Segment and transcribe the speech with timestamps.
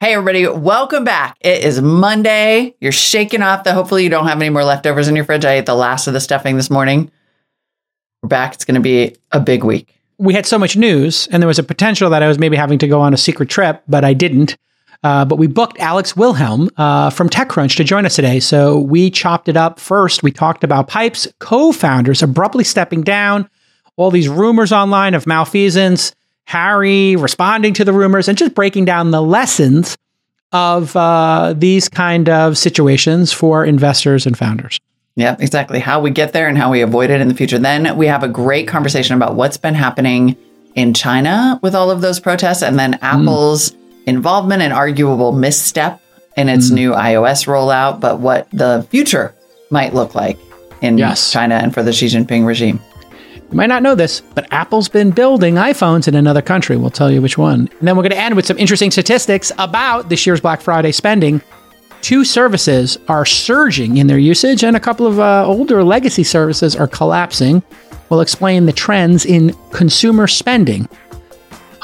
[0.00, 1.36] Hey, everybody, welcome back.
[1.40, 2.76] It is Monday.
[2.78, 5.44] You're shaking off the, hopefully, you don't have any more leftovers in your fridge.
[5.44, 7.10] I ate the last of the stuffing this morning.
[8.22, 8.54] We're back.
[8.54, 9.92] It's going to be a big week.
[10.16, 12.78] We had so much news, and there was a potential that I was maybe having
[12.78, 14.56] to go on a secret trip, but I didn't.
[15.02, 18.38] Uh, but we booked Alex Wilhelm uh, from TechCrunch to join us today.
[18.38, 19.80] So we chopped it up.
[19.80, 23.50] First, we talked about Pipes co founders abruptly stepping down,
[23.96, 26.14] all these rumors online of malfeasance,
[26.48, 29.96] Harry responding to the rumors, and just breaking down the lessons
[30.52, 34.80] of uh, these kind of situations for investors and founders.
[35.14, 35.78] Yeah, exactly.
[35.78, 37.58] How we get there and how we avoid it in the future.
[37.58, 40.36] Then we have a great conversation about what's been happening
[40.74, 43.72] in China with all of those protests, and then Apple's.
[43.72, 43.78] Mm
[44.08, 46.00] involvement and arguable misstep
[46.36, 46.74] in its mm.
[46.74, 49.34] new iOS rollout, but what the future
[49.70, 50.38] might look like
[50.80, 51.30] in yes.
[51.30, 52.80] China and for the Xi Jinping regime.
[53.50, 56.76] You might not know this, but Apple's been building iPhones in another country.
[56.76, 57.70] We'll tell you which one.
[57.78, 60.92] And then we're going to end with some interesting statistics about this year's Black Friday
[60.92, 61.40] spending.
[62.02, 66.76] Two services are surging in their usage, and a couple of uh, older legacy services
[66.76, 67.62] are collapsing.
[68.10, 70.86] We'll explain the trends in consumer spending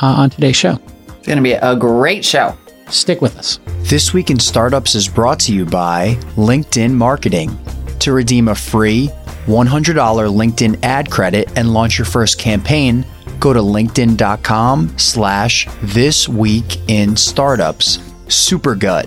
[0.03, 0.79] uh, on today's show.
[1.09, 2.57] It's going to be a great show.
[2.91, 3.59] Stick with us.
[3.81, 7.59] This Week in Startups is brought to you by LinkedIn Marketing.
[8.01, 9.09] To redeem a free
[9.47, 13.05] $100 LinkedIn ad credit and launch your first campaign,
[13.39, 17.99] go to linkedin.com slash this week in startups.
[18.29, 19.07] Supergut.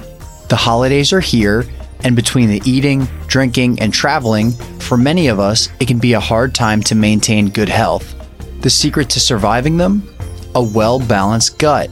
[0.50, 1.66] The holidays are here,
[2.04, 6.20] and between the eating, drinking, and traveling, for many of us, it can be a
[6.20, 8.14] hard time to maintain good health.
[8.62, 10.08] The secret to surviving them?
[10.56, 11.90] A well balanced gut.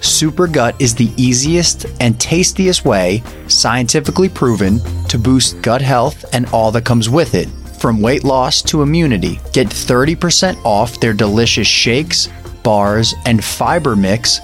[0.00, 6.72] Supergut is the easiest and tastiest way, scientifically proven, to boost gut health and all
[6.72, 7.48] that comes with it.
[7.82, 12.28] From weight loss to immunity, get 30% off their delicious shakes,
[12.62, 14.38] bars, and fiber mix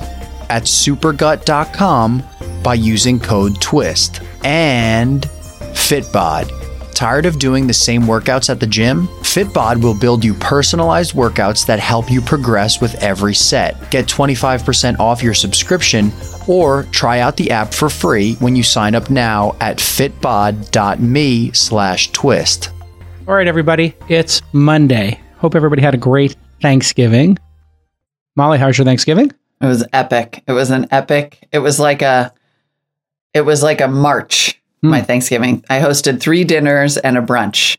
[0.50, 2.24] at supergut.com
[2.64, 4.26] by using code TWIST.
[4.44, 6.50] And Fitbod
[6.96, 9.06] Tired of doing the same workouts at the gym?
[9.22, 13.88] Fitbod will build you personalized workouts that help you progress with every set.
[13.92, 16.10] Get 25% off your subscription
[16.48, 22.10] or try out the app for free when you sign up now at fitbod.me slash
[22.10, 22.70] twist.
[23.28, 25.20] All right, everybody, it's Monday.
[25.36, 27.36] Hope everybody had a great Thanksgiving.
[28.36, 29.30] Molly, how's your Thanksgiving?
[29.60, 30.42] It was epic.
[30.46, 31.46] It was an epic.
[31.52, 32.32] It was like a
[33.34, 34.88] it was like a march mm.
[34.88, 35.62] my Thanksgiving.
[35.68, 37.76] I hosted three dinners and a brunch.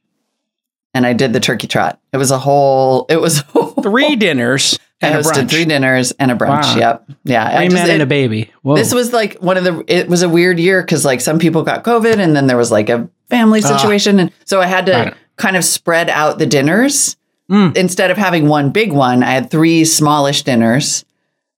[0.93, 1.99] And I did the turkey trot.
[2.13, 3.41] It was a whole it was
[3.81, 4.77] three dinners.
[5.01, 6.75] I hosted three dinners and a brunch.
[6.75, 6.77] Wow.
[6.77, 7.11] Yep.
[7.23, 7.57] Yeah.
[7.57, 8.51] Three men and a baby.
[8.61, 8.75] Whoa.
[8.75, 11.63] This was like one of the it was a weird year because like some people
[11.63, 14.19] got COVID and then there was like a family situation.
[14.19, 17.17] Uh, and so I had to kind of spread out the dinners.
[17.49, 17.75] Mm.
[17.75, 21.03] Instead of having one big one, I had three smallish dinners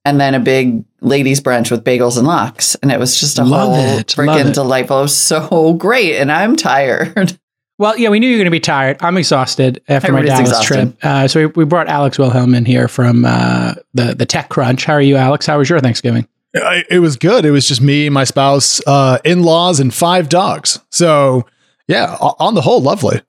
[0.05, 2.75] and then a big ladies brunch with bagels and lox.
[2.75, 4.99] And it was just a Love whole freaking delightful.
[4.99, 6.17] It was so great.
[6.17, 7.37] And I'm tired.
[7.77, 8.97] Well, yeah, we knew you were going to be tired.
[9.01, 10.75] I'm exhausted after Everybody's my Dallas exhausted.
[10.75, 10.97] trip.
[11.01, 14.85] Uh, so we, we, brought Alex Wilhelm in here from uh, the the Tech Crunch.
[14.85, 15.47] How are you, Alex?
[15.47, 16.27] How was your Thanksgiving?
[16.53, 17.43] I, it was good.
[17.43, 20.79] It was just me, my spouse, uh, in laws, and five dogs.
[20.91, 21.47] So
[21.87, 23.19] yeah, on the whole, lovely.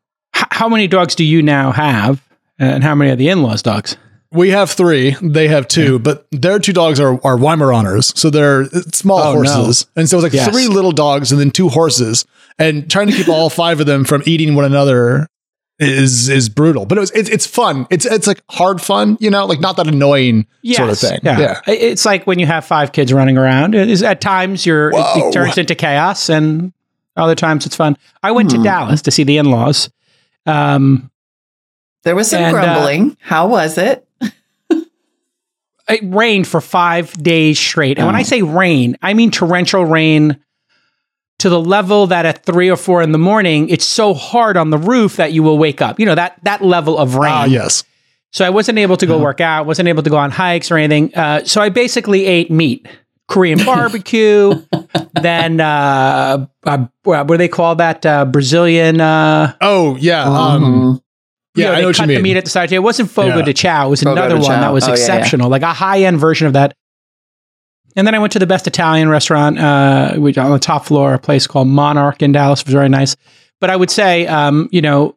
[0.50, 2.22] How many dogs do you now have,
[2.58, 3.96] and how many are the in laws' dogs?
[4.32, 5.14] We have three.
[5.20, 5.98] They have two, yeah.
[5.98, 8.16] but their two dogs are, are Weimaraners.
[8.16, 9.86] So they're small oh, horses.
[9.94, 10.00] No.
[10.00, 10.48] And so it's like yes.
[10.50, 12.24] three little dogs and then two horses.
[12.58, 15.28] And trying to keep all five of them from eating one another
[15.78, 16.86] is is brutal.
[16.86, 17.86] But it was it's, it's fun.
[17.90, 20.78] It's it's like hard fun, you know, like not that annoying yes.
[20.78, 21.20] sort of thing.
[21.22, 21.38] Yeah.
[21.38, 21.60] yeah.
[21.66, 23.74] It's like when you have five kids running around.
[23.74, 26.72] It is at times you're it, it, turns into chaos and
[27.16, 27.98] other times it's fun.
[28.22, 28.58] I went hmm.
[28.58, 29.90] to Dallas to see the in-laws.
[30.46, 31.10] Um,
[32.04, 33.10] there was some and, uh, grumbling.
[33.10, 34.06] Uh, How was it?
[35.88, 37.98] it rained for five days straight.
[37.98, 38.06] And oh.
[38.06, 38.24] when I oh.
[38.24, 40.38] say rain, I mean torrential rain
[41.38, 44.70] to the level that at three or four in the morning, it's so hard on
[44.70, 45.98] the roof that you will wake up.
[45.98, 47.32] You know, that that level of rain.
[47.32, 47.84] Ah, yes.
[48.30, 49.24] So I wasn't able to go uh-huh.
[49.24, 51.14] work out, wasn't able to go on hikes or anything.
[51.14, 52.86] Uh, so I basically ate meat.
[53.32, 54.54] Korean barbecue,
[55.20, 58.04] then uh, uh, what do they call that?
[58.04, 59.00] Uh, Brazilian.
[59.00, 60.96] Uh, oh yeah, um, mm-hmm.
[61.54, 62.16] Yeah, you know, I know what cut you mean.
[62.16, 62.72] the meat at the side.
[62.72, 63.42] It wasn't Fogo yeah.
[63.42, 63.86] de Chao.
[63.86, 64.60] It was Fogo another one Chao.
[64.60, 65.50] that was oh, exceptional, yeah, yeah.
[65.50, 66.74] like a high end version of that.
[67.94, 71.12] And then I went to the best Italian restaurant, uh, which on the top floor,
[71.12, 72.60] a place called Monarch in Dallas.
[72.60, 73.16] It was very nice.
[73.60, 75.16] But I would say, um, you know,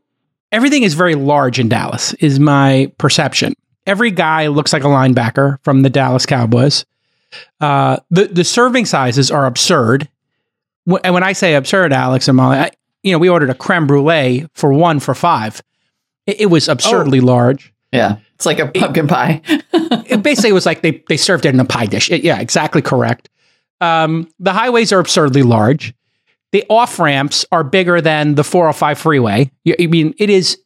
[0.52, 2.14] everything is very large in Dallas.
[2.16, 3.54] Is my perception.
[3.86, 6.86] Every guy looks like a linebacker from the Dallas Cowboys.
[7.60, 10.10] Uh, the the serving sizes are absurd.
[11.04, 12.72] And when I say absurd, Alex and Molly, I,
[13.02, 15.62] you know, we ordered a creme brulee for one for five.
[16.28, 17.26] It, it was absurdly oh.
[17.26, 17.74] large.
[17.92, 18.18] Yeah.
[18.36, 19.42] It's like a pumpkin it, pie.
[19.74, 22.12] it basically was like they, they served it in a pie dish.
[22.12, 23.30] It, yeah, exactly correct.
[23.82, 25.94] Um, the highways are absurdly large.
[26.52, 29.52] The off ramps are bigger than the 405 freeway.
[29.80, 30.60] I mean, it is,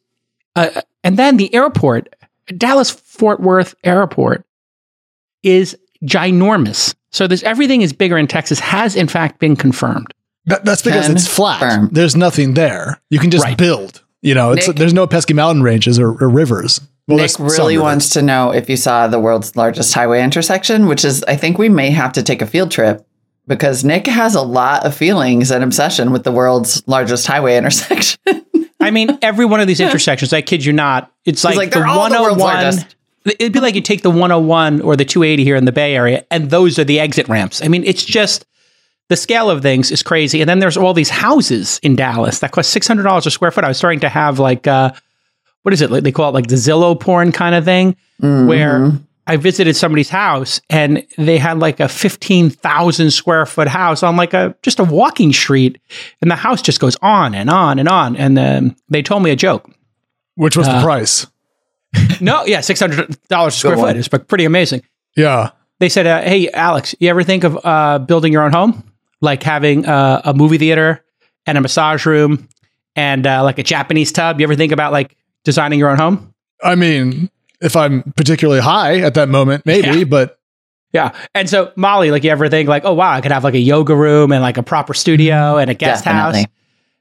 [0.56, 2.14] uh, and then the airport,
[2.56, 4.44] Dallas Fort Worth Airport,
[5.42, 6.94] is ginormous.
[7.10, 10.12] So this everything is bigger in Texas has in fact been confirmed.
[10.46, 11.60] That, that's because it's flat.
[11.60, 11.88] Firm.
[11.92, 13.00] There's nothing there.
[13.10, 13.56] You can just right.
[13.56, 14.02] build.
[14.22, 16.80] You know, Nick, there's no pesky mountain ranges or, or rivers.
[17.08, 21.04] Well, Nick really wants to know if you saw the world's largest highway intersection, which
[21.04, 23.06] is, I think we may have to take a field trip
[23.46, 28.18] because Nick has a lot of feelings and obsession with the world's largest highway intersection.
[28.78, 31.80] I mean, every one of these intersections, I kid you not, it's like, like the
[31.80, 32.36] 101.
[32.36, 32.86] The
[33.24, 36.24] it'd be like you take the 101 or the 280 here in the Bay Area,
[36.30, 37.62] and those are the exit ramps.
[37.62, 38.46] I mean, it's just
[39.10, 40.40] the scale of things is crazy.
[40.40, 43.64] And then there's all these houses in Dallas that cost $600 a square foot.
[43.64, 44.92] I was starting to have like, uh,
[45.62, 45.90] what is it?
[45.90, 48.46] Like they call it like the Zillow porn kind of thing, mm-hmm.
[48.46, 48.92] where
[49.26, 54.32] I visited somebody's house and they had like a 15,000 square foot house on like
[54.32, 55.80] a just a walking street.
[56.22, 58.16] And the house just goes on and on and on.
[58.16, 59.68] And then they told me a joke.
[60.36, 61.26] Which was uh, the price?
[62.20, 63.96] no, yeah, $600 a square foot.
[63.96, 64.82] It's pretty amazing.
[65.16, 65.50] Yeah.
[65.80, 68.84] They said, uh, Hey, Alex, you ever think of uh, building your own home?
[69.20, 71.04] Like having uh, a movie theater
[71.46, 72.48] and a massage room
[72.96, 74.40] and uh, like a Japanese tub?
[74.40, 76.34] You ever think about like designing your own home?
[76.62, 80.04] I mean, if I'm particularly high at that moment, maybe, yeah.
[80.04, 80.38] but
[80.92, 81.12] yeah.
[81.34, 83.60] And so Molly, like you ever think like, oh wow, I could have like a
[83.60, 86.40] yoga room and like a proper studio and a guest Definitely.
[86.40, 86.48] house.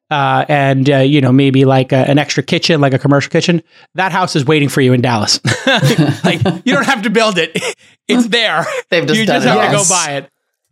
[0.10, 3.62] Uh, and uh, you know maybe like a, an extra kitchen, like a commercial kitchen.
[3.96, 5.40] That house is waiting for you in Dallas.
[6.24, 7.52] like you don't have to build it;
[8.08, 8.66] it's there.
[8.90, 9.72] They've just you just have yes.
[9.72, 10.30] to go buy it.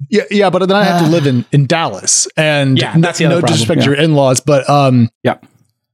[0.09, 3.25] Yeah, yeah, but then I have to live in in Dallas, and yeah, that's the
[3.25, 3.51] no problem.
[3.51, 3.85] disrespect yeah.
[3.85, 5.37] to your in laws, but um, yeah,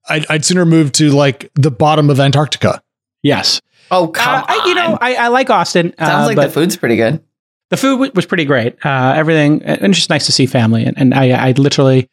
[0.09, 2.81] I'd, I'd sooner move to like the bottom of Antarctica.
[3.23, 3.61] Yes,
[3.93, 5.93] Oh, come uh, I, you know, I, I, like Austin.
[5.99, 7.23] Sounds uh, like the food's pretty good.
[7.69, 8.83] The food w- was pretty great.
[8.83, 10.83] Uh, everything, and just nice to see family.
[10.83, 12.09] And, and I, I literally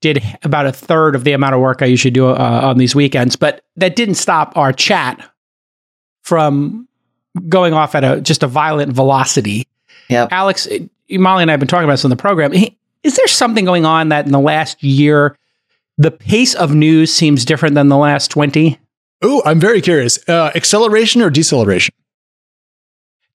[0.00, 2.94] did about a third of the amount of work I usually do uh, on these
[2.94, 5.30] weekends, but that didn't stop our chat
[6.22, 6.88] from
[7.48, 9.66] going off at a just a violent velocity.
[10.08, 10.68] Yeah, Alex,
[11.10, 12.52] Molly, and I have been talking about this on the program.
[13.02, 15.36] Is there something going on that in the last year,
[15.98, 18.78] the pace of news seems different than the last twenty?
[19.22, 20.18] Oh, I'm very curious.
[20.28, 21.94] Uh, acceleration or deceleration?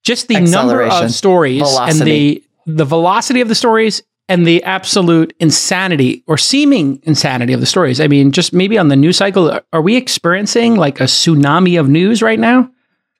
[0.03, 1.99] Just the number of stories velocity.
[1.99, 7.59] and the the velocity of the stories and the absolute insanity or seeming insanity of
[7.59, 7.99] the stories.
[7.99, 11.89] I mean, just maybe on the news cycle, are we experiencing like a tsunami of
[11.89, 12.71] news right now?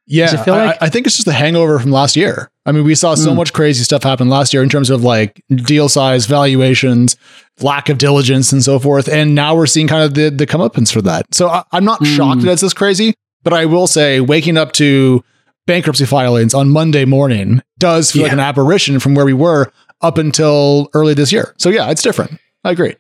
[0.08, 0.78] Yeah, I, like?
[0.82, 2.50] I, think it's just the hangover from last year.
[2.66, 3.36] I mean, we saw so mm.
[3.36, 7.18] much crazy stuff happen last year in terms of like deal size, valuations,
[7.60, 9.10] lack of diligence, and so forth.
[9.10, 11.34] And now we're seeing kind of the the comeuppance for that.
[11.36, 12.16] So I, am not mm.
[12.16, 15.26] shocked that it's this crazy, but I will say, waking up to
[15.68, 18.28] bankruptcy filings on Monday morning does feel yeah.
[18.28, 21.54] like an apparition from where we were up until early this year.
[21.58, 22.40] So yeah, it's different.
[22.64, 22.96] I agree.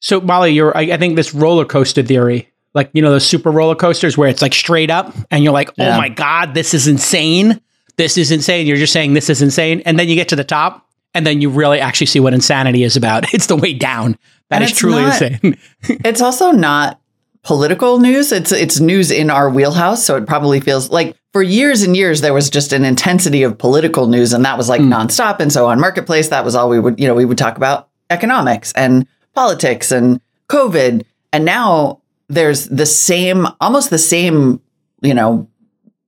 [0.00, 3.50] So Molly, you're I, I think this roller coaster theory like you know those super
[3.50, 6.86] roller coasters where it's like straight up and you're like, oh my god, this is
[6.86, 7.60] insane.
[7.96, 8.66] This is insane.
[8.66, 11.40] You're just saying this is insane, and then you get to the top, and then
[11.40, 13.24] you really actually see what insanity is about.
[13.34, 14.18] It's the way down.
[14.50, 15.58] That and is truly not, insane.
[16.04, 17.00] it's also not
[17.46, 18.32] political news.
[18.32, 22.20] It's it's news in our wheelhouse, so it probably feels like for years and years
[22.20, 24.92] there was just an intensity of political news, and that was like mm.
[24.92, 25.38] nonstop.
[25.38, 27.88] And so on Marketplace, that was all we would you know we would talk about
[28.10, 34.60] economics and politics and COVID, and now there's the same, almost the same,
[35.00, 35.48] you know,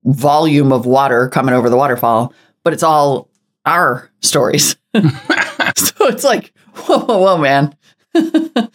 [0.04, 3.30] volume of water coming over the waterfall, but it's all
[3.64, 4.76] our stories.
[4.94, 7.76] so it's like, whoa, whoa, whoa man.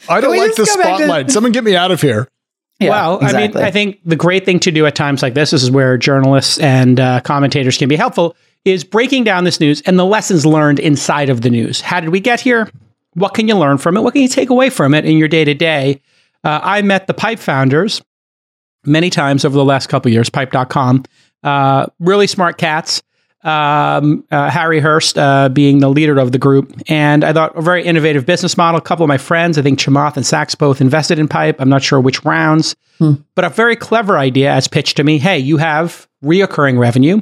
[0.08, 1.27] I don't like the spotlight.
[1.27, 2.29] To- Someone get me out of here.
[2.84, 3.62] Yeah, well, exactly.
[3.62, 5.72] I mean, I think the great thing to do at times like this, this is
[5.72, 8.36] where journalists and uh, commentators can be helpful,
[8.66, 11.82] is breaking down this news and the lessons learned inside of the news.
[11.82, 12.70] How did we get here?
[13.13, 14.02] What can you learn from it?
[14.02, 16.02] What can you take away from it in your day to day?
[16.44, 18.02] Uh, I met the Pipe founders
[18.86, 21.04] many times over the last couple years, pipe.com.
[21.44, 23.02] Uh, really smart cats.
[23.44, 26.82] Um, uh, Harry Hurst uh, being the leader of the group.
[26.88, 28.78] And I thought a very innovative business model.
[28.78, 31.58] A couple of my friends, I think Chamath and Sacks both invested in Pipe.
[31.60, 33.16] I'm not sure which rounds, hmm.
[33.36, 35.18] but a very clever idea as pitched to me.
[35.18, 37.22] Hey, you have reoccurring revenue.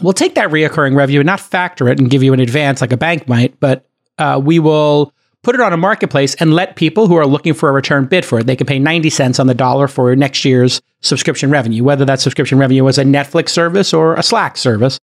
[0.00, 2.92] We'll take that reoccurring revenue and not factor it and give you an advance like
[2.92, 3.86] a bank might, but
[4.18, 7.68] uh, we will put it on a marketplace and let people who are looking for
[7.68, 8.46] a return bid for it.
[8.46, 12.20] They can pay 90 cents on the dollar for next year's subscription revenue, whether that
[12.20, 14.98] subscription revenue was a Netflix service or a Slack service.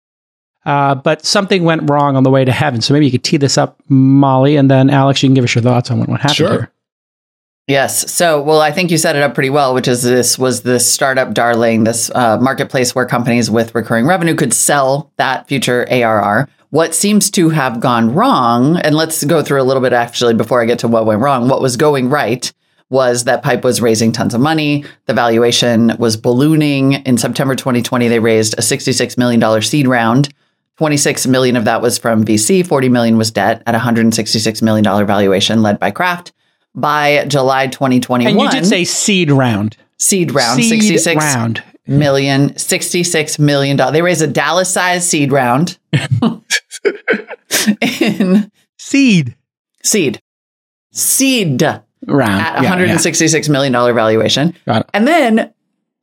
[0.65, 2.81] Uh, but something went wrong on the way to heaven.
[2.81, 5.55] So maybe you could tee this up, Molly, and then Alex, you can give us
[5.55, 6.51] your thoughts on what, what happened sure.
[6.51, 6.73] here.
[7.69, 8.13] Yes.
[8.13, 10.81] So, well, I think you set it up pretty well, which is this was the
[10.81, 16.49] startup darling, this uh, marketplace where companies with recurring revenue could sell that future ARR
[16.73, 20.63] what seems to have gone wrong, and let's go through a little bit actually before
[20.63, 21.47] I get to what went wrong.
[21.47, 22.51] What was going right
[22.89, 24.87] was that Pipe was raising tons of money.
[25.05, 26.95] The valuation was ballooning.
[27.05, 30.33] In September 2020, they raised a $66 million seed round.
[30.79, 35.07] 26 million of that was from VC, 40 million was debt at a $166 million
[35.07, 36.33] valuation led by Craft.
[36.75, 38.33] By July 2021.
[38.33, 39.77] And you did say seed round.
[39.99, 41.63] Seed round, seed 66 round.
[41.87, 43.93] Million, 66 million dollars.
[43.93, 45.79] They raised a Dallas sized seed round
[47.81, 49.37] in seed,
[49.83, 50.21] seed,
[50.93, 51.63] seed
[52.07, 54.55] round at one hundred and sixty-six yeah, million dollar valuation.
[54.93, 55.53] And then,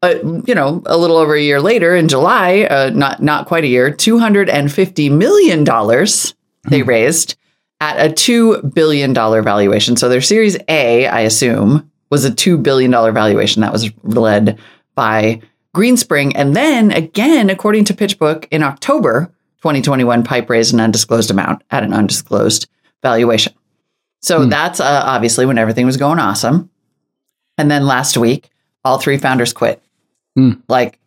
[0.02, 3.64] uh, you know, a little over a year later, in July, uh, not not quite
[3.64, 6.34] a year, two hundred and fifty million dollars
[6.70, 6.90] they hmm.
[6.90, 7.36] raised
[7.82, 9.96] at a two billion dollar valuation.
[9.96, 14.60] So their Series A, I assume, was a two billion dollar valuation that was led
[14.96, 15.42] by
[15.76, 16.32] Greenspring.
[16.36, 21.84] And then again, according to PitchBook, in October 2021, Pipe raised an undisclosed amount at
[21.84, 22.68] an undisclosed
[23.02, 23.54] valuation.
[24.22, 24.50] So hmm.
[24.50, 26.70] that's uh, obviously when everything was going awesome.
[27.58, 28.50] And then last week,
[28.84, 29.82] all three founders quit.
[30.36, 30.54] Hmm.
[30.68, 31.00] Like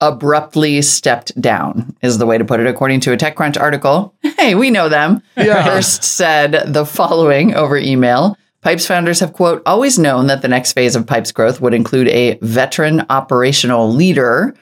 [0.00, 4.14] abruptly stepped down is the way to put it, according to a TechCrunch article.
[4.36, 5.22] Hey, we know them.
[5.38, 5.62] Yeah.
[5.62, 8.36] Hurst said the following over email.
[8.64, 12.08] Pipe's founders have, quote, always known that the next phase of Pipe's growth would include
[12.08, 14.54] a veteran operational leader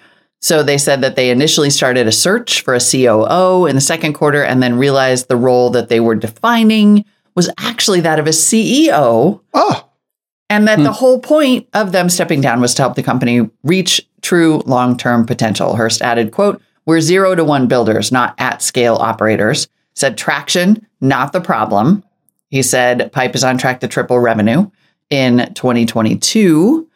[0.43, 4.15] so they said that they initially started a search for a COO in the second
[4.15, 7.05] quarter and then realized the role that they were defining
[7.37, 9.41] was actually that of a CEO.
[9.55, 9.89] Oh.
[10.51, 10.85] And that hmm.
[10.85, 15.27] the whole point of them stepping down was to help the company reach true long-term
[15.27, 15.77] potential.
[15.77, 19.69] Hurst added, quote, we're zero to one builders, not at scale operators.
[19.95, 22.03] Said traction, not the problem.
[22.53, 24.71] He said Pipe is on track to triple revenue
[25.09, 26.87] in 2022.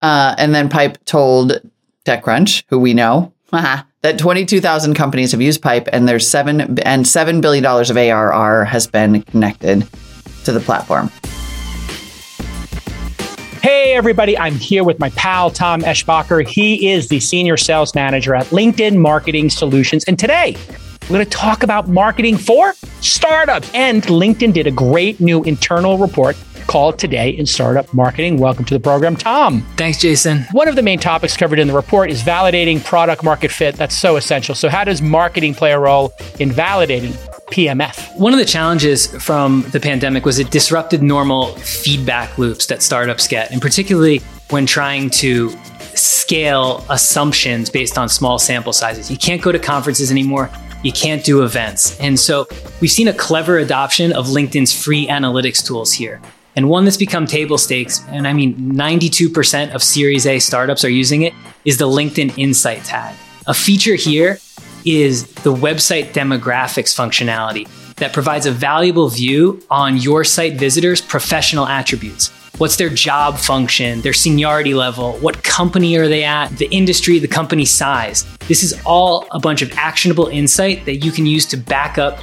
[0.00, 1.60] Uh, and then Pipe told
[2.04, 7.42] TechCrunch, who we know, that 22,000 companies have used Pipe and there's seven and $7
[7.42, 9.80] billion of ARR has been connected
[10.44, 11.10] to the platform.
[13.60, 16.46] Hey, everybody, I'm here with my pal, Tom Eschbacher.
[16.46, 20.04] He is the senior sales manager at LinkedIn Marketing Solutions.
[20.04, 20.56] And today,
[21.08, 23.70] we're going to talk about marketing for startups.
[23.72, 26.36] And LinkedIn did a great new internal report
[26.66, 28.36] called Today in Startup Marketing.
[28.36, 29.62] Welcome to the program, Tom.
[29.78, 30.42] Thanks, Jason.
[30.52, 33.76] One of the main topics covered in the report is validating product market fit.
[33.76, 34.54] That's so essential.
[34.54, 37.12] So, how does marketing play a role in validating
[37.50, 38.14] PMF?
[38.18, 43.26] One of the challenges from the pandemic was it disrupted normal feedback loops that startups
[43.26, 45.50] get, and particularly when trying to
[45.94, 49.10] scale assumptions based on small sample sizes.
[49.10, 50.50] You can't go to conferences anymore.
[50.82, 51.98] You can't do events.
[51.98, 52.46] And so
[52.80, 56.20] we've seen a clever adoption of LinkedIn's free analytics tools here
[56.58, 60.90] and one that's become table stakes, and I mean 92% of Series A startups are
[60.90, 61.32] using it,
[61.64, 63.14] is the LinkedIn Insight tag.
[63.46, 64.40] A feature here
[64.84, 67.68] is the website demographics functionality
[67.98, 72.32] that provides a valuable view on your site visitors' professional attributes.
[72.58, 77.28] What's their job function, their seniority level, what company are they at, the industry, the
[77.28, 78.24] company size.
[78.48, 82.18] This is all a bunch of actionable insight that you can use to back up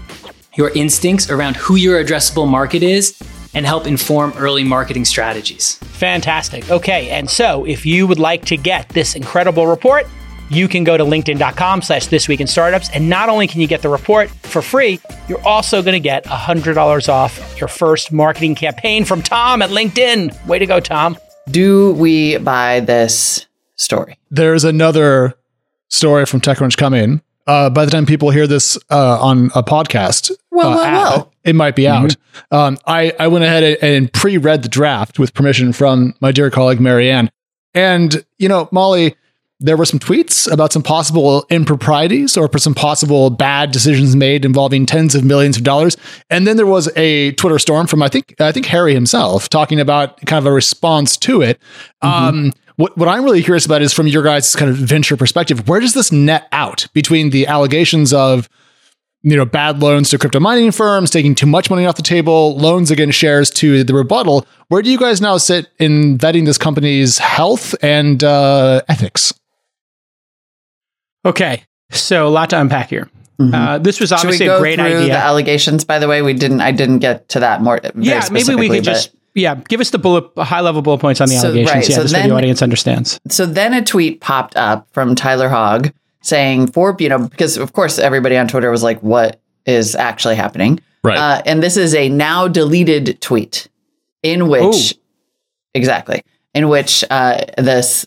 [0.55, 3.17] your instincts around who your addressable market is
[3.53, 5.75] and help inform early marketing strategies.
[5.75, 6.69] Fantastic.
[6.69, 10.05] Okay, and so if you would like to get this incredible report,
[10.49, 13.67] you can go to linkedin.com slash this week in startups and not only can you
[13.67, 18.55] get the report for free you're also going to get $100 off your first marketing
[18.55, 21.17] campaign from tom at linkedin way to go tom
[21.49, 25.35] do we buy this story there's another
[25.89, 30.31] story from techcrunch coming uh, by the time people hear this uh, on a podcast,
[30.49, 31.33] well, uh, well, well.
[31.43, 32.05] it might be mm-hmm.
[32.05, 32.15] out.
[32.51, 36.49] Um, I, I went ahead and pre read the draft with permission from my dear
[36.49, 37.29] colleague, Mary Ann.
[37.75, 39.15] And, you know, Molly,
[39.59, 44.85] there were some tweets about some possible improprieties or some possible bad decisions made involving
[44.85, 45.95] tens of millions of dollars.
[46.29, 49.79] And then there was a Twitter storm from I think I think Harry himself talking
[49.79, 51.59] about kind of a response to it.
[52.03, 52.27] Mm-hmm.
[52.27, 55.69] Um, what, what I'm really curious about is from your guys' kind of venture perspective,
[55.69, 58.49] where does this net out between the allegations of
[59.23, 62.57] you know bad loans to crypto mining firms, taking too much money off the table,
[62.57, 64.45] loans against shares to the rebuttal?
[64.67, 69.33] Where do you guys now sit in vetting this company's health and uh, ethics?
[71.25, 73.09] Okay, so a lot to unpack here.
[73.39, 73.53] Mm-hmm.
[73.53, 75.07] Uh, this was obviously a great idea.
[75.07, 76.61] The allegations, by the way, we didn't.
[76.61, 77.81] I didn't get to that more.
[77.95, 81.27] Yeah, maybe we could just yeah, give us the bullet, high level bullet points on
[81.27, 81.73] the so, allegations.
[81.73, 83.19] Right, yeah, so just then, so the audience understands.
[83.27, 87.73] So then a tweet popped up from Tyler Hogge saying for you know because of
[87.73, 90.79] course everybody on Twitter was like, what is actually happening?
[91.03, 91.17] Right.
[91.17, 93.67] Uh, and this is a now deleted tweet
[94.23, 94.99] in which Ooh.
[95.73, 98.05] exactly in which uh, this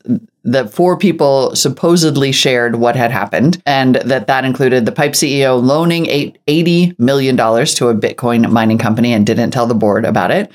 [0.50, 5.62] the four people supposedly shared what had happened, and that that included the Pipe CEO
[5.62, 10.50] loaning $80 million to a Bitcoin mining company and didn't tell the board about it,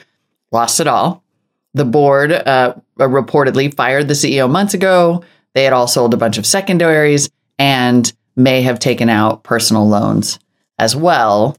[0.51, 1.23] lost it all.
[1.75, 5.23] The board uh, reportedly fired the CEO months ago.
[5.53, 10.39] They had all sold a bunch of secondaries and may have taken out personal loans
[10.79, 11.55] as well.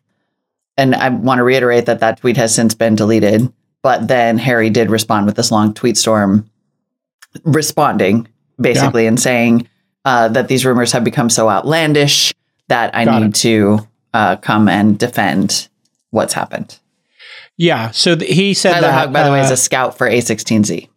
[0.77, 3.53] And I want to reiterate that that tweet has since been deleted.
[3.83, 6.51] But then Harry did respond with this long tweet storm
[7.43, 8.29] responding
[8.61, 9.09] basically yeah.
[9.09, 9.69] and saying
[10.05, 12.33] uh, that these rumors have become so outlandish
[12.69, 13.35] that I Got need it.
[13.37, 15.69] to uh, come and defend
[16.11, 16.79] what's happened.
[17.57, 17.91] Yeah.
[17.91, 19.13] So th- he said Tyler that.
[19.13, 20.89] By uh, the way, is a uh, scout for A16Z.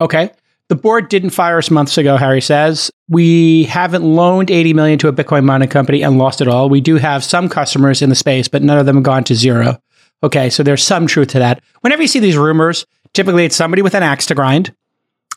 [0.00, 0.30] Okay.
[0.68, 2.90] The board didn't fire us months ago, Harry says.
[3.08, 6.68] We haven't loaned 80 million to a Bitcoin mining company and lost it all.
[6.68, 9.34] We do have some customers in the space, but none of them have gone to
[9.34, 9.78] zero.
[10.22, 11.62] Okay, so there's some truth to that.
[11.80, 14.74] Whenever you see these rumors, typically it's somebody with an axe to grind.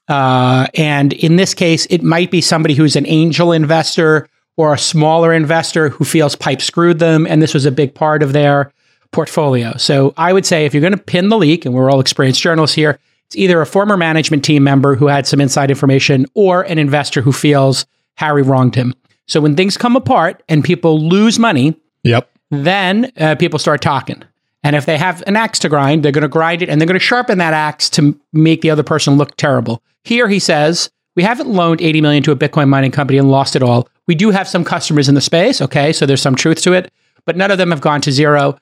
[0.08, 4.78] Uh, and in this case, it might be somebody who's an angel investor or a
[4.78, 7.28] smaller investor who feels pipe screwed them.
[7.28, 8.72] And this was a big part of their
[9.12, 9.76] portfolio.
[9.78, 12.42] So I would say if you're going to pin the leak, and we're all experienced
[12.42, 16.62] journalists here, it's either a former management team member who had some inside information or
[16.64, 17.86] an investor who feels
[18.16, 18.94] Harry wronged him.
[19.28, 22.30] So when things come apart and people lose money, yep.
[22.52, 24.24] then uh, people start talking.
[24.64, 26.88] And if they have an axe to grind, they're going to grind it and they're
[26.88, 29.82] going to sharpen that axe to make the other person look terrible.
[30.06, 33.56] Here he says, we haven't loaned 80 million to a Bitcoin mining company and lost
[33.56, 33.90] it all.
[34.08, 35.92] We do have some customers in the space, okay?
[35.92, 36.92] So there's some truth to it,
[37.26, 38.58] but none of them have gone to zero.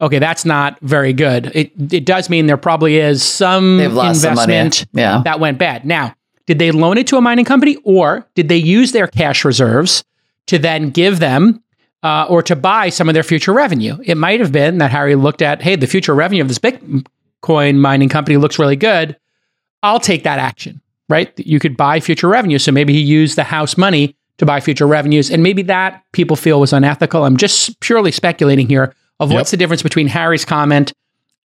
[0.00, 1.50] Okay, that's not very good.
[1.54, 5.22] It it does mean there probably is some investment some yeah.
[5.24, 5.84] that went bad.
[5.84, 6.14] Now,
[6.46, 10.04] did they loan it to a mining company or did they use their cash reserves
[10.46, 11.62] to then give them
[12.02, 13.96] uh, or to buy some of their future revenue.
[14.04, 17.76] It might have been that Harry looked at, hey, the future revenue of this Bitcoin
[17.76, 19.16] mining company looks really good.
[19.82, 21.32] I'll take that action, right?
[21.38, 22.58] You could buy future revenue.
[22.58, 25.30] So maybe he used the house money to buy future revenues.
[25.30, 27.24] And maybe that people feel was unethical.
[27.24, 29.38] I'm just purely speculating here of yep.
[29.38, 30.92] what's the difference between Harry's comment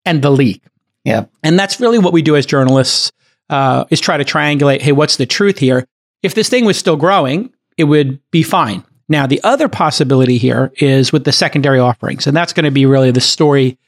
[0.04, 0.62] and the leak.
[1.04, 1.26] Yeah.
[1.42, 3.12] And that's really what we do as journalists
[3.50, 5.86] uh, is try to triangulate, hey, what's the truth here?
[6.22, 8.84] If this thing was still growing, it would be fine.
[9.08, 12.86] Now, the other possibility here is with the secondary offerings, and that's going to be
[12.86, 13.78] really the story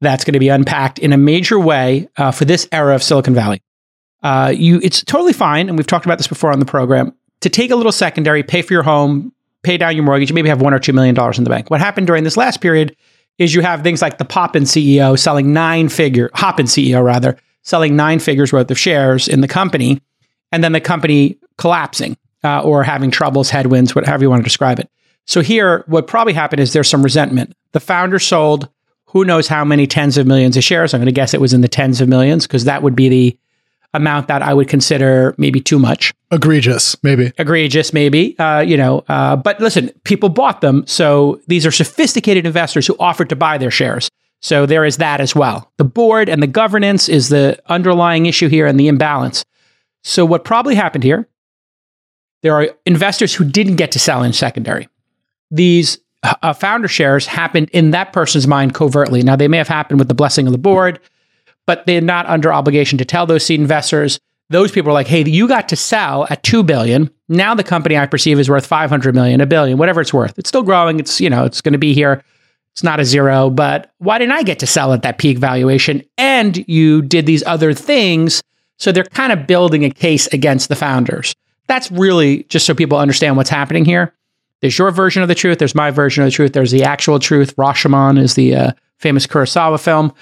[0.00, 3.34] that's going to be unpacked in a major way uh, for this era of Silicon
[3.34, 3.62] Valley.
[4.24, 7.50] Uh, you, it's totally fine, and we've talked about this before on the program, to
[7.50, 9.32] take a little secondary, pay for your home,
[9.62, 11.70] pay down your mortgage, maybe have one or two million dollars in the bank.
[11.70, 12.96] What happened during this last period
[13.38, 17.96] is you have things like the Poppin CEO selling nine figure, Hopin CEO rather, selling
[17.96, 20.00] nine figures worth of shares in the company,
[20.50, 24.78] and then the company collapsing uh, or having troubles, headwinds, whatever you want to describe
[24.78, 24.88] it.
[25.26, 27.54] So here, what probably happened is there's some resentment.
[27.72, 28.68] The founder sold
[29.06, 30.92] who knows how many tens of millions of shares.
[30.92, 33.08] I'm going to guess it was in the tens of millions because that would be
[33.08, 33.38] the
[33.94, 36.12] amount that I would consider maybe too much.
[36.30, 37.32] Egregious, maybe.
[37.38, 38.38] Egregious, maybe.
[38.38, 42.96] Uh, you know, uh, but listen, people bought them, so these are sophisticated investors who
[42.98, 44.08] offered to buy their shares.
[44.40, 45.72] So there is that as well.
[45.78, 49.42] The board and the governance is the underlying issue here and the imbalance.
[50.02, 51.26] So what probably happened here
[52.44, 54.86] there are investors who didn't get to sell in secondary.
[55.50, 59.22] These uh, founder shares happened in that person's mind covertly.
[59.22, 61.00] Now, they may have happened with the blessing of the board,
[61.66, 64.18] but they're not under obligation to tell those seed investors.
[64.50, 67.10] Those people are like, hey, you got to sell at 2 billion.
[67.28, 70.38] Now the company I perceive is worth 500 million, a billion, whatever it's worth.
[70.38, 71.00] It's still growing.
[71.00, 72.22] It's, you know, it's going to be here.
[72.72, 76.02] It's not a zero, but why didn't I get to sell at that peak valuation?
[76.18, 78.42] And you did these other things.
[78.78, 81.34] So they're kind of building a case against the founders.
[81.68, 84.12] That's really just so people understand what's happening here.
[84.60, 85.58] There's your version of the truth.
[85.58, 86.52] There's my version of the truth.
[86.52, 87.54] There's the actual truth.
[87.56, 90.12] Rashomon is the uh, famous Kurosawa film.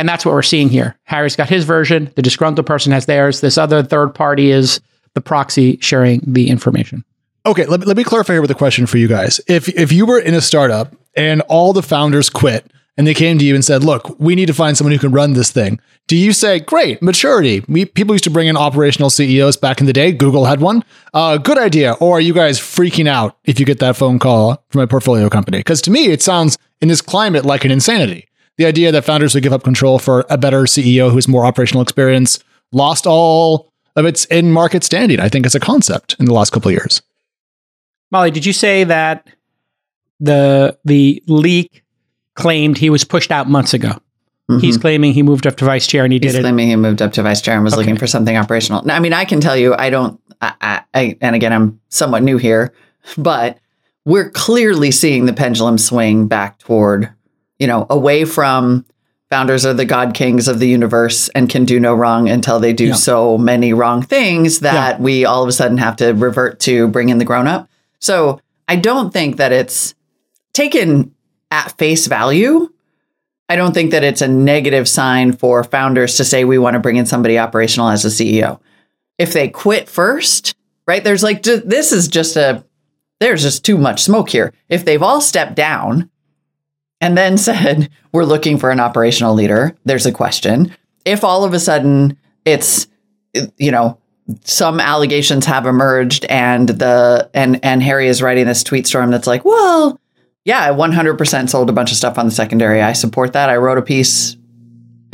[0.00, 0.96] And that's what we're seeing here.
[1.04, 2.10] Harry's got his version.
[2.16, 3.42] The disgruntled person has theirs.
[3.42, 4.80] This other third party is
[5.12, 7.04] the proxy sharing the information.
[7.44, 9.42] Okay, let, let me clarify here with a question for you guys.
[9.46, 13.38] If if you were in a startup and all the founders quit and they came
[13.38, 15.78] to you and said, "Look, we need to find someone who can run this thing."
[16.06, 17.62] Do you say, "Great, maturity"?
[17.68, 20.12] We, people used to bring in operational CEOs back in the day.
[20.12, 20.82] Google had one.
[21.12, 21.92] Uh, good idea.
[22.00, 25.28] Or are you guys freaking out if you get that phone call from a portfolio
[25.28, 25.58] company?
[25.58, 28.29] Because to me, it sounds in this climate like an insanity.
[28.60, 31.82] The idea that founders would give up control for a better CEO who's more operational
[31.82, 35.18] experience lost all of its in market standing.
[35.18, 37.00] I think as a concept in the last couple of years.
[38.10, 39.26] Molly, did you say that
[40.20, 41.82] the the leak
[42.34, 43.92] claimed he was pushed out months ago.
[44.50, 44.58] Mm-hmm.
[44.58, 46.42] He's claiming he moved up to vice chair and he He's did it.
[46.42, 47.82] claiming he moved up to vice chair and was okay.
[47.82, 48.82] looking for something operational.
[48.82, 52.22] Now, I mean, I can tell you, I don't, I, I, and again, I'm somewhat
[52.22, 52.72] new here,
[53.16, 53.58] but
[54.04, 57.12] we're clearly seeing the pendulum swing back toward,
[57.60, 58.84] you know, away from
[59.30, 62.72] founders are the god kings of the universe and can do no wrong until they
[62.72, 62.94] do yeah.
[62.94, 65.00] so many wrong things that yeah.
[65.00, 67.68] we all of a sudden have to revert to bring in the grown up.
[68.00, 69.94] So I don't think that it's
[70.52, 71.14] taken
[71.50, 72.68] at face value.
[73.48, 76.80] I don't think that it's a negative sign for founders to say we want to
[76.80, 78.60] bring in somebody operational as a CEO.
[79.18, 80.54] If they quit first,
[80.86, 81.02] right?
[81.04, 82.64] There's like, this is just a,
[83.18, 84.54] there's just too much smoke here.
[84.68, 86.10] If they've all stepped down
[87.00, 90.74] and then said, we're looking for an operational leader, there's a question.
[91.04, 92.86] If all of a sudden it's,
[93.56, 93.98] you know,
[94.44, 99.26] some allegations have emerged and the and and Harry is writing this tweet storm that's
[99.26, 99.98] like, well,
[100.44, 102.80] yeah, I 100% sold a bunch of stuff on the secondary.
[102.80, 103.50] I support that.
[103.50, 104.36] I wrote a piece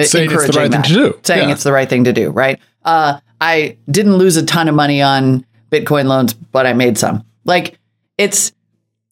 [0.01, 1.21] saying it's the right that, thing to do.
[1.25, 1.55] Saying yeah.
[1.55, 2.61] it's the right thing to do, right?
[2.85, 7.25] Uh, I didn't lose a ton of money on Bitcoin loans, but I made some.
[7.45, 7.79] Like
[8.19, 8.53] it's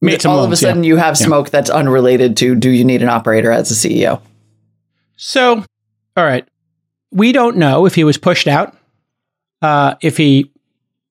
[0.05, 0.89] Made all of a sudden yeah.
[0.89, 1.53] you have smoke yeah.
[1.53, 4.21] that's unrelated to do you need an operator as a CEO?
[5.17, 5.65] So,
[6.17, 6.47] all right.
[7.11, 8.77] We don't know if he was pushed out,
[9.63, 10.51] uh, if he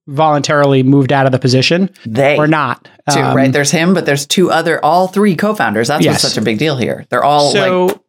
[0.06, 2.88] voluntarily moved out of the position they or not.
[3.10, 3.52] Too, um, right?
[3.52, 5.88] There's him, but there's two other, all three co-founders.
[5.88, 6.14] That's yes.
[6.14, 7.06] what's such a big deal here.
[7.08, 7.86] They're all so.
[7.86, 8.00] Like,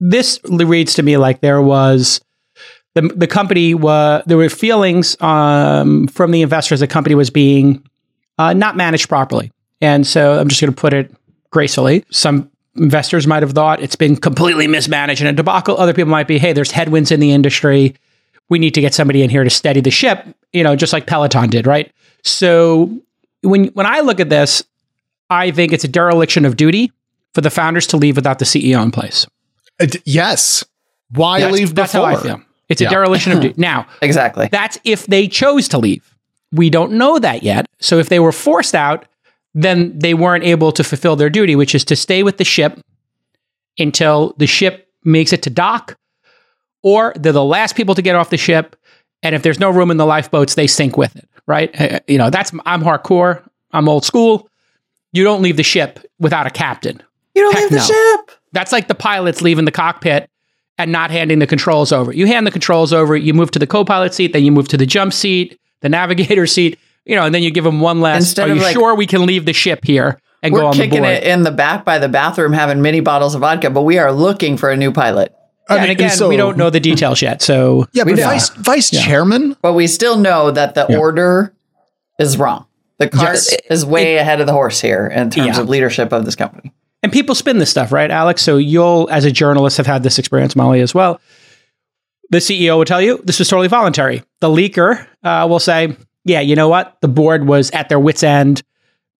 [0.00, 2.20] this reads to me like there was
[2.94, 7.86] the the company was there were feelings um, from the investors the company was being
[8.38, 9.52] uh, not managed properly.
[9.82, 11.14] And so I'm just going to put it
[11.50, 12.04] gracefully.
[12.10, 15.76] Some investors might have thought it's been completely mismanaged and a debacle.
[15.76, 17.96] Other people might be, hey, there's headwinds in the industry.
[18.48, 21.06] We need to get somebody in here to steady the ship, you know, just like
[21.06, 21.92] Peloton did, right?
[22.22, 22.96] So
[23.42, 24.62] when when I look at this,
[25.28, 26.92] I think it's a dereliction of duty
[27.34, 29.26] for the founders to leave without the CEO in place.
[29.80, 30.64] Uh, yes.
[31.10, 32.40] Why that's, leave That's how I feel.
[32.68, 32.88] It's yeah.
[32.88, 33.54] a dereliction of duty.
[33.60, 34.48] Now, exactly.
[34.50, 36.08] That's if they chose to leave.
[36.52, 37.66] We don't know that yet.
[37.80, 39.06] So if they were forced out,
[39.54, 42.80] then they weren't able to fulfill their duty, which is to stay with the ship
[43.78, 45.96] until the ship makes it to dock,
[46.82, 48.76] or they're the last people to get off the ship.
[49.22, 51.78] And if there's no room in the lifeboats, they sink with it, right?
[51.80, 53.46] Uh, you know, that's I'm hardcore.
[53.72, 54.48] I'm old school.
[55.12, 57.02] You don't leave the ship without a captain.
[57.34, 57.84] You don't Heck leave the no.
[57.84, 58.38] ship.
[58.52, 60.28] That's like the pilots leaving the cockpit
[60.78, 62.12] and not handing the controls over.
[62.12, 64.76] You hand the controls over, you move to the co-pilot seat, then you move to
[64.76, 68.22] the jump seat, the navigator seat, you know, and then you give them one last.
[68.22, 70.78] Instead are you like, sure we can leave the ship here and go on the
[70.78, 70.90] board?
[70.90, 73.82] We're kicking it in the back by the bathroom, having mini bottles of vodka, but
[73.82, 75.34] we are looking for a new pilot.
[75.68, 77.40] I mean, and again, so, we don't know the details yet.
[77.40, 79.02] So yeah, but vice, vice yeah.
[79.02, 79.56] chairman.
[79.62, 80.98] But we still know that the yeah.
[80.98, 81.54] order
[82.18, 82.66] is wrong.
[82.98, 83.56] The cart yes.
[83.70, 85.60] is way it, ahead of the horse here in terms yeah.
[85.60, 86.72] of leadership of this company.
[87.02, 88.42] And people spin this stuff, right, Alex?
[88.42, 91.20] So you'll, as a journalist, have had this experience, Molly, as well.
[92.30, 94.22] The CEO will tell you this was totally voluntary.
[94.40, 96.96] The leaker uh, will say, yeah, you know what?
[97.00, 98.62] The board was at their wits' end,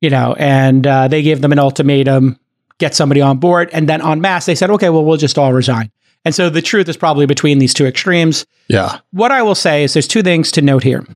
[0.01, 2.39] you know, and uh, they gave them an ultimatum
[2.83, 3.71] get somebody on board.
[3.73, 5.91] And then on mass, they said, okay, well, we'll just all resign.
[6.25, 8.45] And so the truth is probably between these two extremes.
[8.69, 8.99] Yeah.
[9.13, 11.07] What I will say is there's two things to note here.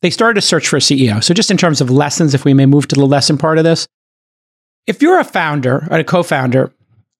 [0.00, 1.22] They started a search for a CEO.
[1.22, 3.64] So, just in terms of lessons, if we may move to the lesson part of
[3.64, 3.88] this,
[4.86, 6.72] if you're a founder or a co founder,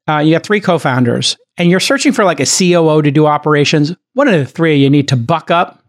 [0.06, 3.24] uh, you have three co founders, and you're searching for like a COO to do
[3.24, 5.82] operations, one of the three you need to buck up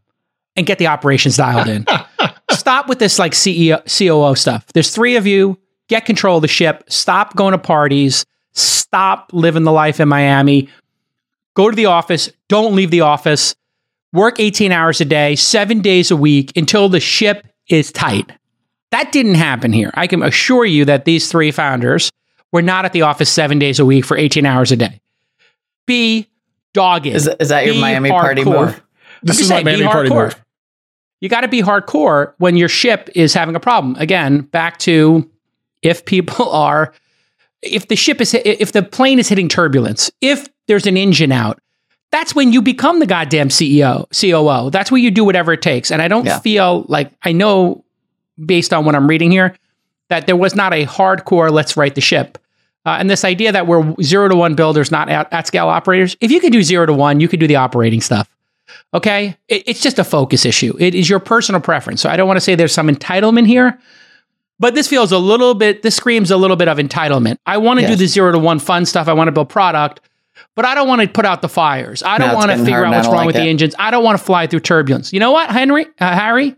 [0.55, 1.85] and get the operations dialed in.
[2.51, 4.65] Stop with this like CEO, COO stuff.
[4.73, 5.57] There's three of you.
[5.87, 6.83] Get control of the ship.
[6.87, 8.25] Stop going to parties.
[8.53, 10.69] Stop living the life in Miami.
[11.55, 12.31] Go to the office.
[12.47, 13.55] Don't leave the office.
[14.13, 18.31] Work 18 hours a day, seven days a week until the ship is tight.
[18.91, 19.91] That didn't happen here.
[19.93, 22.11] I can assure you that these three founders
[22.51, 25.01] were not at the office seven days a week for 18 hours a day.
[25.85, 26.29] Be
[26.73, 27.07] dogged.
[27.07, 28.21] Is, is that your Miami hardcore.
[28.21, 28.81] party move?
[29.21, 30.44] This is saying, my Miami party move
[31.25, 33.95] you got to be hardcore when your ship is having a problem.
[33.95, 35.27] Again, back to
[35.81, 36.93] if people are,
[37.63, 41.59] if the ship is, if the plane is hitting turbulence, if there's an engine out,
[42.11, 44.69] that's when you become the goddamn CEO, COO.
[44.69, 45.89] That's where you do whatever it takes.
[45.89, 46.38] And I don't yeah.
[46.38, 47.83] feel like I know,
[48.45, 49.55] based on what I'm reading here,
[50.09, 52.38] that there was not a hardcore let's right the ship.
[52.85, 56.15] Uh, and this idea that we're zero to one builders, not at, at scale operators.
[56.21, 58.29] If you could do zero to one, you could do the operating stuff.
[58.93, 59.38] Okay.
[59.47, 60.75] It, it's just a focus issue.
[60.80, 62.01] It is your personal preference.
[62.01, 63.80] So I don't want to say there's some entitlement here,
[64.60, 67.38] but this feels a little bit, this screams a little bit of entitlement.
[67.45, 67.91] I want to yes.
[67.91, 69.08] do the zero to one fun stuff.
[69.08, 70.01] I want to build product,
[70.56, 72.04] but I don't want to put out the fires.
[72.04, 73.39] I don't no, want to figure out what's wrong like with it.
[73.39, 73.75] the engines.
[73.78, 75.13] I don't want to fly through turbulence.
[75.13, 76.56] You know what, Henry, uh, Harry?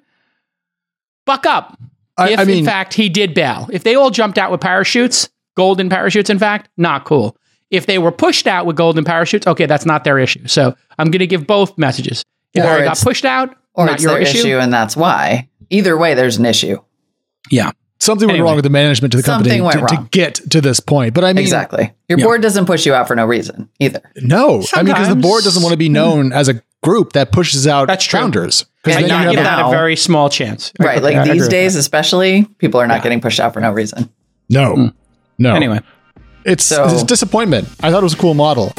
[1.26, 1.78] Buck up.
[2.18, 4.62] I, if I mean, in fact he did bail, if they all jumped out with
[4.62, 7.38] parachutes, golden parachutes, in fact, not cool.
[7.70, 10.48] If they were pushed out with golden parachutes, okay, that's not their issue.
[10.48, 12.24] So I'm going to give both messages.
[12.54, 14.40] If they got pushed out, or not it's your issue.
[14.40, 15.50] issue, and that's why.
[15.70, 16.80] Either way, there's an issue.
[17.52, 17.72] Yeah.
[18.00, 20.80] something anyway, went wrong with the management to the company to, to, get to this
[20.80, 21.14] point.
[21.14, 21.94] But I mean, exactly.
[22.10, 24.02] Your board doesn't push you out for no reason either.
[24.18, 24.74] No, Sometimes.
[24.74, 27.68] I mean, because the board doesn't want to be known as a group that pushes
[27.68, 28.66] out That's founders.
[28.84, 30.72] Because yeah, you give that a very small chance.
[30.80, 31.02] Right.
[31.02, 33.04] Like these days, especially, people are not yeah.
[33.04, 34.10] getting pushed out for no reason.
[34.50, 34.76] No.
[34.76, 34.94] Mm.
[35.38, 35.56] No.
[35.56, 35.82] Anyway.
[36.44, 37.68] It's, so, it's disappointment.
[37.82, 38.74] I thought it was a cool model.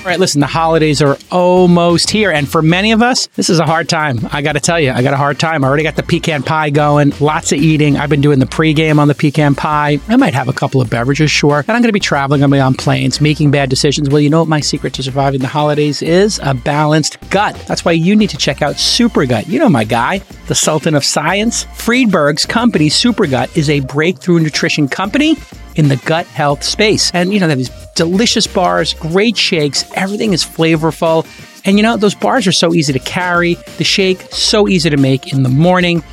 [0.00, 2.30] All right, listen, the holidays are almost here.
[2.30, 4.18] And for many of us, this is a hard time.
[4.32, 5.62] I got to tell you, I got a hard time.
[5.62, 7.98] I already got the pecan pie going, lots of eating.
[7.98, 10.00] I've been doing the pregame on the pecan pie.
[10.08, 11.58] I might have a couple of beverages, sure.
[11.58, 14.08] And I'm going to be traveling, I'm going to be on planes, making bad decisions.
[14.08, 16.40] Well, you know what my secret to surviving the holidays is?
[16.42, 17.54] A balanced gut.
[17.68, 19.48] That's why you need to check out Supergut.
[19.48, 21.64] You know my guy, the Sultan of Science.
[21.74, 25.36] Friedberg's company, Supergut, is a breakthrough nutrition company
[25.80, 27.10] in the gut health space.
[27.14, 31.26] And, you know, they have these delicious bars, great shakes, everything is flavorful.
[31.64, 34.98] And, you know, those bars are so easy to carry, the shake, so easy to
[34.98, 36.04] make in the morning.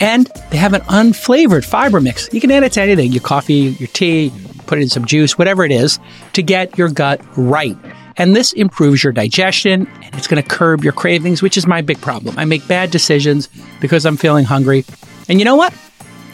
[0.00, 2.28] And they have an unflavored fiber mix.
[2.32, 4.32] You can add it to anything your coffee, your tea,
[4.66, 6.00] put it in some juice, whatever it is,
[6.32, 7.76] to get your gut right.
[8.16, 11.80] And this improves your digestion and it's going to curb your cravings, which is my
[11.80, 12.36] big problem.
[12.36, 13.48] I make bad decisions
[13.80, 14.84] because I'm feeling hungry.
[15.28, 15.72] And you know what?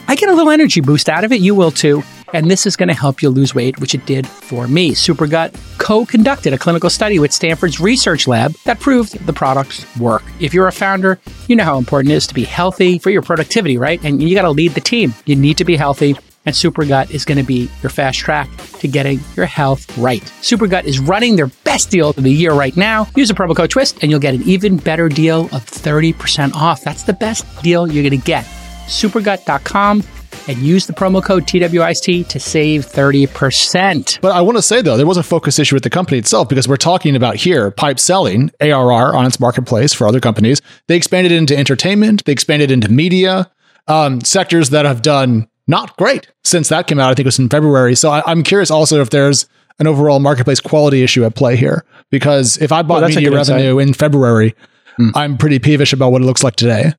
[0.09, 1.39] I get a little energy boost out of it.
[1.39, 2.01] You will too.
[2.33, 4.93] And this is going to help you lose weight, which it did for me.
[4.93, 10.23] Supergut co conducted a clinical study with Stanford's research lab that proved the products work.
[10.39, 13.21] If you're a founder, you know how important it is to be healthy for your
[13.21, 14.03] productivity, right?
[14.03, 15.13] And you got to lead the team.
[15.27, 16.15] You need to be healthy.
[16.47, 20.23] And Supergut is going to be your fast track to getting your health right.
[20.41, 23.07] Supergut is running their best deal of the year right now.
[23.15, 26.83] Use the promo code TWIST and you'll get an even better deal of 30% off.
[26.83, 28.47] That's the best deal you're going to get.
[28.89, 30.03] Supergut.com
[30.47, 34.19] and use the promo code TWIST to save 30%.
[34.21, 36.49] But I want to say, though, there was a focus issue with the company itself
[36.49, 40.61] because we're talking about here pipe selling ARR on its marketplace for other companies.
[40.87, 43.51] They expanded into entertainment, they expanded into media,
[43.87, 47.11] um, sectors that have done not great since that came out.
[47.11, 47.95] I think it was in February.
[47.95, 49.47] So I, am curious also if there's
[49.77, 51.85] an overall marketplace quality issue at play here.
[52.09, 53.87] Because if I bought well, media revenue insight.
[53.87, 54.55] in February,
[54.99, 55.11] mm.
[55.15, 56.93] I'm pretty peevish about what it looks like today.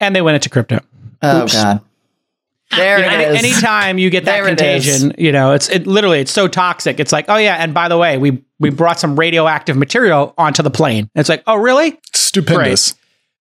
[0.00, 0.78] And they went into crypto.
[1.22, 1.54] Oh, Oops.
[1.54, 1.80] God.
[2.70, 3.54] There you know, it any, is.
[3.54, 7.00] Anytime you get that there contagion, you know, it's it literally it's so toxic.
[7.00, 10.62] It's like, oh yeah, and by the way, we we brought some radioactive material onto
[10.62, 11.08] the plane.
[11.14, 11.98] it's like, oh really?
[12.12, 12.94] Stupendous.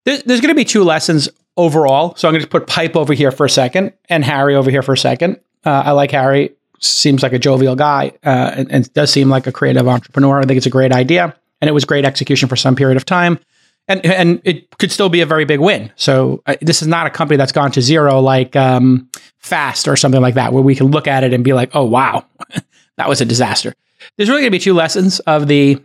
[0.06, 2.16] There's, there's going to be two lessons overall.
[2.16, 4.82] So I'm going to put Pipe over here for a second and Harry over here
[4.82, 5.42] for a second.
[5.66, 6.52] Uh, I like Harry.
[6.80, 10.40] Seems like a jovial guy uh, and, and does seem like a creative entrepreneur.
[10.40, 13.04] I think it's a great idea, and it was great execution for some period of
[13.04, 13.40] time
[13.88, 15.92] and and it could still be a very big win.
[15.96, 19.96] So uh, this is not a company that's gone to zero like um, Fast or
[19.96, 22.26] something like that, where we can look at it and be like, "Oh wow,
[22.98, 23.74] that was a disaster."
[24.16, 25.82] There's really going to be two lessons of the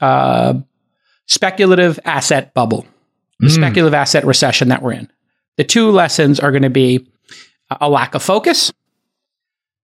[0.00, 0.54] uh,
[1.26, 2.86] speculative asset bubble,
[3.38, 3.54] the mm.
[3.54, 5.10] speculative asset recession that we're in.
[5.56, 7.06] The two lessons are going to be
[7.70, 8.72] a lack of focus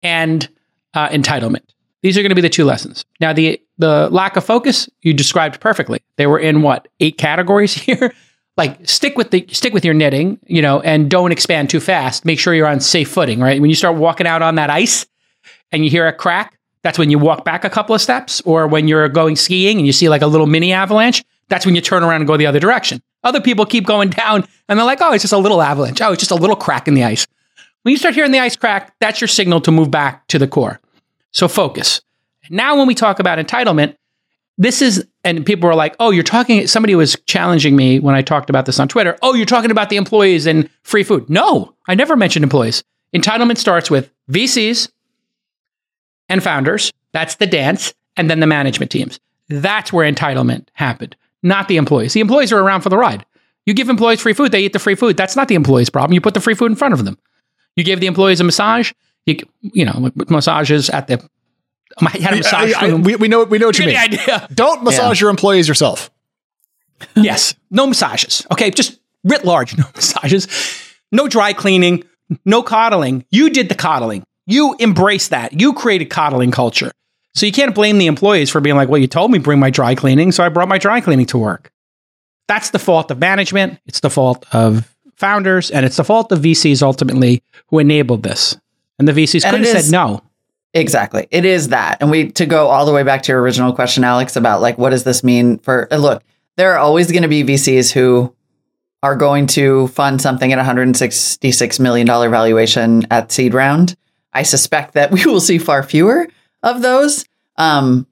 [0.03, 0.49] and
[0.95, 1.63] uh, entitlement.
[2.03, 3.05] These are going to be the two lessons.
[3.21, 6.01] Now, the the lack of focus you described perfectly.
[6.17, 8.13] They were in what eight categories here.
[8.57, 12.25] like stick with the stick with your knitting, you know, and don't expand too fast.
[12.25, 13.41] Make sure you're on safe footing.
[13.41, 15.07] Right when you start walking out on that ice
[15.73, 18.41] and you hear a crack, that's when you walk back a couple of steps.
[18.43, 21.75] Or when you're going skiing and you see like a little mini avalanche, that's when
[21.75, 23.03] you turn around and go the other direction.
[23.25, 26.01] Other people keep going down and they're like, oh, it's just a little avalanche.
[26.01, 27.27] Oh, it's just a little crack in the ice.
[27.83, 30.47] When you start hearing the ice crack, that's your signal to move back to the
[30.47, 30.81] core.
[31.33, 32.03] So focus.
[32.51, 33.97] Now, when we talk about entitlement,
[34.59, 38.21] this is, and people were like, oh, you're talking, somebody was challenging me when I
[38.21, 39.17] talked about this on Twitter.
[39.23, 41.31] Oh, you're talking about the employees and free food.
[41.31, 42.85] No, I never mentioned employees.
[43.15, 44.91] Entitlement starts with VCs
[46.29, 46.93] and founders.
[47.13, 47.95] That's the dance.
[48.17, 49.19] And then the management teams.
[49.49, 52.13] That's where entitlement happened, not the employees.
[52.13, 53.25] The employees are around for the ride.
[53.65, 55.17] You give employees free food, they eat the free food.
[55.17, 56.13] That's not the employee's problem.
[56.13, 57.17] You put the free food in front of them.
[57.77, 58.93] You give the employees a massage,
[59.27, 61.27] you, you know, massages at the
[62.01, 63.99] I had a massage I, I, we, we, know we know what you, you mean.
[63.99, 64.49] Idea.
[64.55, 65.25] Don't massage yeah.
[65.25, 66.11] your employees yourself.
[67.17, 68.47] yes, no massages.
[68.53, 70.49] Okay, just writ large, no massages,
[71.13, 72.05] no dry cleaning,
[72.45, 73.25] no coddling.
[73.31, 74.25] You did the coddling.
[74.47, 75.59] You embraced that.
[75.59, 76.91] You created coddling culture.
[77.35, 79.71] So you can't blame the employees for being like, "Well, you told me bring my
[79.71, 81.71] dry cleaning, so I brought my dry cleaning to work."
[82.49, 83.79] That's the fault of management.
[83.87, 88.57] It's the fault of founders, and it's the fault of VCs ultimately who enabled this.
[88.99, 90.23] And the VCs could have said no.
[90.73, 91.27] Exactly.
[91.31, 91.99] It is that.
[92.01, 94.79] And we to go all the way back to your original question, Alex, about like
[94.79, 96.23] what does this mean for look,
[96.57, 98.35] there are always going to be VCs who
[99.03, 103.97] are going to fund something at $166 million valuation at seed round.
[104.33, 106.29] I suspect that we will see far fewer
[106.63, 107.25] of those.
[107.57, 108.07] Um,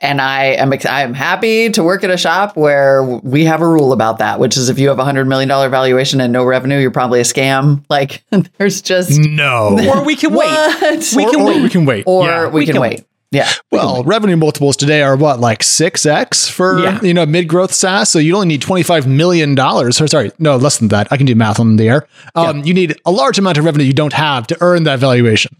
[0.00, 3.68] and I am I am happy to work at a shop where we have a
[3.68, 6.44] rule about that, which is if you have a hundred million dollar valuation and no
[6.44, 7.84] revenue, you're probably a scam.
[7.90, 8.24] Like
[8.56, 10.48] there's just no, or we can wait.
[11.16, 11.62] We can or, wait.
[11.62, 12.98] we can wait, or yeah, we, we, can, can wait.
[13.00, 13.06] wait.
[13.32, 13.50] Yeah.
[13.70, 17.00] Well, revenue multiples today are what, like six x for yeah.
[17.02, 18.10] you know mid growth SaaS.
[18.10, 20.00] So you only need twenty five million dollars.
[20.00, 21.08] Or sorry, no, less than that.
[21.10, 22.08] I can do math on the air.
[22.34, 22.64] Um, yeah.
[22.64, 25.56] You need a large amount of revenue you don't have to earn that valuation.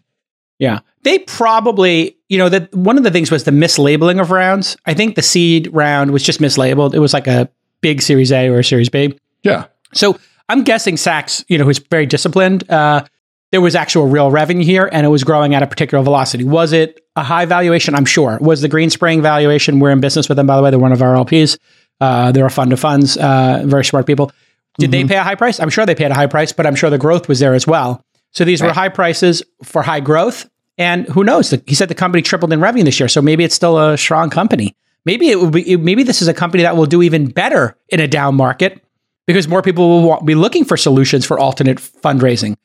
[0.59, 4.77] Yeah, they probably you know that one of the things was the mislabeling of rounds.
[4.87, 6.95] I think the seed round was just mislabeled.
[6.95, 7.51] It was like a
[7.83, 9.19] big Series A or a Series B.
[9.43, 9.67] Yeah.
[9.93, 12.71] So I'm guessing Sacks, you know, who's very disciplined.
[12.71, 13.05] Uh,
[13.51, 16.45] there was actual real revenue here and it was growing at a particular velocity.
[16.45, 17.97] Was it a high valuation?
[17.97, 18.39] I'm sure.
[18.41, 19.81] Was the Greenspring valuation?
[19.81, 20.71] We're in business with them, by the way.
[20.71, 21.59] They're one of our LPs.
[22.01, 24.31] Uh, they're a fund of funds, uh, very smart people.
[24.79, 25.09] Did mm-hmm.
[25.09, 25.59] they pay a high price?
[25.59, 27.67] I'm sure they paid a high price, but I'm sure the growth was there as
[27.67, 28.05] well.
[28.31, 28.69] So these right.
[28.69, 30.49] were high prices for high growth.
[30.81, 31.51] And who knows?
[31.67, 33.09] He said the company tripled in revenue this year.
[33.09, 34.75] So maybe it's still a strong company.
[35.05, 38.01] Maybe it will be, maybe this is a company that will do even better in
[38.01, 38.83] a down market
[39.27, 42.57] because more people will be looking for solutions for alternate fundraising.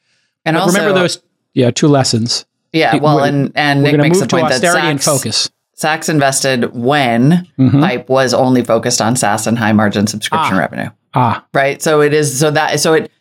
[0.45, 1.21] And also, remember those,
[1.53, 2.45] yeah, two lessons.
[2.71, 5.49] Yeah, well, we're, and and Nick makes the point that Sacks, and focus.
[5.73, 7.81] Sacks invested when mm-hmm.
[7.81, 10.59] Pipe was only focused on SaaS and high margin subscription ah.
[10.59, 10.89] revenue.
[11.13, 11.81] Ah, right.
[11.81, 13.11] So it is so that so it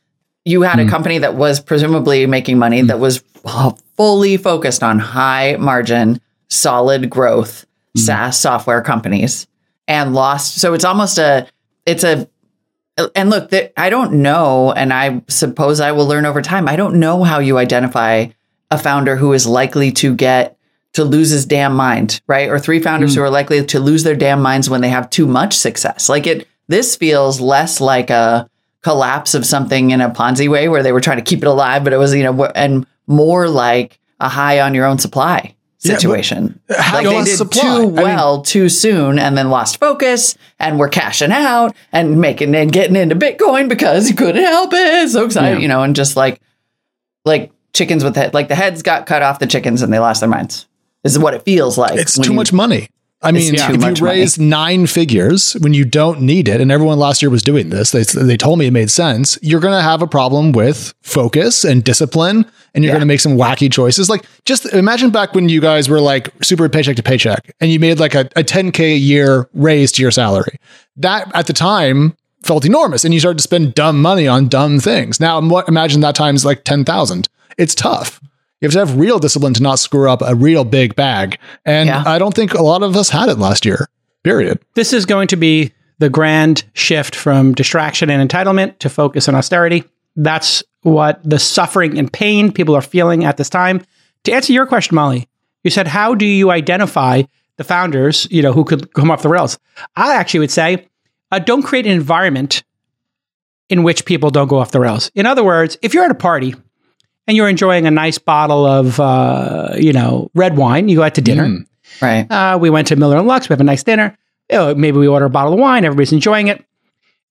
[0.45, 0.83] you had mm.
[0.83, 0.91] a hmm.
[0.91, 2.89] company that was presumably making money mm.
[2.89, 3.23] that was
[3.97, 8.01] fully focused on high margin, solid growth mm.
[8.01, 9.47] SaaS software companies
[9.89, 10.57] and lost.
[10.57, 11.47] So it's almost a
[11.87, 12.29] it's a
[13.15, 16.69] and look, I don't know, and I suppose I will learn over time.
[16.69, 18.27] I don't know how you identify
[18.71, 20.57] a founder who is likely to get
[20.93, 22.49] to lose his damn mind, right?
[22.49, 23.17] Or three founders mm.
[23.17, 26.09] who are likely to lose their damn minds when they have too much success.
[26.09, 28.49] Like it, this feels less like a
[28.83, 31.83] collapse of something in a Ponzi way where they were trying to keep it alive,
[31.83, 36.61] but it was, you know, and more like a high on your own supply situation.
[36.71, 37.63] Yeah, like they did supply?
[37.63, 42.21] too well I mean, too soon and then lost focus and were cashing out and
[42.21, 45.11] making and getting into Bitcoin because you couldn't help it.
[45.11, 45.63] So excited, yeah.
[45.63, 46.41] you know, and just like
[47.25, 50.21] like chickens with head like the heads got cut off the chickens and they lost
[50.21, 50.67] their minds.
[51.03, 51.99] This is what it feels like.
[51.99, 52.89] It's too you, much money.
[53.25, 54.51] I mean, if you raise money.
[54.51, 58.03] nine figures when you don't need it, and everyone last year was doing this, they,
[58.03, 59.39] they told me it made sense.
[59.43, 62.95] You're going to have a problem with focus and discipline, and you're yeah.
[62.95, 64.11] going to make some wacky choices.
[64.11, 67.81] Like, just imagine back when you guys were like super paycheck to paycheck, and you
[67.81, 70.59] made like a, a 10k a year raise to your salary.
[70.97, 74.81] That at the time felt enormous, and you started to spend dumb money on dumb
[74.81, 75.19] things.
[75.19, 77.29] Now, imagine that times like ten thousand.
[77.57, 78.21] It's tough.
[78.65, 81.39] You have to have real discipline to not screw up a real big bag.
[81.67, 82.03] And yeah.
[82.07, 83.91] I don't think a lot of us had it last year,
[84.23, 84.59] period.
[84.75, 89.37] This is going to be the grand shift from distraction and entitlement to focus and
[89.37, 89.85] austerity.
[90.17, 93.85] That's what the suffering and pain people are feeling at this time.
[94.23, 95.29] To answer your question, Molly,
[95.63, 97.25] you said, how do you identify
[97.59, 99.59] the founders, you know, who could come off the rails?
[99.95, 100.89] I actually would say,
[101.31, 102.65] uh, don't create an environment
[103.69, 105.11] in which people don't go off the rails.
[105.15, 106.55] In other words, if you're at a party
[107.27, 110.89] and you're enjoying a nice bottle of, uh, you know, red wine.
[110.89, 111.47] You go out to dinner.
[111.47, 111.67] Mm,
[112.03, 112.31] right.
[112.31, 113.49] Uh, we went to Miller and Lux.
[113.49, 114.17] We have a nice dinner.
[114.51, 115.85] You know, maybe we order a bottle of wine.
[115.85, 116.65] Everybody's enjoying it.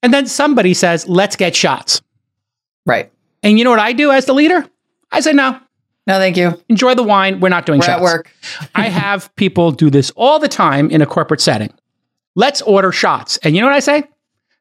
[0.02, 2.02] And then somebody says, let's get shots.
[2.86, 3.12] Right.
[3.44, 4.66] And you know what I do as the leader?
[5.12, 5.60] I say, no.
[6.06, 6.62] No, thank you.
[6.68, 7.40] Enjoy the wine.
[7.40, 8.00] We're not doing We're shots.
[8.00, 8.32] At work.
[8.76, 11.72] I have people do this all the time in a corporate setting.
[12.36, 13.38] Let's order shots.
[13.38, 14.04] And you know what I say?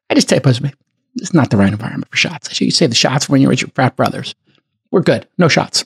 [0.09, 0.71] I just tell you,
[1.15, 2.49] it's not the right environment for shots.
[2.49, 4.35] I should you save the shots when you're with your frat brothers.
[4.93, 5.27] We're good.
[5.39, 5.85] No shots.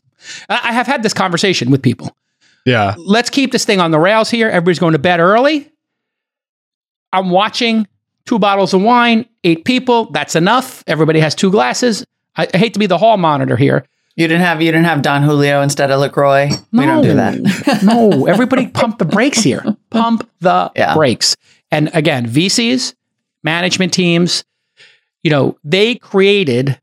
[0.49, 2.13] I have had this conversation with people.
[2.65, 2.93] Yeah.
[2.97, 4.49] Let's keep this thing on the rails here.
[4.49, 5.71] Everybody's going to bed early.
[7.13, 7.87] I'm watching
[8.25, 10.11] two bottles of wine, eight people.
[10.11, 10.83] That's enough.
[10.87, 12.05] Everybody has two glasses.
[12.35, 13.85] I, I hate to be the hall monitor here.
[14.17, 16.49] You didn't have you didn't have Don Julio instead of Lacroix.
[16.73, 17.81] No, we don't do that.
[17.83, 19.63] no, everybody pump the brakes here.
[19.89, 20.95] Pump the yeah.
[20.95, 21.37] brakes.
[21.71, 22.93] And again, VCs,
[23.41, 24.43] management teams,
[25.23, 26.81] you know, they created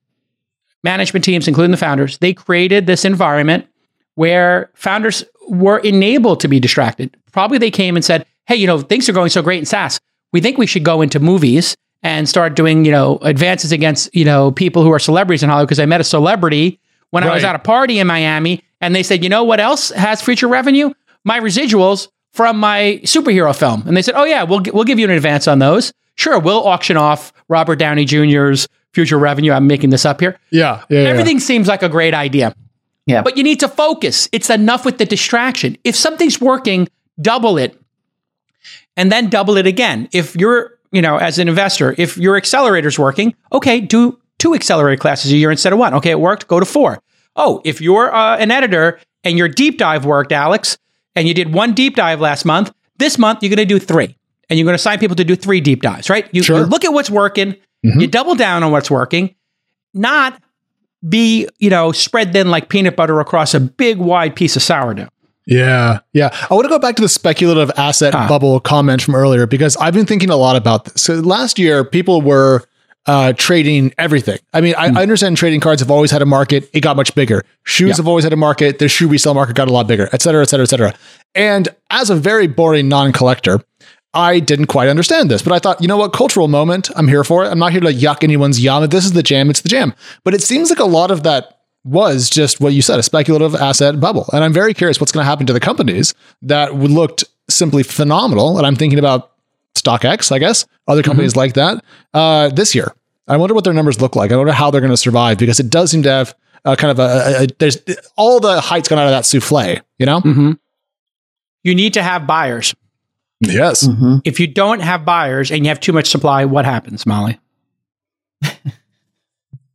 [0.84, 3.66] management teams, including the founders, they created this environment
[4.14, 7.16] where founders were enabled to be distracted.
[7.32, 9.98] Probably they came and said, hey, you know, things are going so great in SaaS.
[10.32, 14.24] We think we should go into movies and start doing, you know, advances against, you
[14.24, 15.68] know, people who are celebrities in Hollywood.
[15.68, 16.78] Because I met a celebrity
[17.10, 17.30] when right.
[17.30, 20.20] I was at a party in Miami and they said, you know what else has
[20.20, 20.92] future revenue?
[21.24, 23.84] My residuals from my superhero film.
[23.86, 25.92] And they said, oh, yeah, we'll, we'll give you an advance on those.
[26.16, 29.52] Sure, we'll auction off Robert Downey Jr.'s future revenue.
[29.52, 30.38] I'm making this up here.
[30.50, 30.84] Yeah.
[30.88, 31.44] yeah Everything yeah.
[31.44, 32.54] seems like a great idea.
[33.06, 33.22] Yeah.
[33.22, 34.28] But you need to focus.
[34.32, 35.76] It's enough with the distraction.
[35.84, 36.88] If something's working,
[37.20, 37.78] double it
[38.96, 40.08] and then double it again.
[40.12, 45.00] If you're, you know, as an investor, if your accelerator's working, okay, do two accelerator
[45.00, 45.92] classes a year instead of one.
[45.94, 47.02] Okay, it worked, go to four.
[47.36, 50.78] Oh, if you're uh, an editor and your deep dive worked, Alex,
[51.14, 54.16] and you did one deep dive last month, This month, you're going to do three,
[54.48, 56.28] and you're going to assign people to do three deep dives, right?
[56.32, 56.60] You, sure.
[56.60, 58.00] you look at what's working, mm-hmm.
[58.00, 59.34] you double down on what's working,
[59.92, 60.40] not
[61.06, 65.08] be, you know, spread thin like peanut butter across a big, wide piece of sourdough.
[65.46, 66.00] Yeah.
[66.12, 66.30] Yeah.
[66.50, 68.28] I want to go back to the speculative asset huh.
[68.28, 71.02] bubble comment from earlier because I've been thinking a lot about this.
[71.02, 72.62] So last year, people were
[73.06, 74.38] uh, trading everything.
[74.52, 74.96] I mean, I, mm.
[74.96, 76.70] I, understand trading cards have always had a market.
[76.72, 77.44] It got much bigger.
[77.64, 77.96] Shoes yeah.
[77.96, 78.78] have always had a market.
[78.78, 80.94] The shoe resale market got a lot bigger, et cetera, et cetera, et cetera.
[81.34, 83.60] And as a very boring non collector,
[84.14, 87.24] I didn't quite understand this, but I thought, you know what, cultural moment, I'm here
[87.24, 87.48] for it.
[87.48, 88.84] I'm not here to yuck anyone's yum.
[88.84, 89.92] If this is the jam, it's the jam.
[90.22, 93.54] But it seems like a lot of that was just what you said, a speculative
[93.54, 94.28] asset bubble.
[94.32, 98.56] And I'm very curious what's going to happen to the companies that looked simply phenomenal.
[98.56, 99.32] And I'm thinking about
[99.74, 101.10] StockX, I guess, other mm-hmm.
[101.10, 101.38] companies mm-hmm.
[101.40, 101.84] like that
[102.14, 102.94] uh, this year.
[103.26, 104.32] I wonder what their numbers look like.
[104.32, 106.34] I wonder how they're going to survive because it does seem to have
[106.64, 107.78] uh, kind of a, a, a, there's
[108.16, 110.20] all the height's gone out of that souffle, you know?
[110.20, 110.52] Mm-hmm.
[111.62, 112.74] You need to have buyers.
[113.40, 113.86] Yes.
[113.86, 114.18] Mm-hmm.
[114.24, 117.38] If you don't have buyers and you have too much supply, what happens, Molly?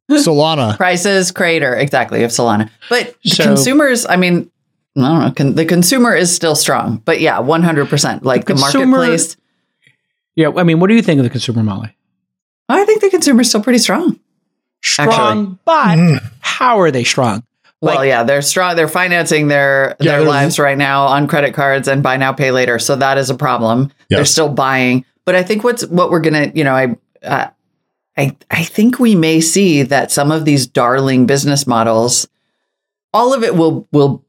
[0.10, 0.76] Solana.
[0.78, 1.76] Prices crater.
[1.76, 2.70] Exactly, of Solana.
[2.90, 4.50] But so, consumers, I mean,
[4.98, 5.32] I don't know.
[5.32, 8.24] Con- the consumer is still strong, but yeah, 100%.
[8.24, 9.38] Like the, the consumer, marketplace.
[10.36, 10.52] Yeah.
[10.56, 11.96] I mean, what do you think of the consumer, Molly?
[12.68, 14.20] I think the consumer is still pretty strong.
[14.82, 15.58] Strong, actually.
[15.66, 16.32] but mm.
[16.40, 17.44] how are they strong?
[17.82, 18.76] Like, well, yeah, they're strong.
[18.76, 22.52] They're financing their yeah, their lives right now on credit cards and buy now, pay
[22.52, 22.78] later.
[22.78, 23.92] So that is a problem.
[24.10, 24.18] Yes.
[24.18, 27.50] They're still buying, but I think what's what we're gonna, you know, I, uh,
[28.18, 32.28] I, I think we may see that some of these darling business models,
[33.14, 34.26] all of it will will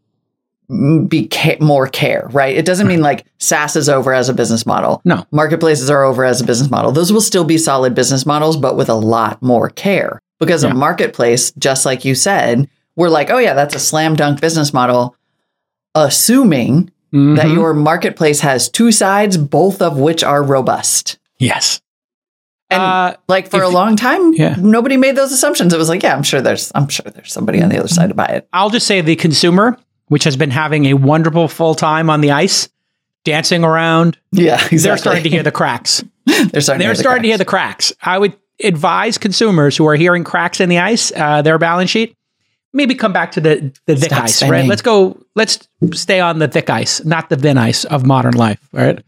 [1.09, 2.57] be ca- more care, right?
[2.57, 5.03] It doesn't mean like SaaS is over as a business model.
[5.05, 6.93] No, marketplaces are over as a business model.
[6.93, 10.71] Those will still be solid business models, but with a lot more care because yeah.
[10.71, 14.73] a marketplace, just like you said we're like, oh yeah, that's a slam dunk business
[14.73, 15.17] model,
[15.95, 17.35] assuming mm-hmm.
[17.37, 21.19] that your marketplace has two sides, both of which are robust.
[21.39, 21.81] Yes.
[22.71, 24.55] And uh, like for a long time, yeah.
[24.59, 25.75] nobody made those assumptions.
[25.75, 28.11] It was like, yeah, I'm sure there's, I'm sure there's somebody on the other side
[28.11, 28.49] to buy it.
[28.53, 29.77] I'll just say the consumer,
[30.07, 32.69] which has been having a wonderful full time on the ice,
[33.25, 34.19] dancing around.
[34.31, 34.79] Yeah, exactly.
[34.79, 36.05] They're starting to hear the cracks.
[36.27, 36.85] they're starting.
[36.85, 37.93] They're to starting to hear the cracks.
[38.03, 42.17] I would advise consumers who are hearing cracks in the ice, uh, their balance sheet,
[42.73, 44.61] maybe come back to the the thick Stop ice, spending.
[44.61, 44.69] right?
[44.69, 45.21] Let's go.
[45.35, 49.03] Let's stay on the thick ice, not the thin ice of modern life, right?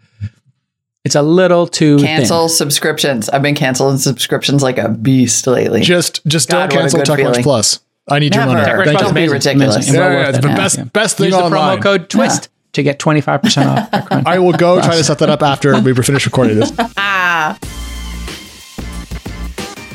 [1.04, 2.56] It's a little too cancel thin.
[2.56, 3.28] subscriptions.
[3.28, 5.80] I've been canceling subscriptions like a beast lately.
[5.80, 7.80] Just just God, don't cancel TechCrunch Plus.
[8.08, 8.52] I need Never.
[8.52, 8.98] your money.
[8.98, 9.92] Don't be ridiculous.
[9.92, 10.84] Yeah, yeah, it's the best yeah.
[10.84, 11.50] best thing Use online.
[11.50, 12.44] the promo code Twist.
[12.44, 12.48] Yeah.
[12.72, 13.88] To get 25% off.
[14.26, 16.72] I will go try to set that up after we finish recording this.
[16.96, 17.58] ah.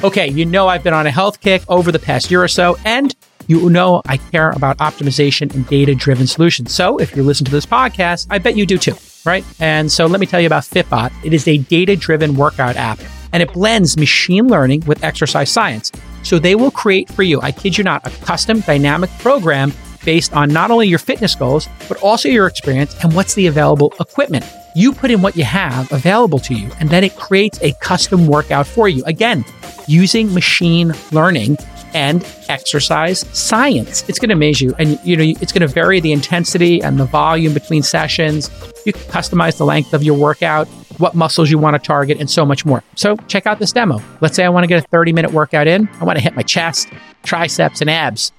[0.04, 2.78] Okay, you know I've been on a health kick over the past year or so,
[2.86, 3.16] and
[3.48, 6.74] you know I care about optimization and data driven solutions.
[6.74, 8.96] So if you listen to this podcast, I bet you do too,
[9.26, 9.44] right?
[9.60, 11.12] And so let me tell you about Fitbod.
[11.24, 13.00] It is a data driven workout app
[13.34, 15.92] and it blends machine learning with exercise science.
[16.24, 19.74] So they will create for you, I kid you not, a custom dynamic program
[20.04, 23.94] based on not only your fitness goals, but also your experience and what's the available
[24.00, 24.46] equipment.
[24.74, 28.28] You put in what you have available to you, and then it creates a custom
[28.28, 29.04] workout for you.
[29.06, 29.44] Again,
[29.88, 31.58] using machine learning
[31.94, 34.04] and exercise science.
[34.08, 34.74] It's going to amaze you.
[34.80, 38.50] And, you know, it's going to vary the intensity and the volume between sessions.
[38.86, 40.68] You can customize the length of your workout,
[40.98, 42.84] what muscles you want to target, and so much more.
[42.96, 44.02] So check out this demo.
[44.22, 45.90] Let's say I want to get a 30 minute workout in.
[46.00, 46.90] I want to hit my chest,
[47.24, 48.32] triceps, and abs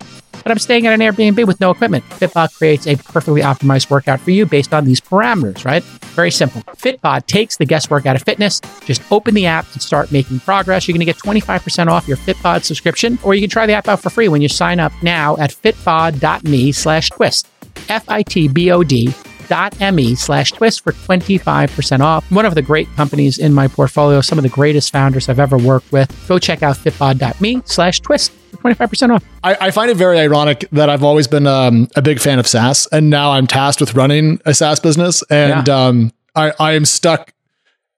[0.42, 2.04] but I'm staying at an Airbnb with no equipment.
[2.10, 5.82] Fitbod creates a perfectly optimized workout for you based on these parameters, right?
[6.14, 6.62] Very simple.
[6.62, 8.60] Fitbod takes the guesswork out of fitness.
[8.84, 10.88] Just open the app and start making progress.
[10.88, 13.88] You're going to get 25% off your Fitbod subscription, or you can try the app
[13.88, 17.46] out for free when you sign up now at fitbod.me slash twist.
[17.88, 19.14] F-I-T-B-O-D
[19.48, 22.30] dot me slash twist for 25% off.
[22.30, 25.58] One of the great companies in my portfolio, some of the greatest founders I've ever
[25.58, 26.08] worked with.
[26.28, 28.32] Go check out fitbod.me slash twist.
[28.56, 29.24] 25% off.
[29.44, 32.46] I, I, find it very ironic that I've always been um, a big fan of
[32.46, 35.86] SaaS, and now I'm tasked with running a SaaS business, and yeah.
[35.86, 37.34] um, I, I am stuck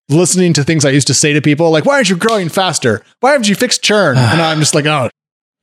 [0.08, 3.02] listening to things I used to say to people, like, "Why aren't you growing faster?
[3.20, 5.08] Why haven't you fixed churn?" and I'm just like, "Oh,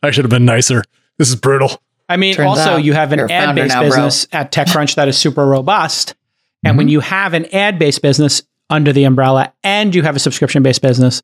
[0.02, 0.84] I should have been nicer.
[1.18, 4.40] This is brutal." I mean, Turns also you have an ad-based business bro.
[4.40, 6.16] at TechCrunch that is super robust,
[6.64, 6.78] and mm-hmm.
[6.78, 11.22] when you have an ad-based business under the umbrella, and you have a subscription-based business,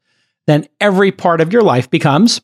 [0.48, 2.42] then every part of your life becomes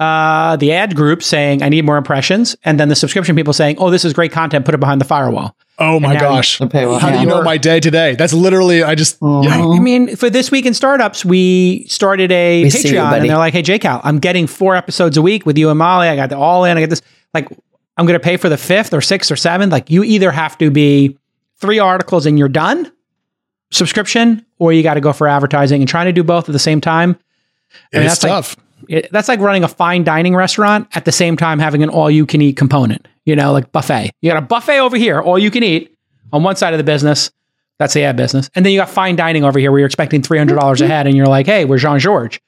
[0.00, 2.56] uh, the ad group saying, I need more impressions.
[2.64, 5.04] And then the subscription people saying, oh, this is great content, put it behind the
[5.04, 5.56] firewall.
[5.78, 6.60] Oh my gosh.
[6.60, 8.14] You, okay, well, How do you know my day today?
[8.14, 9.42] That's literally, I just, uh-huh.
[9.44, 9.64] yeah.
[9.64, 13.38] I mean, for this week in startups, we started a we Patreon you, and they're
[13.38, 16.08] like, hey, JCal, I'm getting four episodes a week with you and Molly.
[16.08, 16.76] I got the all in.
[16.76, 17.02] I get this.
[17.34, 17.48] Like,
[17.96, 19.72] I'm going to pay for the fifth or sixth or seventh.
[19.72, 21.18] Like, you either have to be
[21.58, 22.90] three articles and you're done,
[23.70, 26.58] subscription or you got to go for advertising and trying to do both at the
[26.58, 27.18] same time.
[27.92, 28.56] I mean, that's tough.
[28.56, 31.88] Like, it, that's like running a fine dining restaurant at the same time having an
[31.88, 34.10] all you can eat component, you know, like buffet.
[34.20, 35.96] You got a buffet over here, all you can eat
[36.32, 37.30] on one side of the business.
[37.78, 38.50] That's the ad business.
[38.54, 40.86] And then you got fine dining over here where you're expecting $300 a mm-hmm.
[40.86, 42.38] head and you're like, hey, we're Jean Georges.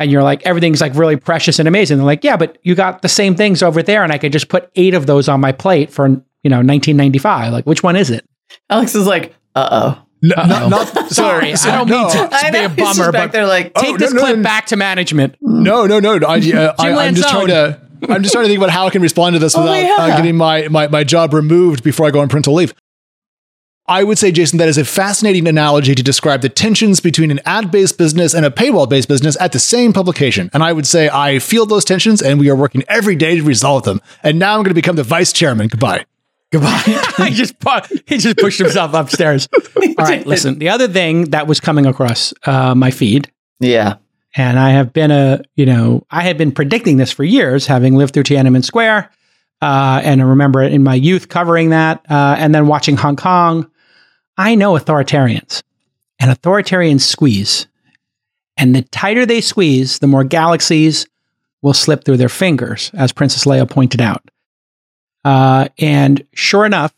[0.00, 1.98] And you're like, everything's like really precious and amazing.
[1.98, 4.48] They're like, yeah, but you got the same things over there and I could just
[4.48, 7.52] put eight of those on my plate for, you know, 1995.
[7.52, 8.24] Like, which one is it?
[8.70, 10.06] Alex is like, uh oh.
[10.22, 13.72] No, not, not, sorry, I don't mean to, to be a bummer, but they're like,
[13.74, 15.36] take oh, this no, clip no, back to management.
[15.40, 16.14] No, no, no.
[16.26, 17.80] I, uh, I, am just trying to.
[18.06, 19.96] I'm just trying to think about how I can respond to this oh, without yeah.
[19.98, 22.74] uh, getting my, my my job removed before I go on parental leave.
[23.90, 27.40] I would say, Jason, that is a fascinating analogy to describe the tensions between an
[27.44, 30.48] ad based business and a paywall based business at the same publication.
[30.54, 33.42] And I would say I feel those tensions and we are working every day to
[33.42, 34.00] resolve them.
[34.22, 35.66] And now I'm going to become the vice chairman.
[35.66, 36.04] Goodbye.
[36.52, 36.82] Goodbye.
[37.18, 37.54] he just
[38.06, 39.48] he just pushed himself upstairs.
[39.76, 40.60] All right, listen.
[40.60, 43.96] The other thing that was coming across uh, my feed, yeah,
[44.36, 47.94] and I have been a you know I had been predicting this for years, having
[47.94, 49.10] lived through Tiananmen Square,
[49.62, 53.70] uh, and I remember in my youth covering that, uh, and then watching Hong Kong.
[54.36, 55.62] I know authoritarians,
[56.18, 57.66] and authoritarians squeeze,
[58.56, 61.06] and the tighter they squeeze, the more galaxies
[61.62, 64.30] will slip through their fingers, as Princess Leia pointed out.
[65.24, 66.94] Uh, and sure enough,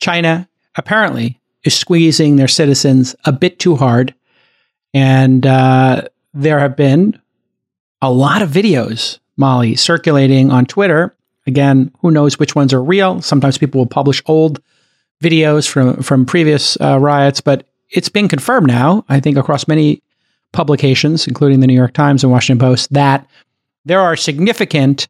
[0.00, 4.14] China apparently is squeezing their citizens a bit too hard.
[4.94, 6.02] And uh,
[6.34, 7.20] there have been
[8.00, 11.14] a lot of videos, Molly, circulating on Twitter.
[11.46, 13.22] Again, who knows which ones are real?
[13.22, 14.60] Sometimes people will publish old
[15.22, 19.04] videos from from previous uh, riots, but it's been confirmed now.
[19.08, 20.02] I think across many
[20.52, 23.26] publications, including the New York Times and Washington Post, that
[23.84, 25.08] there are significant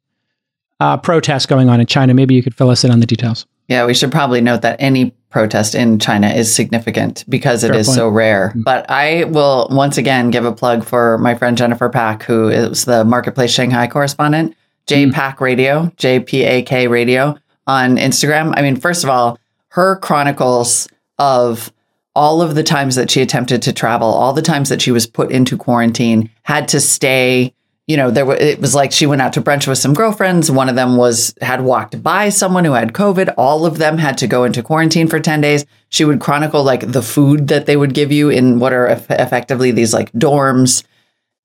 [0.80, 2.14] uh, protests going on in China.
[2.14, 3.46] Maybe you could fill us in on the details.
[3.68, 7.78] Yeah, we should probably note that any protest in China is significant because it Fair
[7.78, 7.96] is point.
[7.96, 8.48] so rare.
[8.48, 8.62] Mm-hmm.
[8.62, 12.84] But I will once again give a plug for my friend Jennifer Pak, who is
[12.84, 14.54] the Marketplace Shanghai correspondent,
[14.88, 15.44] JPAK mm-hmm.
[15.44, 18.52] Radio, JPAK Radio on Instagram.
[18.56, 19.38] I mean, first of all,
[19.72, 20.86] her chronicles
[21.18, 21.72] of
[22.14, 25.06] all of the times that she attempted to travel, all the times that she was
[25.06, 27.54] put into quarantine, had to stay
[27.88, 30.50] you know, there it was like she went out to brunch with some girlfriends.
[30.50, 33.34] One of them was had walked by someone who had COVID.
[33.36, 35.66] All of them had to go into quarantine for 10 days.
[35.88, 39.72] She would chronicle like the food that they would give you in what are effectively
[39.72, 40.84] these like dorms.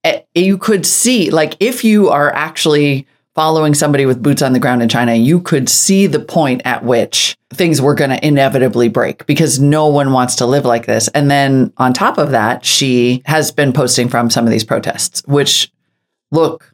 [0.03, 3.07] Eh, you could see like if you are actually
[3.37, 6.83] following somebody with boots on the ground in China, you could see the point at
[6.83, 11.07] which things were going to inevitably break because no one wants to live like this.
[11.09, 15.21] And then on top of that, she has been posting from some of these protests,
[15.27, 15.71] which
[16.31, 16.73] look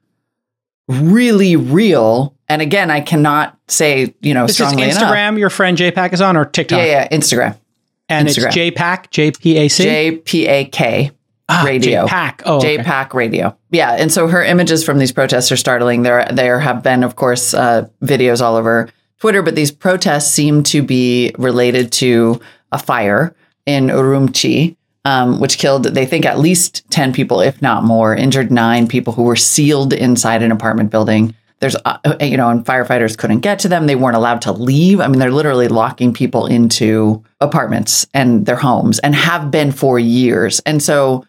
[0.88, 2.34] really real.
[2.48, 5.40] And again, I cannot say, you know, this strongly is Instagram enough.
[5.40, 6.78] your friend JPAK is on or TikTok?
[6.78, 7.60] Yeah, yeah, Instagram.
[8.08, 8.46] And Instagram.
[8.46, 9.84] it's J-P-A-C?
[9.84, 11.12] J-P-A-K.
[11.50, 12.08] Ah, radio.
[12.08, 12.42] JPAK.
[12.46, 13.18] Oh, JPAK okay.
[13.18, 13.58] radio.
[13.70, 13.92] Yeah.
[13.92, 16.04] And so her images from these protests are startling.
[16.04, 18.90] There, there have been, of course, uh, videos all over
[19.20, 22.40] Twitter, but these protests seem to be related to
[22.72, 23.36] a fire
[23.66, 24.76] in Urumqi,
[25.06, 29.14] um, which killed, they think, at least 10 people, if not more, injured nine people
[29.14, 31.36] who were sealed inside an apartment building.
[31.60, 33.88] There's, uh, uh, you know, and firefighters couldn't get to them.
[33.88, 35.00] They weren't allowed to leave.
[35.00, 39.98] I mean, they're literally locking people into apartments and their homes and have been for
[40.00, 40.60] years.
[40.66, 41.26] And so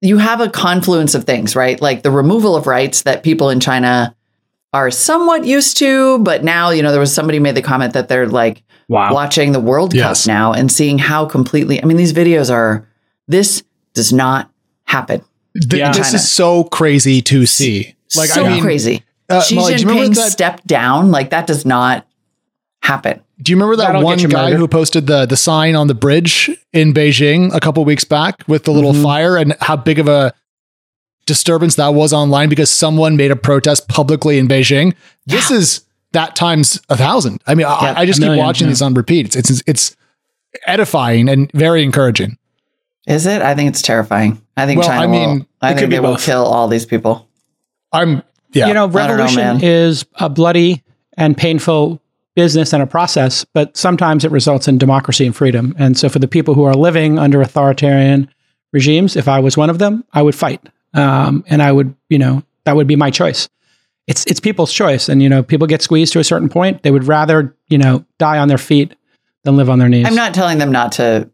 [0.00, 1.80] you have a confluence of things, right?
[1.80, 4.14] Like the removal of rights that people in China
[4.72, 8.08] are somewhat used to, but now, you know, there was somebody made the comment that
[8.08, 9.12] they're like, wow.
[9.12, 10.22] watching the World yes.
[10.24, 12.86] Cup now and seeing how completely, I mean, these videos are,
[13.26, 14.50] this does not
[14.84, 15.22] happen.
[15.54, 15.92] yeah.
[15.92, 17.94] This is so crazy to see.
[18.16, 19.02] Like, so I mean, crazy.
[19.28, 21.10] Uh, Xi Molly, Jinping that, stepped down.
[21.10, 22.06] Like that does not
[22.86, 23.20] happen.
[23.42, 26.50] Do you remember that That'll one guy who posted the the sign on the bridge
[26.72, 29.02] in Beijing a couple weeks back with the little mm-hmm.
[29.02, 30.32] fire and how big of a
[31.26, 34.94] disturbance that was online because someone made a protest publicly in Beijing?
[35.26, 35.36] Yeah.
[35.36, 35.80] This is
[36.12, 37.42] that times a thousand.
[37.46, 38.70] I mean, yeah, I, I, just million, keep watching yeah.
[38.70, 39.34] these on repeat.
[39.36, 39.96] It's, it's, it's
[40.66, 42.38] edifying and very encouraging.
[43.06, 43.42] Is it?
[43.42, 44.40] I think it's terrifying.
[44.56, 47.28] I think well, China I mean, will, I think they will kill all these people.
[47.92, 48.22] I'm
[48.52, 48.68] yeah.
[48.68, 50.82] You know, revolution know, is a bloody
[51.16, 52.00] and painful
[52.36, 55.74] business and a process, but sometimes it results in democracy and freedom.
[55.78, 58.30] And so for the people who are living under authoritarian
[58.72, 60.68] regimes, if I was one of them, I would fight.
[60.94, 63.48] Um, and I would, you know, that would be my choice
[64.06, 66.82] it's it's people's choice, and you know, people get squeezed to a certain point.
[66.82, 68.94] They would rather you know die on their feet
[69.44, 70.06] than live on their knees.
[70.06, 71.28] I'm not telling them not to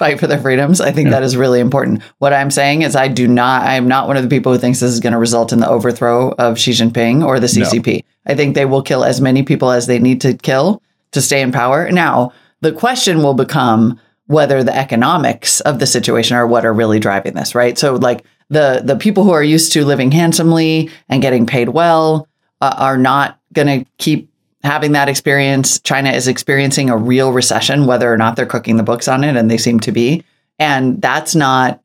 [0.00, 0.80] fight for their freedoms.
[0.80, 1.12] I think yeah.
[1.12, 2.02] that is really important.
[2.18, 3.62] What I'm saying is, I do not.
[3.62, 5.60] I am not one of the people who thinks this is going to result in
[5.60, 8.02] the overthrow of Xi Jinping or the CCP.
[8.02, 8.32] No.
[8.32, 10.82] I think they will kill as many people as they need to kill
[11.12, 11.90] to stay in power.
[11.92, 12.32] Now,
[12.62, 17.34] the question will become whether the economics of the situation are what are really driving
[17.34, 17.76] this, right?
[17.76, 22.26] So like the the people who are used to living handsomely and getting paid well
[22.60, 24.29] uh, are not going to keep
[24.62, 25.80] having that experience.
[25.80, 29.36] China is experiencing a real recession, whether or not they're cooking the books on it,
[29.36, 30.24] and they seem to be.
[30.58, 31.82] And that's not,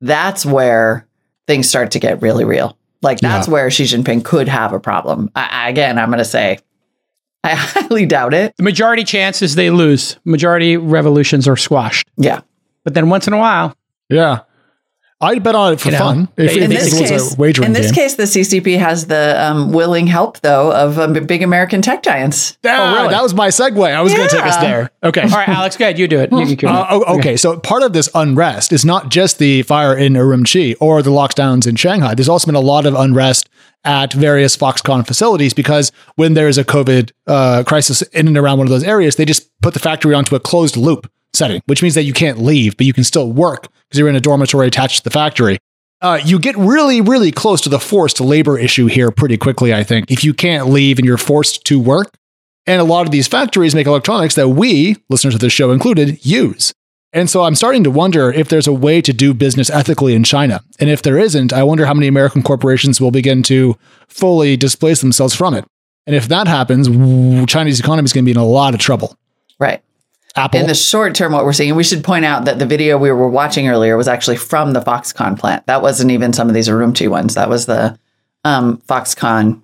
[0.00, 1.06] that's where
[1.46, 2.76] things start to get really real.
[3.02, 3.52] Like that's yeah.
[3.52, 5.30] where Xi Jinping could have a problem.
[5.34, 6.58] I, again, I'm going to say,
[7.44, 8.56] I highly doubt it.
[8.56, 10.18] The majority chances they lose.
[10.24, 12.08] Majority revolutions are squashed.
[12.16, 12.40] Yeah.
[12.84, 13.76] But then once in a while,
[14.08, 14.40] yeah,
[15.18, 16.28] I'd bet on it for you know, fun.
[16.36, 17.94] If, in, if this case, in this game.
[17.94, 22.58] case, the CCP has the um, willing help, though, of um, big American tech giants.
[22.62, 23.14] Yeah, oh, really?
[23.14, 23.90] That was my segue.
[23.90, 24.18] I was yeah.
[24.18, 24.90] going to take us there.
[25.02, 25.22] Okay.
[25.22, 25.98] All right, Alex, go ahead.
[25.98, 26.30] You do it.
[26.30, 27.38] You uh, oh, okay.
[27.38, 31.66] So part of this unrest is not just the fire in Urumqi or the lockdowns
[31.66, 32.14] in Shanghai.
[32.14, 33.48] There's also been a lot of unrest
[33.84, 38.58] at various Foxconn facilities because when there is a COVID uh, crisis in and around
[38.58, 41.82] one of those areas, they just put the factory onto a closed loop setting, which
[41.82, 44.66] means that you can't leave, but you can still work because you're in a dormitory
[44.66, 45.58] attached to the factory.
[46.02, 49.82] Uh, you get really, really close to the forced labor issue here pretty quickly, I
[49.82, 50.10] think.
[50.10, 52.12] If you can't leave and you're forced to work,
[52.66, 56.24] and a lot of these factories make electronics that we, listeners of this show included,
[56.24, 56.74] use.
[57.12, 60.24] And so I'm starting to wonder if there's a way to do business ethically in
[60.24, 60.60] China.
[60.78, 63.78] And if there isn't, I wonder how many American corporations will begin to
[64.08, 65.64] fully displace themselves from it.
[66.06, 66.88] And if that happens,
[67.50, 69.16] Chinese economy is going to be in a lot of trouble.
[69.58, 69.82] Right.
[70.36, 70.60] Apple.
[70.60, 73.10] In the short term, what we're seeing, we should point out that the video we
[73.10, 75.66] were watching earlier was actually from the Foxconn plant.
[75.66, 77.34] That wasn't even some of these Urumqi ones.
[77.34, 77.98] That was the
[78.44, 79.62] um, Foxconn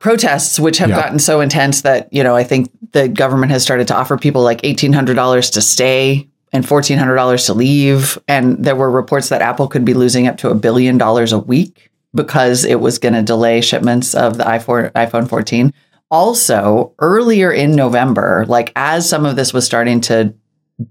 [0.00, 1.00] protests, which have yeah.
[1.00, 4.42] gotten so intense that, you know, I think the government has started to offer people
[4.42, 8.18] like $1,800 to stay and $1,400 to leave.
[8.26, 11.38] And there were reports that Apple could be losing up to a billion dollars a
[11.38, 15.72] week because it was going to delay shipments of the iPhone, iPhone 14
[16.12, 20.32] also earlier in November, like as some of this was starting to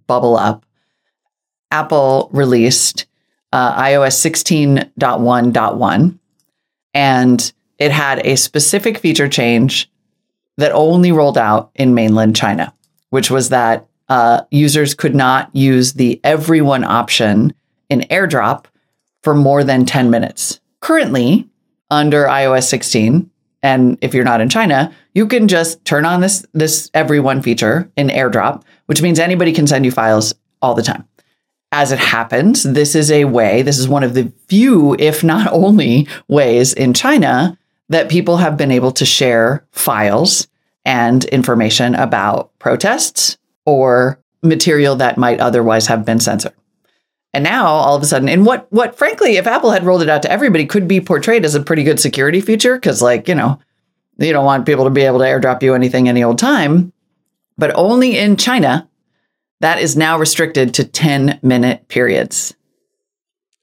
[0.07, 0.65] bubble up,
[1.69, 3.05] Apple released
[3.53, 6.19] uh, iOS 16.1.1
[6.93, 9.89] and it had a specific feature change
[10.57, 12.73] that only rolled out in mainland China,
[13.09, 17.53] which was that uh, users could not use the everyone option
[17.89, 18.65] in AirDrop
[19.23, 20.59] for more than 10 minutes.
[20.81, 21.47] Currently,
[21.89, 23.30] under iOS 16,
[23.63, 27.91] and if you're not in China, you can just turn on this this everyone feature
[27.95, 31.07] in AirDrop, which means anybody can send you files all the time.
[31.71, 35.47] As it happens, this is a way, this is one of the few, if not
[35.53, 37.57] only, ways in China
[37.89, 40.47] that people have been able to share files
[40.85, 46.53] and information about protests or material that might otherwise have been censored.
[47.33, 50.09] And now all of a sudden, and what what frankly, if Apple had rolled it
[50.09, 53.35] out to everybody, could be portrayed as a pretty good security feature, because like, you
[53.35, 53.59] know,
[54.17, 56.91] you don't want people to be able to airdrop you anything any old time.
[57.57, 58.89] But only in China,
[59.61, 62.53] that is now restricted to 10 minute periods.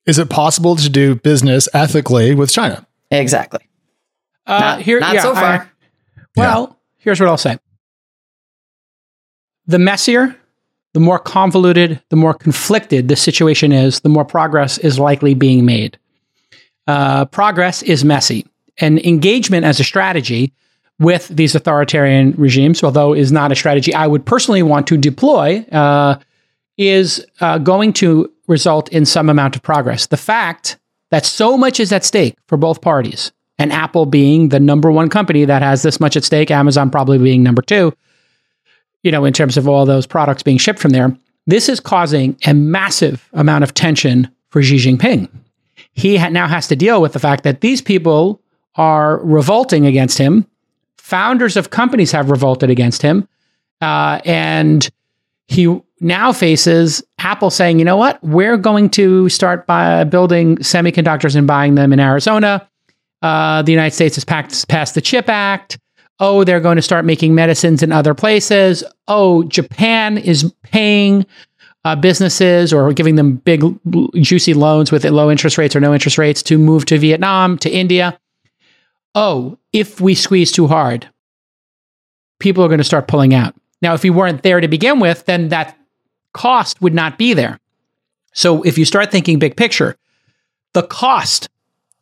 [0.06, 2.86] Is it possible to do business ethically with China?
[3.10, 3.60] Exactly.
[4.46, 5.42] Uh, not, here, not yeah, so far.
[5.42, 5.66] I,
[6.36, 6.76] well, yeah.
[6.98, 7.58] here's what I'll say.
[9.66, 10.34] The messier,
[10.98, 15.64] the more convoluted, the more conflicted the situation is, the more progress is likely being
[15.64, 15.96] made.
[16.88, 18.44] Uh, progress is messy
[18.78, 20.52] and engagement as a strategy
[20.98, 25.64] with these authoritarian regimes, although is not a strategy I would personally want to deploy,
[25.70, 26.18] uh,
[26.76, 30.06] is uh, going to result in some amount of progress.
[30.06, 30.80] The fact
[31.12, 35.10] that so much is at stake for both parties, and Apple being the number one
[35.10, 37.92] company that has this much at stake, Amazon probably being number two,
[39.02, 42.36] you know, in terms of all those products being shipped from there, this is causing
[42.46, 45.28] a massive amount of tension for Xi Jinping.
[45.92, 48.40] He ha- now has to deal with the fact that these people
[48.74, 50.46] are revolting against him.
[50.98, 53.26] Founders of companies have revolted against him.
[53.80, 54.90] Uh, and
[55.46, 58.22] he now faces Apple saying, you know what?
[58.22, 62.68] We're going to start by building semiconductors and buying them in Arizona.
[63.22, 65.78] Uh, the United States has passed, passed the CHIP Act.
[66.20, 68.82] Oh, they're going to start making medicines in other places.
[69.06, 71.24] Oh, Japan is paying
[71.84, 73.62] uh, businesses or giving them big,
[74.14, 77.70] juicy loans with low interest rates or no interest rates to move to Vietnam, to
[77.70, 78.18] India
[79.18, 81.08] oh, if we squeeze too hard,
[82.38, 83.54] people are going to start pulling out.
[83.82, 85.76] Now, if we weren't there to begin with, then that
[86.32, 87.58] cost would not be there.
[88.32, 89.96] So if you start thinking big picture,
[90.72, 91.48] the cost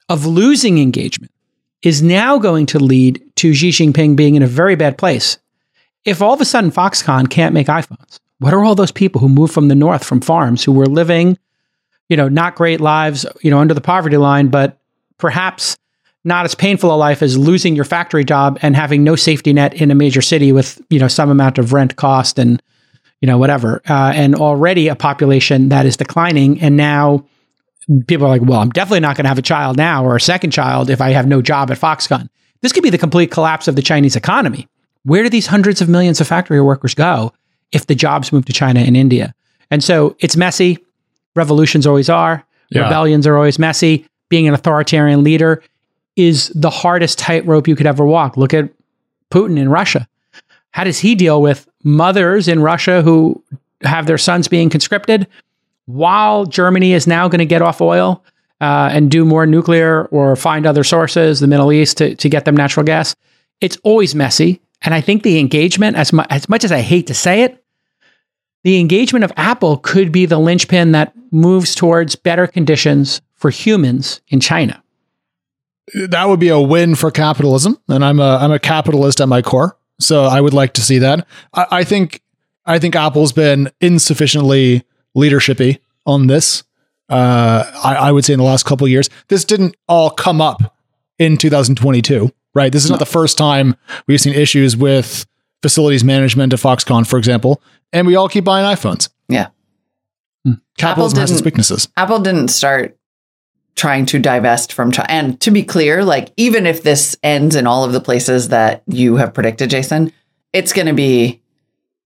[0.08, 1.32] of losing engagement
[1.82, 5.38] is now going to lead to Xi Jinping being in a very bad place.
[6.04, 9.28] If all of a sudden Foxconn can't make iPhones, what are all those people who
[9.28, 11.38] moved from the north from farms who were living,
[12.08, 14.78] you know, not great lives, you know, under the poverty line, but
[15.18, 15.76] perhaps
[16.24, 19.74] not as painful a life as losing your factory job and having no safety net
[19.74, 22.60] in a major city with you know some amount of rent cost and
[23.20, 26.60] you know, whatever, uh, and already a population that is declining.
[26.60, 27.24] And now
[28.06, 30.20] people are like, well, I'm definitely not going to have a child now or a
[30.20, 32.28] second child if I have no job at Foxconn.
[32.62, 34.68] This could be the complete collapse of the Chinese economy.
[35.04, 37.32] Where do these hundreds of millions of factory workers go
[37.72, 39.34] if the jobs move to China and India?
[39.70, 40.84] And so it's messy.
[41.34, 42.44] Revolutions always are.
[42.70, 42.82] Yeah.
[42.82, 44.06] Rebellions are always messy.
[44.28, 45.62] Being an authoritarian leader
[46.16, 48.36] is the hardest tightrope you could ever walk.
[48.36, 48.70] Look at
[49.30, 50.08] Putin in Russia.
[50.70, 53.42] How does he deal with mothers in Russia who
[53.82, 55.28] have their sons being conscripted
[55.86, 58.22] while Germany is now going to get off oil
[58.60, 62.44] uh, and do more nuclear or find other sources, the Middle East, to, to get
[62.44, 63.16] them natural gas?
[63.60, 64.60] It's always messy.
[64.82, 67.64] And I think the engagement, as, mu- as much as I hate to say it,
[68.64, 74.20] the engagement of Apple could be the linchpin that moves towards better conditions for humans
[74.28, 74.82] in China.
[75.94, 79.40] That would be a win for capitalism, and I'm a I'm a capitalist at my
[79.40, 81.24] core, so I would like to see that.
[81.54, 82.22] I, I think
[82.64, 84.84] I think Apple's been insufficiently
[85.16, 86.62] leadershipy on this.
[87.08, 90.76] Uh, I, I, would say in the last couple years, this didn't all come up
[91.18, 92.72] in 2022, right?
[92.72, 93.76] This is not the first time
[94.08, 95.24] we've seen issues with
[95.62, 97.62] facilities management at Foxconn, for example,
[97.92, 99.08] and we all keep buying iPhones.
[99.28, 99.48] Yeah.
[100.44, 100.54] Hmm.
[100.78, 101.88] Capitalism has its weaknesses.
[101.96, 102.98] Apple didn't start
[103.76, 105.08] trying to divest from China.
[105.10, 108.82] And to be clear, like even if this ends in all of the places that
[108.86, 110.12] you have predicted, Jason,
[110.52, 111.42] it's going to be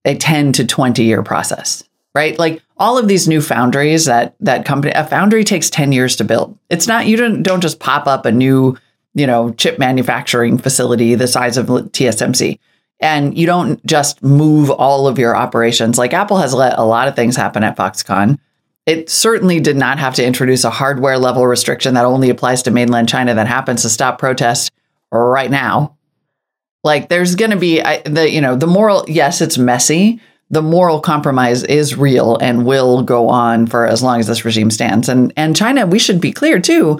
[0.03, 1.83] a 10 to 20 year process,
[2.13, 2.37] right?
[2.37, 6.23] Like all of these new foundries that that company a foundry takes 10 years to
[6.23, 6.57] build.
[6.71, 8.75] It's not you don't don't just pop up a new,
[9.13, 12.57] you know, chip manufacturing facility the size of TSMC
[12.99, 15.99] and you don't just move all of your operations.
[15.99, 18.39] Like Apple has let a lot of things happen at Foxconn.
[18.87, 22.71] It certainly did not have to introduce a hardware level restriction that only applies to
[22.71, 24.71] mainland China that happens to stop protests
[25.11, 25.97] right now.
[26.83, 30.19] Like there's going to be I, the you know the moral yes it's messy
[30.51, 34.69] the moral compromise is real and will go on for as long as this regime
[34.69, 36.99] stands and and China we should be clear too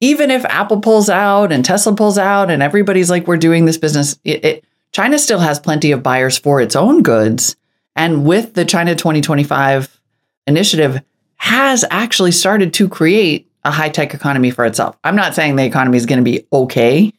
[0.00, 3.78] even if Apple pulls out and Tesla pulls out and everybody's like we're doing this
[3.78, 7.56] business it, it China still has plenty of buyers for its own goods.
[7.96, 10.00] And with the China 2025
[10.46, 11.02] initiative,
[11.36, 14.96] has actually started to create a high tech economy for itself.
[15.02, 17.12] I'm not saying the economy is going to be okay,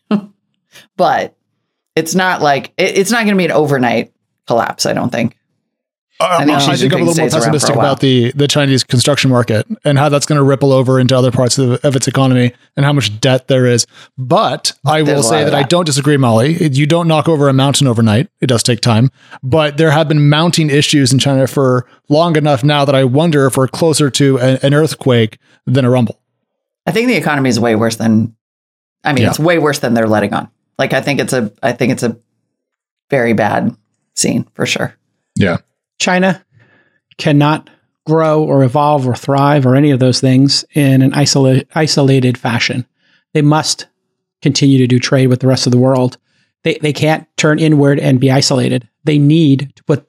[0.98, 1.36] but
[1.96, 4.14] it's not like it, it's not going to be an overnight
[4.48, 4.86] collapse.
[4.86, 5.38] I don't think.
[6.20, 9.32] Uh, I think, I think I'm a little more pessimistic about the the Chinese construction
[9.32, 12.54] market and how that's going to ripple over into other parts of, of its economy
[12.78, 13.88] and how much debt there is.
[14.18, 16.68] But I There's will say that, that, I don't disagree, Molly.
[16.68, 18.30] You don't knock over a mountain overnight.
[18.42, 19.10] It does take time,
[19.42, 23.48] but there have been mounting issues in China for long enough now that I wonder
[23.48, 26.20] if we're closer to a, an earthquake than a rumble.
[26.86, 28.36] I think the economy is way worse than.
[29.04, 29.30] I mean, yeah.
[29.30, 30.50] it's way worse than they're letting on.
[30.78, 31.52] Like I think it's a.
[31.64, 32.18] I think it's a
[33.10, 33.76] very bad
[34.14, 34.96] scene for sure.
[35.36, 35.58] Yeah.
[36.00, 36.44] China
[37.18, 37.70] cannot
[38.06, 42.86] grow or evolve or thrive or any of those things in an isola- isolated fashion.
[43.34, 43.88] They must
[44.42, 46.18] continue to do trade with the rest of the world.
[46.64, 48.88] They, they can't turn inward and be isolated.
[49.06, 50.08] They need to put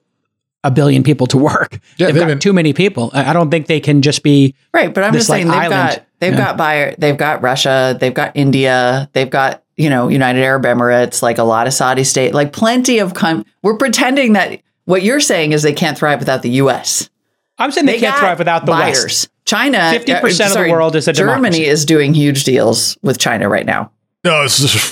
[0.63, 1.79] a billion people to work.
[1.97, 3.11] Yeah, they've, they've got been, too many people.
[3.13, 4.93] I don't think they can just be right.
[4.93, 5.97] But I'm just saying like they've island.
[5.97, 6.37] got they've yeah.
[6.37, 11.21] got buyer, they've got Russia, they've got India, they've got you know United Arab Emirates,
[11.21, 13.13] like a lot of Saudi state, like plenty of.
[13.13, 17.09] Com- we're pretending that what you're saying is they can't thrive without the U.S.
[17.57, 19.03] I'm saying they, they can't thrive without the buyers.
[19.03, 19.29] West.
[19.45, 21.65] China, fifty percent uh, of the world is a Germany democracy.
[21.65, 23.91] is doing huge deals with China right now.
[24.23, 24.47] No,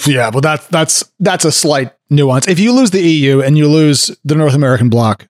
[0.05, 2.47] yeah, but that's that's that's a slight nuance.
[2.47, 5.27] If you lose the EU and you lose the North American bloc,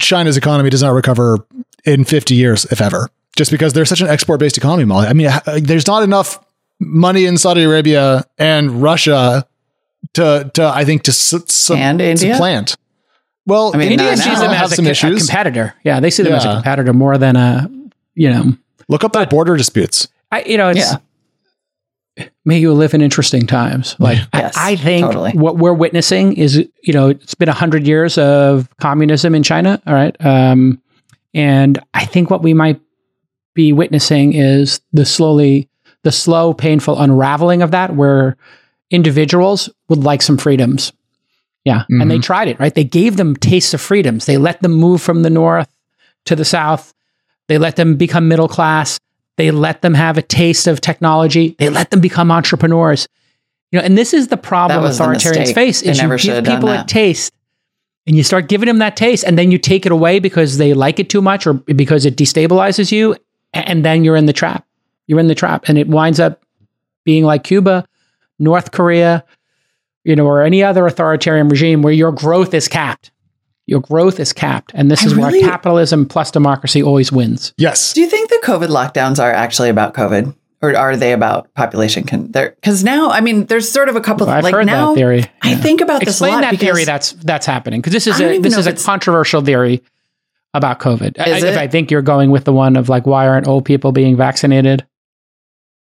[0.00, 1.38] China's economy does not recover
[1.84, 4.84] in 50 years, if ever, just because they're such an export-based economy.
[4.86, 5.28] Molly, I mean,
[5.60, 6.42] there's not enough
[6.80, 9.46] money in Saudi Arabia and Russia
[10.14, 12.32] to to I think to su- su- and India?
[12.34, 12.76] supplant.
[13.46, 15.74] Well, I mean, India sees them as a, a, competitor.
[15.84, 16.38] Yeah, they see them yeah.
[16.38, 17.70] as a competitor more than a,
[18.14, 18.52] you know.
[18.88, 20.08] Look up their border disputes.
[20.30, 20.78] I, you know, it's.
[20.78, 20.98] Yeah.
[22.44, 23.96] May you live in interesting times.
[23.98, 25.32] Like yes, I, I, think totally.
[25.32, 29.80] what we're witnessing is, you know, it's been a hundred years of communism in China.
[29.86, 30.82] All right, um,
[31.32, 32.80] and I think what we might
[33.54, 35.70] be witnessing is the slowly,
[36.02, 38.36] the slow, painful unraveling of that, where
[38.90, 40.92] individuals would like some freedoms
[41.64, 41.80] yeah.
[41.80, 42.00] Mm-hmm.
[42.00, 42.22] And they mm-hmm.
[42.22, 42.74] tried it, right?
[42.74, 44.26] They gave them tastes of freedoms.
[44.26, 45.68] They let them move from the north
[46.26, 46.92] to the south.
[47.48, 48.98] They let them become middle class.
[49.36, 51.56] They let them have a taste of technology.
[51.58, 53.08] They let them become entrepreneurs.
[53.70, 57.32] You know, and this is the problem authoritarians face is you give people a taste
[58.06, 60.74] and you start giving them that taste and then you take it away because they
[60.74, 63.16] like it too much or because it destabilizes you
[63.54, 64.66] and then you're in the trap.
[65.06, 66.44] You're in the trap and it winds up
[67.04, 67.86] being like Cuba,
[68.38, 69.24] North Korea,
[70.04, 73.10] you know, or any other authoritarian regime where your growth is capped.
[73.66, 74.72] your growth is capped.
[74.74, 77.54] And this I is really, where capitalism plus democracy always wins.
[77.56, 77.92] Yes.
[77.92, 80.34] Do you think the COVID lockdowns are actually about COVID?
[80.60, 82.04] Or are they about population?
[82.04, 84.88] Can because now I mean there's sort of a couple well, I've like heard now
[84.88, 85.18] that theory.
[85.20, 85.28] Yeah.
[85.42, 88.56] I think about Explain this that theory that's that's happening because this is a this
[88.56, 89.82] is a controversial theory
[90.54, 91.18] about COVID.
[91.18, 93.90] I, if I think you're going with the one of like why aren't old people
[93.90, 94.86] being vaccinated?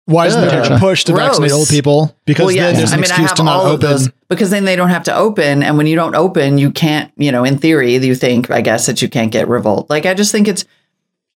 [0.10, 1.28] Why isn't there a push to Gross.
[1.28, 2.16] vaccinate old people?
[2.26, 2.66] Because well, yes.
[2.66, 4.14] then there's an I mean, excuse to not open.
[4.28, 7.12] Because then they don't have to open, and when you don't open, you can't.
[7.16, 9.90] You know, in theory, you think I guess that you can't get revolt.
[9.90, 10.66] Like I just think it's,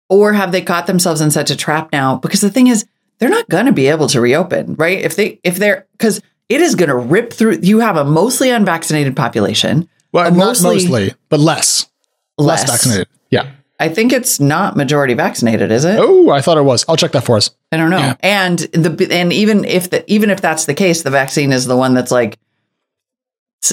[0.09, 2.17] or have they caught themselves in such a trap now?
[2.17, 2.85] Because the thing is,
[3.19, 4.99] they're not going to be able to reopen, right?
[4.99, 6.19] If they if they're because
[6.49, 7.59] it is going to rip through.
[7.61, 9.87] You have a mostly unvaccinated population.
[10.11, 11.89] Well, not mostly, mostly, but less,
[12.37, 13.07] less, less vaccinated.
[13.29, 13.51] Yeah.
[13.83, 15.99] I think it's not majority vaccinated, is it?
[15.99, 16.85] Oh, I thought it was.
[16.87, 17.49] I'll check that for us.
[17.69, 17.97] I don't know.
[17.97, 18.15] Yeah.
[18.21, 21.75] And the and even if the even if that's the case, the vaccine is the
[21.75, 22.39] one that's like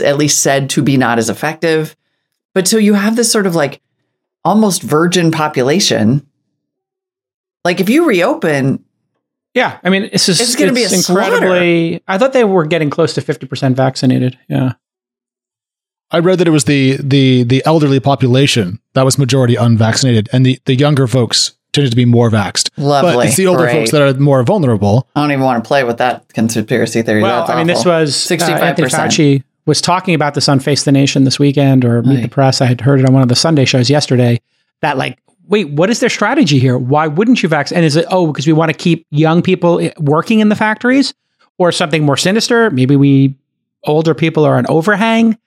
[0.04, 1.94] at least said to be not as effective.
[2.54, 3.80] But so you have this sort of like
[4.44, 6.26] almost virgin population.
[7.64, 8.84] Like if you reopen,
[9.54, 11.90] yeah, I mean it's just it's going to be incredibly.
[11.90, 12.04] Slaughter.
[12.08, 14.36] I thought they were getting close to fifty percent vaccinated.
[14.48, 14.72] Yeah.
[16.12, 20.44] I read that it was the the the elderly population that was majority unvaccinated, and
[20.44, 22.70] the the younger folks tended to be more vaxxed.
[22.76, 23.72] Lovely, but it's the older Great.
[23.74, 25.08] folks that are more vulnerable.
[25.14, 27.22] I don't even want to play with that conspiracy theory.
[27.22, 30.58] Well, That's I mean, this was sixty-five uh, Anthony Fauci was talking about this on
[30.58, 32.22] Face the Nation this weekend or Meet right.
[32.22, 32.60] the Press.
[32.60, 34.40] I had heard it on one of the Sunday shows yesterday.
[34.80, 36.76] That like, wait, what is their strategy here?
[36.76, 37.78] Why wouldn't you vaccinate?
[37.78, 41.14] And is it oh because we want to keep young people working in the factories,
[41.58, 42.70] or something more sinister?
[42.70, 43.36] Maybe we
[43.84, 45.38] older people are an overhang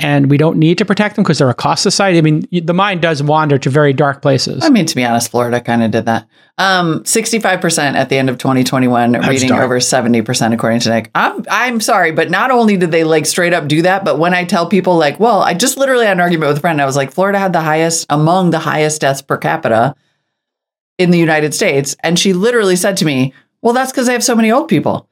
[0.00, 2.18] and we don't need to protect them because they're a cost society.
[2.18, 4.62] I mean, the mind does wander to very dark places.
[4.62, 6.28] I mean, to be honest, Florida kind of did that.
[6.56, 9.64] Um, 65% at the end of 2021, That's reading dark.
[9.64, 11.10] over 70% according to Nick.
[11.16, 14.34] I'm, I'm sorry, but not only did they like straight up do that, but when
[14.34, 16.80] I tell people like, well, I just literally had an argument with a friend.
[16.80, 19.96] I was like, Florida had the highest, among the highest deaths per capita
[20.98, 21.96] in the United States.
[22.00, 25.08] And she literally said to me, well, that's because they have so many old people.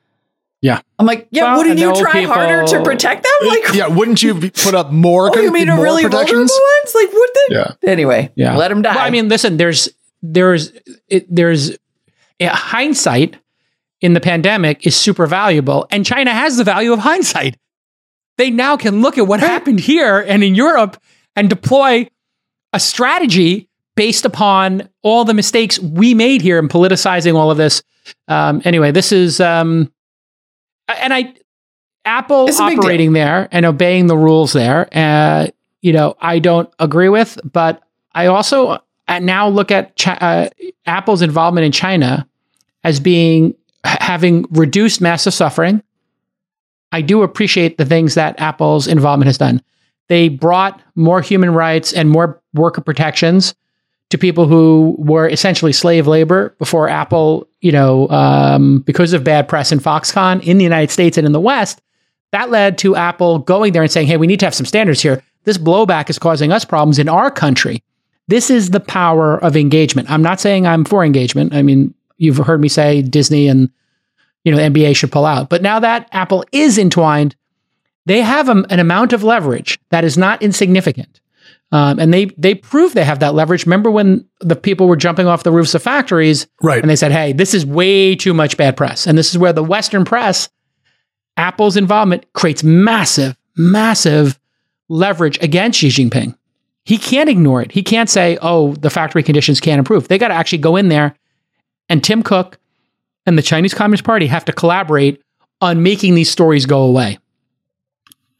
[0.63, 0.81] Yeah.
[0.99, 3.49] I'm like, yeah, well, wouldn't you try people, harder to protect them?
[3.49, 5.31] Like, yeah, wouldn't you put up more?
[5.37, 6.51] oh, you mean a really protections?
[6.51, 6.95] vulnerable ones?
[6.95, 7.55] Like, what the?
[7.55, 7.91] Yeah.
[7.91, 8.57] Anyway, yeah.
[8.57, 8.95] let them die.
[8.95, 9.89] Well, I mean, listen, there's
[10.23, 10.73] there's
[11.09, 11.77] it, there's
[12.39, 13.37] yeah, hindsight
[14.01, 17.59] in the pandemic is super valuable, and China has the value of hindsight.
[18.39, 21.01] They now can look at what happened here and in Europe
[21.35, 22.09] and deploy
[22.73, 27.83] a strategy based upon all the mistakes we made here in politicizing all of this.
[28.29, 29.91] Um, anyway, this is um,
[30.89, 31.35] and I
[32.05, 35.49] Apple operating there and obeying the rules there, uh,
[35.83, 37.83] you know, I don't agree with, but
[38.15, 38.79] I also
[39.09, 40.49] uh, now look at Ch- uh,
[40.87, 42.27] Apple's involvement in China
[42.85, 45.83] as being having reduced massive suffering.
[46.93, 49.61] I do appreciate the things that Apple's involvement has done.
[50.09, 53.55] They brought more human rights and more worker protections
[54.11, 59.49] to people who were essentially slave labor before Apple, you know, um, because of bad
[59.49, 61.83] press in Foxconn in the United States and in the West,
[62.33, 65.01] that led to Apple going there and saying, hey, we need to have some standards
[65.01, 65.23] here.
[65.45, 67.83] This blowback is causing us problems in our country.
[68.29, 70.11] This is the power of engagement.
[70.11, 71.55] I'm not saying I'm for engagement.
[71.55, 73.71] I mean, you've heard me say Disney and
[74.45, 75.49] you know the NBA should pull out.
[75.49, 77.37] But now that Apple is entwined,
[78.07, 81.21] they have a, an amount of leverage that is not insignificant.
[81.73, 83.67] Um, and they they prove they have that leverage.
[83.67, 86.81] Remember when the people were jumping off the roofs of factories, right?
[86.81, 89.53] And they said, "Hey, this is way too much bad press." And this is where
[89.53, 90.49] the Western press,
[91.37, 94.39] Apple's involvement creates massive, massive
[94.89, 96.37] leverage against Xi Jinping.
[96.85, 97.73] He can't ignore it.
[97.73, 100.89] He can't say, "Oh, the factory conditions can't improve." They got to actually go in
[100.89, 101.17] there,
[101.89, 102.61] and Tim Cook
[103.27, 105.21] and the Chinese Communist Party have to collaborate
[105.61, 107.19] on making these stories go away.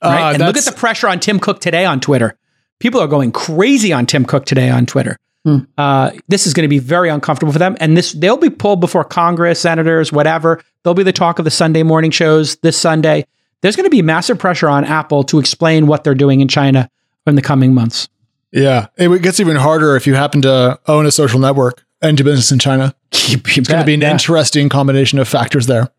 [0.01, 0.31] Right?
[0.31, 2.39] Uh, and look at the pressure on Tim Cook today on Twitter
[2.79, 5.17] people are going crazy on Tim Cook today on Twitter.
[5.45, 5.59] Hmm.
[5.79, 8.81] Uh, this is going to be very uncomfortable for them, and this they'll be pulled
[8.81, 10.61] before Congress, senators, whatever.
[10.83, 13.27] They'll be the talk of the Sunday morning shows this Sunday.
[13.61, 16.91] There's going to be massive pressure on Apple to explain what they're doing in China
[17.27, 18.09] in the coming months.
[18.53, 22.25] Yeah, it gets even harder if you happen to own a social network and do
[22.25, 22.95] business in China.
[23.13, 24.11] it's going to be an yeah.
[24.11, 25.91] interesting combination of factors there.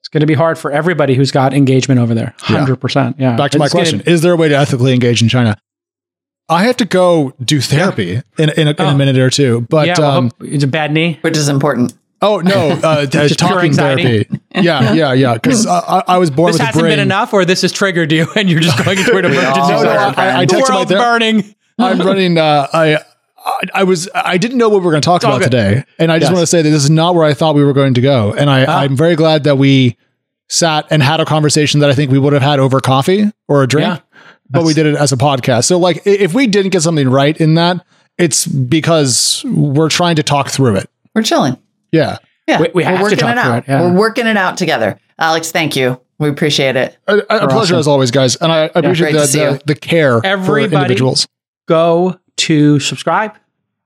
[0.00, 2.34] It's going to be hard for everybody who's got engagement over there.
[2.38, 2.80] Hundred yeah.
[2.80, 3.16] percent.
[3.18, 3.36] Yeah.
[3.36, 5.56] Back to it's my question: gonna, Is there a way to ethically engage in China?
[6.52, 8.22] I have to go do therapy yeah.
[8.38, 8.82] in, in, a, oh.
[8.82, 8.96] in, a, oh.
[8.96, 9.62] minute or two.
[9.62, 11.94] But yeah, well, um, it's a bad knee, which is important.
[12.22, 14.28] Oh no, uh, talking therapy.
[14.54, 15.34] Yeah, yeah, yeah.
[15.34, 18.28] Because I, I, was born this with hasn't been enough, or this has triggered you,
[18.36, 19.60] and you're just going into an emergency.
[19.60, 21.54] no, no, I, I, texted my ther- burning.
[21.78, 22.38] I'm running.
[22.38, 22.98] Uh, I.
[23.74, 26.20] I was I didn't know what we were going to talk about today, and I
[26.20, 26.32] just yes.
[26.32, 28.32] want to say that this is not where I thought we were going to go,
[28.32, 28.78] and I, ah.
[28.78, 29.96] I'm very glad that we
[30.46, 33.64] sat and had a conversation that I think we would have had over coffee or
[33.64, 33.88] a drink.
[33.88, 33.98] Yeah
[34.52, 35.64] but we did it as a podcast.
[35.64, 37.84] So like if we didn't get something right in that,
[38.18, 40.90] it's because we're trying to talk through it.
[41.14, 41.58] We're chilling.
[41.90, 42.18] Yeah.
[42.46, 42.60] Yeah.
[42.60, 43.58] We, we are working it out.
[43.58, 43.82] It, yeah.
[43.82, 44.98] We're working it out together.
[45.18, 46.00] Alex, thank you.
[46.18, 46.96] We appreciate it.
[47.06, 47.78] A, a pleasure awesome.
[47.78, 48.36] as always, guys.
[48.36, 51.26] And I, I appreciate the, the, the, care Everybody for individuals.
[51.66, 53.34] Go to subscribe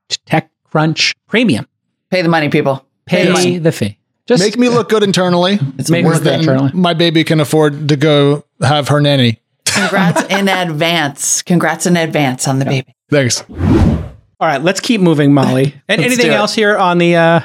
[0.08, 1.66] to TechCrunch Premium.
[2.10, 2.84] Pay the money, people.
[3.06, 3.58] Pay, Pay the, money.
[3.58, 3.98] the fee.
[4.26, 5.58] Just make me look good internally.
[5.78, 6.40] It's make worth it.
[6.40, 6.72] Internally.
[6.74, 9.40] My baby can afford to go have her nanny.
[9.76, 11.42] Congrats in advance.
[11.42, 12.70] Congrats in advance on the yeah.
[12.70, 12.94] baby.
[13.10, 13.44] Thanks.
[14.38, 15.74] All right, let's keep moving, Molly.
[15.88, 17.16] And anything else here on the?
[17.16, 17.40] Uh,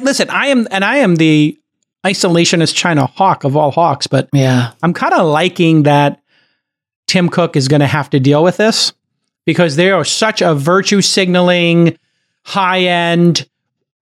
[0.00, 1.58] listen, I am, and I am the
[2.04, 6.20] isolationist China hawk of all hawks, but yeah, I'm kind of liking that
[7.06, 8.92] Tim Cook is going to have to deal with this
[9.44, 11.96] because they are such a virtue signaling,
[12.44, 13.48] high end,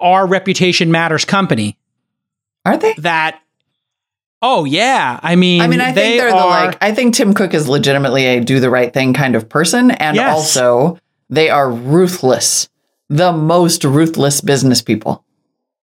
[0.01, 1.77] our reputation matters company.
[2.65, 3.41] Are they that?
[4.43, 6.79] Oh yeah, I mean, I mean, I think they're are, the like.
[6.81, 10.17] I think Tim Cook is legitimately a do the right thing kind of person, and
[10.17, 10.33] yes.
[10.33, 12.69] also they are ruthless,
[13.09, 15.25] the most ruthless business people.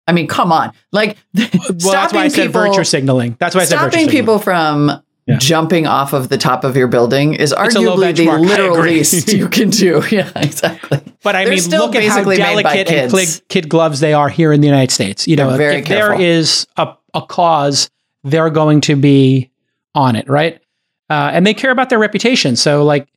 [0.07, 0.71] I mean, come on.
[0.91, 1.47] Like, well,
[1.91, 3.35] that's why I said people, virtue signaling.
[3.39, 5.37] That's why I said stopping people from yeah.
[5.37, 9.69] jumping off of the top of your building is arguably the literal least you can
[9.69, 10.03] do.
[10.11, 11.01] Yeah, exactly.
[11.23, 14.53] But I They're mean, look at how delicate and kid, kid, gloves they are here
[14.53, 15.27] in the United States.
[15.27, 17.89] You know, if, if there is a, a cause,
[18.25, 19.51] they're going to be
[19.93, 20.59] on it, right?
[21.09, 22.55] Uh, and they care about their reputation.
[22.55, 23.07] So, like,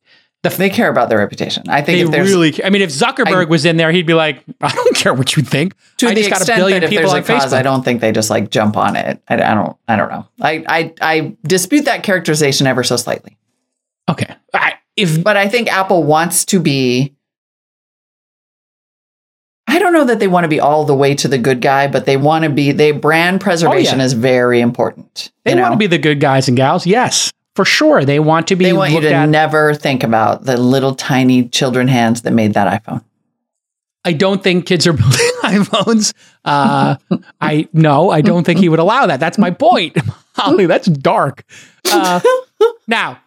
[0.43, 1.65] the, they care about their reputation.
[1.69, 2.53] I think they really.
[2.53, 2.67] Care.
[2.67, 5.35] I mean, if Zuckerberg I, was in there, he'd be like, "I don't care what
[5.37, 7.53] you think." To I the extent that if there's a cause, Facebook.
[7.55, 9.21] I don't think they just like jump on it.
[9.27, 9.77] I, I, don't.
[9.89, 10.29] I don't know.
[10.41, 13.37] I, I I dispute that characterization ever so slightly.
[14.09, 14.33] Okay.
[14.55, 17.17] I, if but I think Apple wants to be.
[19.69, 21.87] I don't know that they want to be all the way to the good guy,
[21.87, 22.73] but they want to be.
[22.73, 24.07] They brand preservation oh, yeah.
[24.07, 25.31] is very important.
[25.45, 25.71] They want know?
[25.73, 26.87] to be the good guys and gals.
[26.87, 28.05] Yes for sure.
[28.05, 28.67] They want to be.
[28.67, 29.29] They want you to at.
[29.29, 33.03] never think about the little tiny children hands that made that iPhone.
[34.05, 36.15] I don't think kids are building iPhones.
[36.45, 36.95] Uh,
[37.41, 39.19] I no, I don't think he would allow that.
[39.19, 39.97] That's my point,
[40.37, 40.67] Holly.
[40.67, 41.43] That's dark.
[41.91, 42.21] Uh,
[42.87, 43.19] now,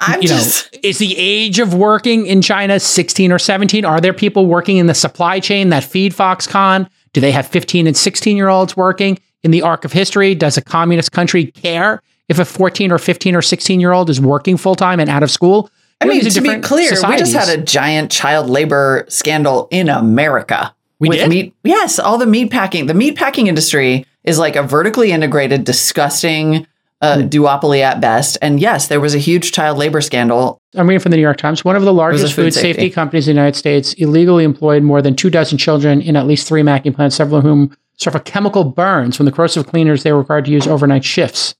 [0.00, 0.72] I'm you just...
[0.72, 3.84] know, is the age of working in China 16 or 17?
[3.84, 6.88] Are there people working in the supply chain that feed Foxconn?
[7.12, 9.18] Do they have 15 and 16 year olds working?
[9.42, 13.34] In the arc of history, does a communist country care if a 14 or 15
[13.34, 15.68] or 16 year old is working full time and out of school.
[16.00, 17.28] I mean, to be clear, societies.
[17.28, 20.74] we just had a giant child labor scandal in America.
[20.98, 21.28] We with did?
[21.28, 21.54] meat.
[21.64, 22.86] Yes, all the meat packing.
[22.86, 26.66] The meat packing industry is like a vertically integrated, disgusting
[27.02, 27.28] uh, mm.
[27.28, 28.38] duopoly at best.
[28.40, 30.58] And yes, there was a huge child labor scandal.
[30.74, 31.64] I'm reading from the New York Times.
[31.64, 32.72] One of the largest food, food safety.
[32.72, 32.90] safety.
[32.90, 36.48] companies in the United States illegally employed more than two dozen children in at least
[36.48, 40.20] three macking plants, several of whom suffer chemical burns from the corrosive cleaners they were
[40.20, 41.54] required to use overnight shifts.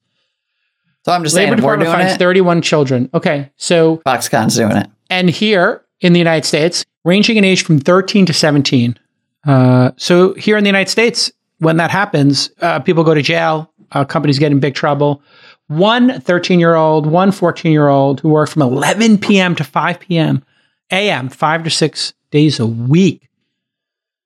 [1.05, 2.19] So I'm just Labor saying, Department we're doing finds it.
[2.19, 3.11] 31 children.
[3.13, 4.89] Okay, so Foxconn's doing it.
[5.11, 8.97] And here in the United States, ranging in age from 13 to 17.
[9.45, 13.72] Uh, so here in the United States, when that happens, uh, people go to jail.
[13.93, 15.23] Uh, companies get in big trouble.
[15.69, 19.55] One 13 year old, one 14 year old who worked from 11 p.m.
[19.57, 20.45] to 5 p.m.
[20.91, 21.29] a.m.
[21.29, 23.29] five to six days a week.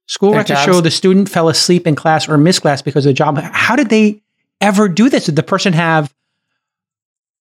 [0.09, 3.15] School records show the student fell asleep in class or missed class because of the
[3.15, 3.39] job.
[3.39, 4.23] How did they
[4.61, 5.27] ever do this?
[5.27, 6.15] Did the person have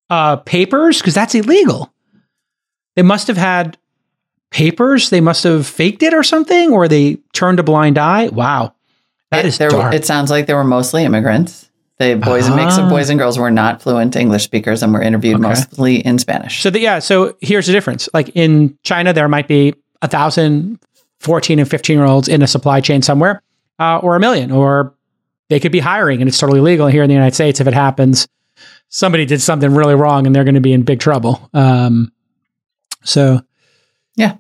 [0.10, 1.94] uh, papers because that's illegal.
[2.96, 3.78] They must have had
[4.52, 5.10] papers.
[5.10, 8.28] They must have faked it or something, or they turned a blind eye.
[8.30, 8.74] Wow,
[9.32, 9.94] that it, is there, dark.
[9.94, 11.65] It sounds like they were mostly immigrants.
[11.98, 12.56] The boys, uh-huh.
[12.56, 15.48] mix of boys and girls, were not fluent English speakers and were interviewed okay.
[15.48, 16.62] mostly in Spanish.
[16.62, 18.10] So the, yeah, so here's the difference.
[18.14, 20.80] Like in China, there might be a thousand
[21.22, 23.42] 14 and 15 year olds in a supply chain somewhere,
[23.80, 24.94] uh, or a million, or
[25.50, 27.74] they could be hiring and it's totally legal here in the United States if it
[27.74, 28.28] happens
[28.90, 31.50] somebody did something really wrong and they're going to be in big trouble.
[31.54, 32.12] Um,
[33.04, 33.42] so,
[34.16, 34.38] yeah.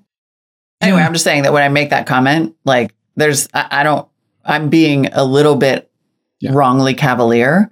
[0.82, 1.02] Anyway.
[1.02, 4.08] I'm just saying that when I make that comment, like, there's, I, I don't,
[4.44, 5.92] I'm being a little bit
[6.40, 6.52] yeah.
[6.54, 7.70] wrongly cavalier,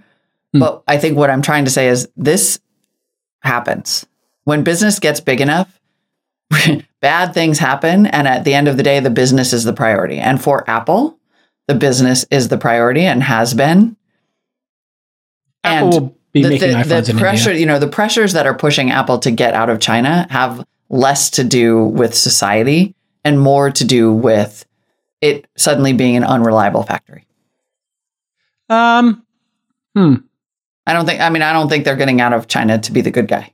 [0.55, 0.59] mm.
[0.59, 2.59] but I think what I'm trying to say is this
[3.41, 4.05] happens
[4.43, 5.79] when business gets big enough.
[7.03, 8.05] bad things happen.
[8.05, 10.19] And at the end of the day, the business is the priority.
[10.19, 11.19] And for Apple,
[11.67, 13.97] the business is the priority and has been.
[15.63, 17.59] Apple and be the, making the, iPhones the pressure, India.
[17.59, 21.29] you know, the pressures that are pushing Apple to get out of China have less
[21.31, 22.95] to do with society
[23.25, 24.65] and more to do with
[25.21, 27.25] it suddenly being an unreliable factory.
[28.73, 29.25] Um,
[29.95, 30.15] hmm.
[30.85, 31.21] I don't think.
[31.21, 33.53] I mean, I don't think they're getting out of China to be the good guy.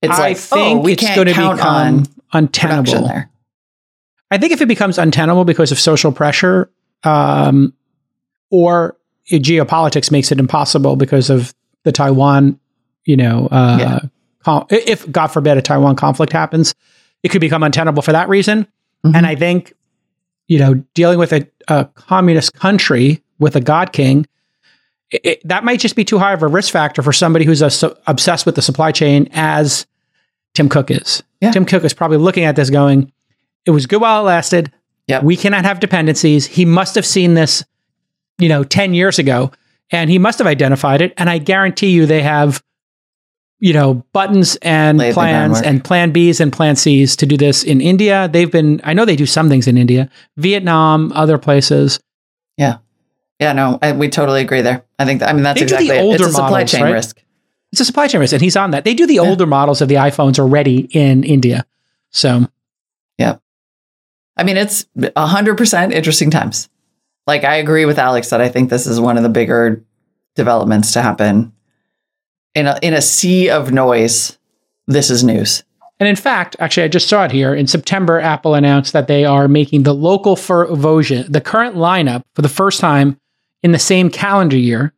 [0.00, 3.06] It's I like, think oh, we it's can't going to count on untenable.
[3.06, 3.30] There.
[4.30, 6.70] I think if it becomes untenable because of social pressure,
[7.04, 7.74] um,
[8.50, 8.96] or
[9.30, 12.58] geopolitics makes it impossible because of the Taiwan,
[13.04, 14.00] you know, uh,
[14.46, 14.66] yeah.
[14.70, 16.74] if God forbid a Taiwan conflict happens,
[17.22, 18.66] it could become untenable for that reason.
[19.04, 19.16] Mm-hmm.
[19.16, 19.74] And I think,
[20.48, 24.26] you know, dealing with a, a communist country with a God king,
[25.10, 27.70] it, that might just be too high of a risk factor for somebody who's a,
[27.70, 29.86] so obsessed with the supply chain as
[30.54, 31.22] Tim Cook is.
[31.40, 31.50] Yeah.
[31.50, 33.12] Tim Cook is probably looking at this going,
[33.66, 34.72] it was good while it lasted.
[35.08, 35.24] Yep.
[35.24, 36.46] We cannot have dependencies.
[36.46, 37.64] He must have seen this,
[38.38, 39.52] you know, 10 years ago
[39.90, 41.12] and he must have identified it.
[41.16, 42.62] And I guarantee you they have,
[43.58, 47.62] you know, buttons and Laid plans and plan Bs and plan Cs to do this
[47.62, 48.28] in India.
[48.32, 52.00] They've been, I know they do some things in India, Vietnam, other places.
[52.56, 52.78] Yeah.
[53.42, 54.84] Yeah, no, I, we totally agree there.
[55.00, 56.26] I think, that, I mean, that's they exactly the older it.
[56.26, 56.92] It's a supply models, chain right?
[56.92, 57.20] risk.
[57.72, 58.84] It's a supply chain risk, and he's on that.
[58.84, 61.66] They do the older models of the iPhones already in India.
[62.10, 62.46] So,
[63.18, 63.38] yeah.
[64.36, 66.68] I mean, it's 100% interesting times.
[67.26, 69.84] Like, I agree with Alex that I think this is one of the bigger
[70.36, 71.52] developments to happen.
[72.54, 74.38] In a, in a sea of noise,
[74.86, 75.64] this is news.
[75.98, 77.54] And in fact, actually, I just saw it here.
[77.54, 82.42] In September, Apple announced that they are making the local version, the current lineup, for
[82.42, 83.18] the first time
[83.62, 84.92] in the same calendar year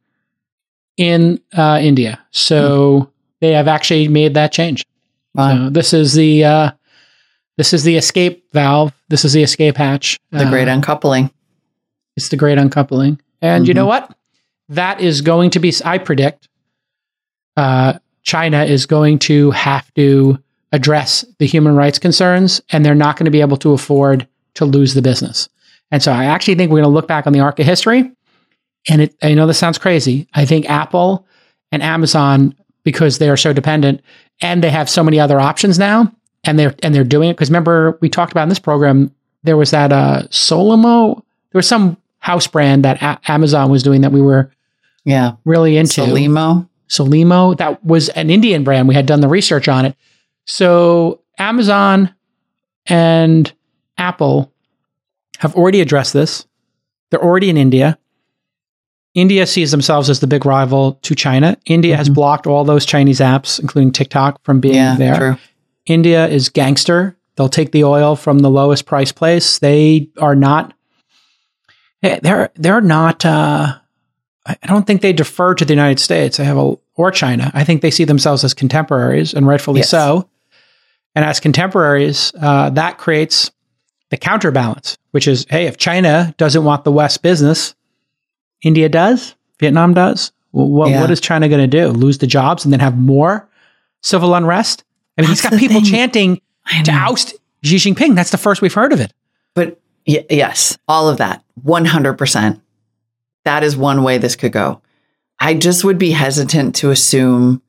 [0.97, 2.25] in uh, India.
[2.31, 3.11] So mm.
[3.41, 4.85] they have actually made that change.
[5.35, 5.67] Wow.
[5.67, 6.71] So this is the uh,
[7.57, 8.93] this is the escape valve.
[9.09, 10.19] This is the escape hatch.
[10.31, 11.31] The great uh, uncoupling.
[12.17, 13.21] It's the great uncoupling.
[13.41, 13.69] And mm-hmm.
[13.69, 14.09] you know mm-hmm.
[14.09, 14.17] what?
[14.71, 15.73] That is going to be.
[15.85, 16.49] I predict.
[17.57, 20.39] Uh, China is going to have to
[20.73, 24.65] address the human rights concerns, and they're not going to be able to afford to
[24.65, 25.49] lose the business.
[25.91, 28.11] And so I actually think we're going to look back on the arc of history
[28.89, 30.29] and it, I know this sounds crazy.
[30.35, 31.27] I think Apple
[31.73, 34.03] and Amazon, because they are so dependent
[34.41, 36.13] and they have so many other options now,
[36.45, 37.35] and they're and they're doing it.
[37.35, 41.17] Because remember, we talked about in this program, there was that uh, Solimo.
[41.53, 44.51] There was some house brand that a- Amazon was doing that we were
[45.05, 46.03] yeah really into.
[46.03, 46.69] Solimo.
[46.89, 47.57] Solimo.
[47.57, 48.89] That was an Indian brand.
[48.89, 49.97] We had done the research on it.
[50.45, 52.15] So Amazon
[52.87, 53.51] and
[53.97, 54.53] Apple
[55.39, 56.47] have already addressed this.
[57.11, 57.99] They're already in India.
[59.15, 61.57] India sees themselves as the big rival to China.
[61.67, 61.99] India mm-hmm.
[61.99, 65.17] has blocked all those Chinese apps, including TikTok, from being yeah, there.
[65.17, 65.37] True.
[65.87, 67.17] India is gangster.
[67.37, 69.59] They'll take the oil from the lowest price place.
[69.59, 70.75] They are not.
[72.03, 73.25] Eh, they're they're not.
[73.25, 73.77] Uh,
[74.47, 76.37] I don't think they defer to the United States.
[76.37, 77.51] They have a or China.
[77.55, 79.91] I think they see themselves as contemporaries, and rightfully yes.
[79.91, 80.29] so.
[81.15, 83.51] And as contemporaries, uh, that creates
[84.11, 87.75] the counterbalance, which is, hey, if China doesn't want the West business,
[88.63, 90.33] India does, Vietnam does.
[90.53, 91.01] what, yeah.
[91.01, 91.89] what is China going to do?
[91.89, 93.49] Lose the jobs and then have more
[94.03, 94.85] civil unrest?
[95.17, 95.91] I mean, That's he's got people thing.
[95.91, 96.41] chanting
[96.85, 98.15] to oust Xi Jinping.
[98.15, 99.13] That's the first we've heard of it.
[99.55, 102.61] But y- yes, all of that, 100%.
[103.45, 104.81] That is one way this could go.
[105.39, 107.63] I just would be hesitant to assume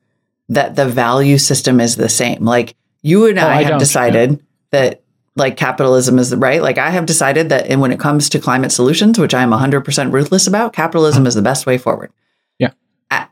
[0.48, 2.44] that the value system is the same.
[2.44, 4.38] Like you and oh, I, I have decided yeah.
[4.70, 5.02] that
[5.36, 6.62] like capitalism is right.
[6.62, 9.50] Like I have decided that and when it comes to climate solutions, which I am
[9.50, 11.28] 100% ruthless about, capitalism uh-huh.
[11.28, 12.10] is the best way forward.
[12.58, 12.72] Yeah.
[13.10, 13.28] I,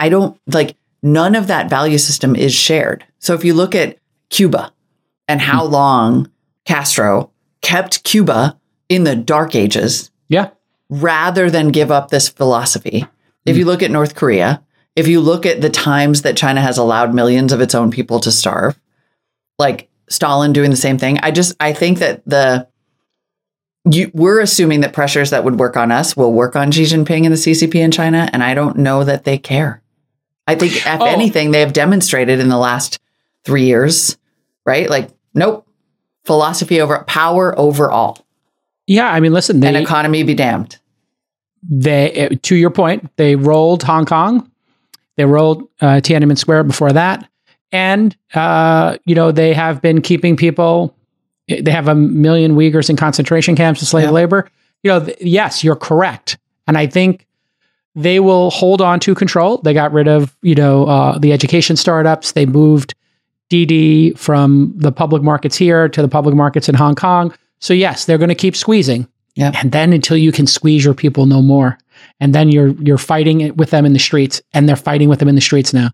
[0.00, 3.04] I don't like none of that value system is shared.
[3.18, 3.98] So if you look at
[4.30, 4.72] Cuba
[5.26, 5.70] and how mm.
[5.70, 6.30] long
[6.64, 7.30] Castro
[7.62, 8.58] kept Cuba
[8.88, 10.10] in the dark ages.
[10.28, 10.50] Yeah.
[10.90, 13.02] Rather than give up this philosophy.
[13.02, 13.08] Mm.
[13.46, 14.62] If you look at North Korea,
[14.96, 18.20] if you look at the times that China has allowed millions of its own people
[18.20, 18.78] to starve,
[19.58, 21.18] like Stalin doing the same thing.
[21.22, 22.68] I just I think that the
[23.90, 27.24] you, we're assuming that pressures that would work on us will work on Xi Jinping
[27.24, 29.82] and the CCP in China, and I don't know that they care.
[30.46, 31.04] I think, if oh.
[31.04, 32.98] anything, they have demonstrated in the last
[33.44, 34.16] three years,
[34.64, 34.88] right?
[34.88, 35.66] Like, nope,
[36.24, 38.26] philosophy over power over all.
[38.86, 40.78] Yeah, I mean, listen, they, an economy be damned.
[41.62, 44.50] They, eh, to your point, they rolled Hong Kong,
[45.16, 47.28] they rolled uh, Tiananmen Square before that.
[47.72, 50.94] And, uh, you know, they have been keeping people,
[51.48, 54.10] they have a million Uyghurs in concentration camps and slave yeah.
[54.10, 54.50] labor.
[54.82, 56.38] You know, th- yes, you're correct.
[56.66, 57.26] And I think
[57.94, 59.58] they will hold on to control.
[59.58, 62.32] They got rid of, you know, uh, the education startups.
[62.32, 62.94] They moved
[63.50, 67.34] DiDi from the public markets here to the public markets in Hong Kong.
[67.60, 69.08] So yes, they're going to keep squeezing.
[69.34, 69.52] Yeah.
[69.54, 71.78] And then until you can squeeze your people no more.
[72.20, 75.28] And then you're you're fighting with them in the streets and they're fighting with them
[75.28, 75.90] in the streets now.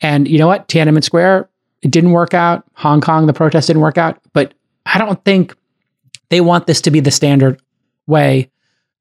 [0.00, 0.68] And you know what?
[0.68, 1.48] Tiananmen Square,
[1.82, 2.64] it didn't work out.
[2.74, 4.18] Hong Kong, the protest didn't work out.
[4.32, 4.54] But
[4.86, 5.54] I don't think
[6.30, 7.60] they want this to be the standard
[8.06, 8.50] way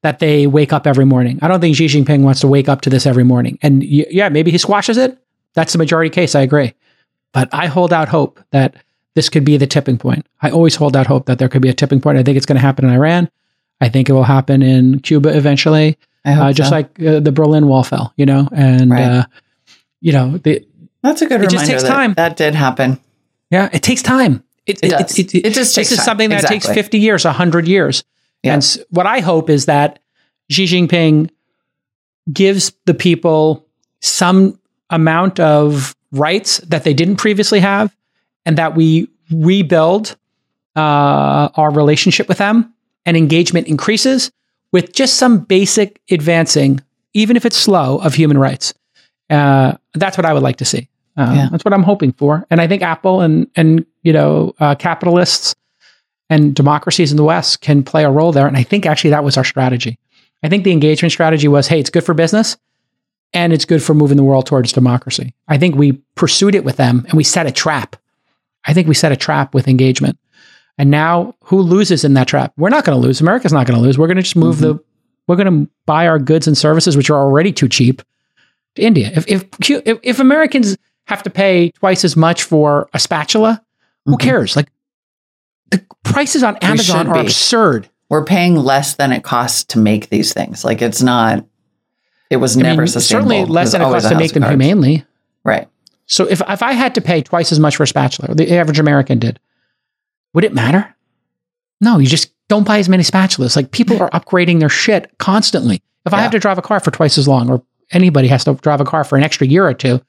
[0.02, 1.40] that they wake up every morning.
[1.42, 3.58] I don't think Xi Jinping wants to wake up to this every morning.
[3.62, 5.18] And yeah, maybe he squashes it.
[5.54, 6.36] That's the majority case.
[6.36, 6.74] I agree.
[7.32, 8.76] But I hold out hope that
[9.16, 10.28] this could be the tipping point.
[10.42, 12.18] I always hold out hope that there could be a tipping point.
[12.18, 13.30] I think it's going to happen in Iran.
[13.80, 15.98] I think it will happen in Cuba eventually.
[16.26, 16.76] Uh, just so.
[16.76, 19.04] like uh, the Berlin Wall fell, you know, and right.
[19.04, 19.26] uh,
[20.04, 20.68] you know, the,
[21.02, 21.56] That's a good it reminder.
[21.56, 22.14] It just takes that time.
[22.16, 23.00] That did happen.
[23.50, 24.44] Yeah, it takes time.
[24.66, 25.18] It, it, does.
[25.18, 26.60] It, it, it just takes This is something that exactly.
[26.60, 28.04] takes 50 years, 100 years.
[28.44, 28.56] Yeah.
[28.56, 30.00] And what I hope is that
[30.50, 31.30] Xi Jinping
[32.32, 33.66] gives the people
[34.02, 34.60] some
[34.90, 37.96] amount of rights that they didn't previously have
[38.46, 40.18] and that we rebuild
[40.76, 42.74] uh, our relationship with them
[43.06, 44.32] and engagement increases
[44.74, 46.82] with just some basic advancing,
[47.14, 48.74] even if it's slow, of human rights.
[49.30, 50.90] Uh, that's what I would like to see.
[51.16, 51.48] Uh, yeah.
[51.52, 52.46] That's what I'm hoping for.
[52.50, 55.56] And I think Apple and and you know uh, capitalists
[56.30, 58.48] and democracies in the West can play a role there.
[58.48, 60.00] And I think actually that was our strategy.
[60.42, 62.58] I think the engagement strategy was, hey, it's good for business
[63.34, 65.34] and it's good for moving the world towards democracy.
[65.48, 67.96] I think we pursued it with them and we set a trap.
[68.66, 70.18] I think we set a trap with engagement.
[70.78, 72.54] And now who loses in that trap?
[72.58, 73.22] We're not going to lose.
[73.22, 73.98] America's not going to lose.
[73.98, 74.78] We're going to just move mm-hmm.
[74.78, 74.84] the
[75.28, 78.02] we're going to buy our goods and services which are already too cheap
[78.76, 79.12] to India.
[79.16, 83.64] If if if, if Americans have to pay twice as much for a spatula,
[84.06, 84.28] who mm-hmm.
[84.28, 84.56] cares?
[84.56, 84.70] Like
[85.72, 87.90] the prices on Amazon are absurd.
[88.10, 90.64] We're paying less than it costs to make these things.
[90.64, 91.46] Like it's not.
[92.30, 93.30] It was I never mean, sustainable.
[93.30, 95.06] Certainly less than it costs to make them humanely.
[95.44, 95.68] Right.
[96.06, 98.80] So if if I had to pay twice as much for a spatula, the average
[98.80, 99.40] American did,
[100.34, 100.96] would it matter?
[101.82, 103.56] No, you just don't buy as many spatulas.
[103.56, 105.82] Like people are upgrading their shit constantly.
[106.06, 106.20] If yeah.
[106.20, 107.64] I have to drive a car for twice as long, or
[107.96, 110.02] anybody has to drive a car for an extra year or two,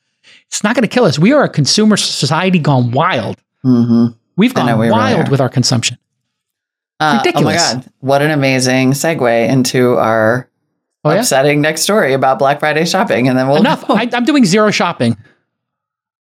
[0.46, 1.18] it's not going to kill us.
[1.18, 3.36] We are a consumer society gone wild.
[3.64, 4.16] Mm-hmm.
[4.36, 5.98] We've gone we wild really with our consumption.
[7.00, 7.62] Uh, Ridiculous.
[7.62, 7.92] Oh my God.
[8.00, 10.48] What an amazing segue into our
[11.04, 11.62] oh, upsetting yeah?
[11.62, 13.28] next story about Black Friday shopping.
[13.28, 13.58] And then we'll.
[13.58, 13.84] Enough.
[13.90, 15.16] I, I'm doing zero shopping.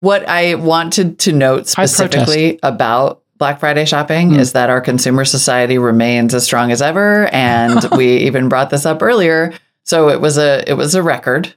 [0.01, 4.39] What I wanted to note specifically about Black Friday shopping mm.
[4.39, 7.27] is that our consumer society remains as strong as ever.
[7.27, 9.53] And we even brought this up earlier.
[9.91, 11.49] So it was a it was a record.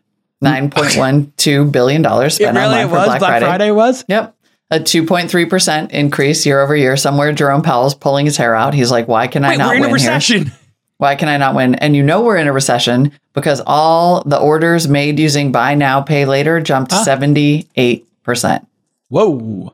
[0.42, 0.46] Hmm.
[0.46, 3.46] Nine point one two billion dollars spent really online for Black, Black Friday.
[3.46, 4.04] Friday was.
[4.08, 4.36] Yep
[4.72, 6.98] a 2.3% increase year over year.
[6.98, 8.74] Somewhere Jerome Powell's pulling his hair out.
[8.74, 10.46] He's like, why can I not we're in win a recession.
[10.46, 10.54] Here?
[10.98, 11.76] Why can I not win?
[11.76, 16.02] And you know we're in a recession because all the orders made using buy now,
[16.02, 17.04] pay later jumped huh?
[17.04, 18.66] 78%.
[19.10, 19.74] Whoa.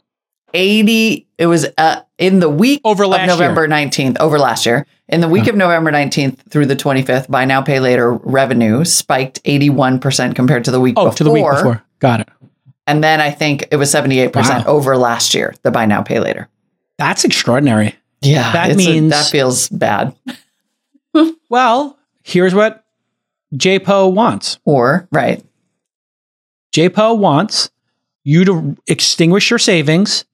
[0.53, 3.69] 80 it was uh, in the week over last of November year.
[3.69, 4.87] 19th over last year.
[5.09, 9.43] In the week of November 19th through the 25th, buy now pay later revenue spiked
[9.43, 11.17] 81% compared to the week oh, before.
[11.17, 11.83] to the week before.
[11.97, 12.29] Got it.
[12.85, 14.63] And then I think it was 78% wow.
[14.67, 16.47] over last year, the buy now, pay later.
[16.99, 17.95] That's extraordinary.
[18.21, 18.51] Yeah.
[18.51, 20.15] That means a, that feels bad.
[21.49, 22.83] well, here's what
[23.55, 24.59] J Pow wants.
[24.63, 25.43] Or, right.
[26.71, 27.71] J Pow wants
[28.23, 30.25] you to extinguish your savings,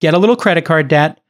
[0.00, 1.20] get a little credit card debt,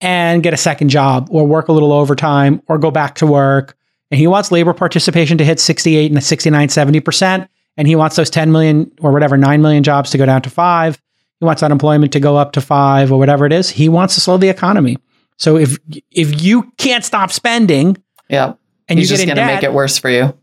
[0.00, 3.76] and get a second job or work a little overtime or go back to work.
[4.10, 8.30] And he wants labor participation to hit 68 and 69, 70% and he wants those
[8.30, 11.00] 10 million or whatever 9 million jobs to go down to 5
[11.40, 13.70] he wants unemployment to go up to 5 or whatever it is.
[13.70, 14.98] He wants to slow the economy.
[15.38, 15.78] So if
[16.10, 17.96] if you can't stop spending
[18.28, 18.52] yeah.
[18.88, 20.36] and he's you just going to make it worse for you.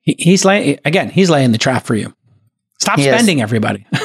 [0.00, 2.12] he, he's laying again he's laying the trap for you.
[2.80, 3.42] Stop he spending is.
[3.42, 3.86] everybody.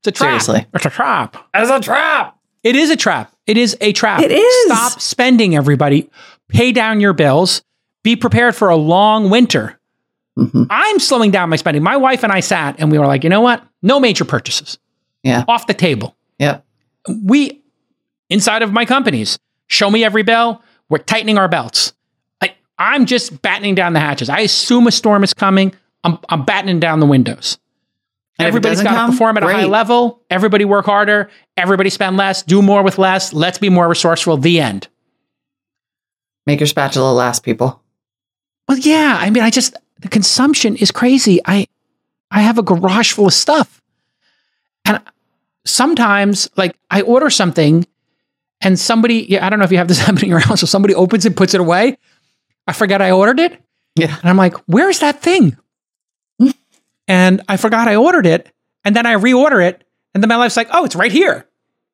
[0.00, 0.42] It's a trap.
[0.42, 0.66] Seriously.
[0.72, 1.36] it's a trap.
[1.52, 2.38] It's a trap.
[2.62, 6.08] It is a trap it is a trap it is stop spending everybody
[6.48, 7.62] pay down your bills
[8.04, 9.78] be prepared for a long winter
[10.38, 10.64] Mm-hmm.
[10.70, 11.82] I'm slowing down my spending.
[11.82, 13.62] My wife and I sat and we were like, you know what?
[13.82, 14.78] No major purchases.
[15.22, 15.44] Yeah.
[15.48, 16.16] Off the table.
[16.38, 16.60] Yeah.
[17.08, 17.62] We,
[18.30, 20.62] inside of my companies, show me every bell.
[20.88, 21.92] We're tightening our belts.
[22.40, 24.28] I, I'm just battening down the hatches.
[24.28, 25.74] I assume a storm is coming.
[26.04, 27.58] I'm, I'm battening down the windows.
[28.38, 29.54] And Everybody's got to perform at great.
[29.54, 30.22] a high level.
[30.30, 31.28] Everybody work harder.
[31.56, 32.42] Everybody spend less.
[32.42, 33.32] Do more with less.
[33.32, 34.36] Let's be more resourceful.
[34.36, 34.86] The end.
[36.46, 37.82] Make your spatula last, people.
[38.68, 39.16] Well, yeah.
[39.18, 41.40] I mean, I just, the consumption is crazy.
[41.44, 41.66] I
[42.30, 43.82] I have a garage full of stuff.
[44.84, 45.00] And
[45.64, 47.86] sometimes like I order something
[48.60, 50.58] and somebody, yeah, I don't know if you have this happening around.
[50.58, 51.98] So somebody opens it, puts it away.
[52.66, 53.60] I forget I ordered it.
[53.96, 54.16] Yeah.
[54.20, 55.56] And I'm like, where's that thing?
[57.08, 58.52] And I forgot I ordered it.
[58.84, 59.82] And then I reorder it.
[60.14, 61.46] And then my wife's like, oh, it's right here.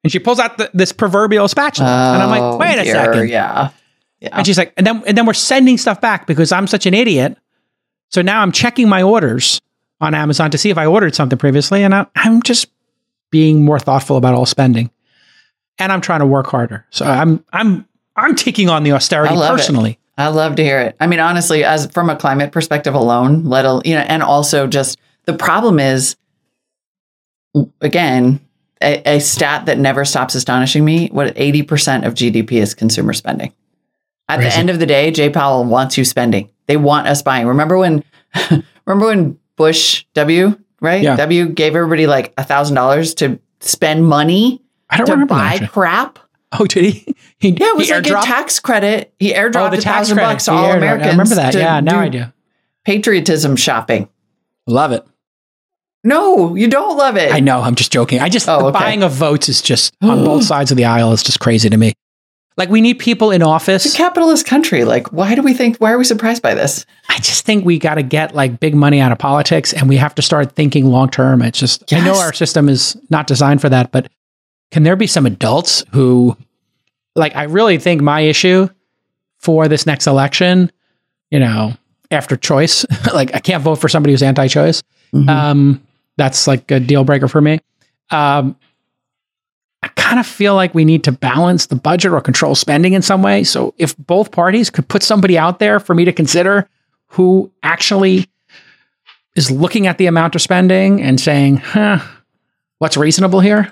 [0.02, 1.88] And she pulls out the, this proverbial spatula.
[1.88, 3.30] Oh, and I'm like, oh, wait a second.
[3.30, 3.70] Yeah.
[4.20, 4.30] Yeah.
[4.32, 6.94] And she's like, and then and then we're sending stuff back because I'm such an
[6.94, 7.36] idiot.
[8.10, 9.60] So now I'm checking my orders
[10.00, 12.68] on Amazon to see if I ordered something previously, and I, am just
[13.30, 14.90] being more thoughtful about all spending,
[15.78, 16.86] and I'm trying to work harder.
[16.90, 17.86] So I'm I'm
[18.16, 19.92] I'm taking on the austerity personally.
[19.92, 19.98] It.
[20.16, 20.96] I love to hear it.
[21.00, 24.66] I mean, honestly, as from a climate perspective alone, let alone you know, and also
[24.66, 26.16] just the problem is,
[27.80, 28.40] again,
[28.80, 33.12] a, a stat that never stops astonishing me: what eighty percent of GDP is consumer
[33.12, 33.52] spending.
[34.28, 34.50] At Crazy.
[34.50, 36.48] the end of the day, Jay Powell wants you spending.
[36.66, 37.46] They want us buying.
[37.46, 38.04] Remember when
[38.86, 41.02] remember when Bush W right?
[41.02, 41.16] Yeah.
[41.16, 45.58] W gave everybody like a thousand dollars to spend money I don't to remember buy
[45.58, 46.18] that, crap.
[46.52, 47.13] Oh, did he?
[47.44, 48.22] He yeah, it was he like airdropped?
[48.22, 49.12] a tax credit.
[49.18, 51.08] He airdropped oh, a thousand bucks to all Americans.
[51.08, 51.54] I remember that.
[51.54, 52.24] Yeah, now I do.
[52.84, 54.08] Patriotism shopping.
[54.66, 55.06] Love it.
[56.02, 57.32] No, you don't love it.
[57.32, 57.60] I know.
[57.60, 58.20] I'm just joking.
[58.20, 58.78] I just oh, the okay.
[58.78, 61.76] buying of votes is just on both sides of the aisle is just crazy to
[61.76, 61.92] me.
[62.56, 63.84] Like we need people in office.
[63.84, 64.84] It's a capitalist country.
[64.84, 65.76] Like, why do we think?
[65.78, 66.86] Why are we surprised by this?
[67.08, 69.96] I just think we got to get like big money out of politics, and we
[69.96, 71.42] have to start thinking long term.
[71.42, 72.00] It's just yes.
[72.00, 74.08] I know our system is not designed for that, but
[74.70, 76.36] can there be some adults who,
[77.14, 78.68] like, I really think my issue
[79.38, 80.70] for this next election,
[81.30, 81.74] you know,
[82.10, 82.84] after choice,
[83.14, 84.82] like I can't vote for somebody who's anti-choice.
[85.14, 85.28] Mm-hmm.
[85.28, 85.86] Um,
[86.16, 87.60] that's like a deal breaker for me.
[88.10, 88.56] Um,
[89.82, 93.02] I kind of feel like we need to balance the budget or control spending in
[93.02, 93.44] some way.
[93.44, 96.68] So if both parties could put somebody out there for me to consider
[97.08, 98.26] who actually
[99.36, 101.98] is looking at the amount of spending and saying, huh,
[102.78, 103.70] what's reasonable here?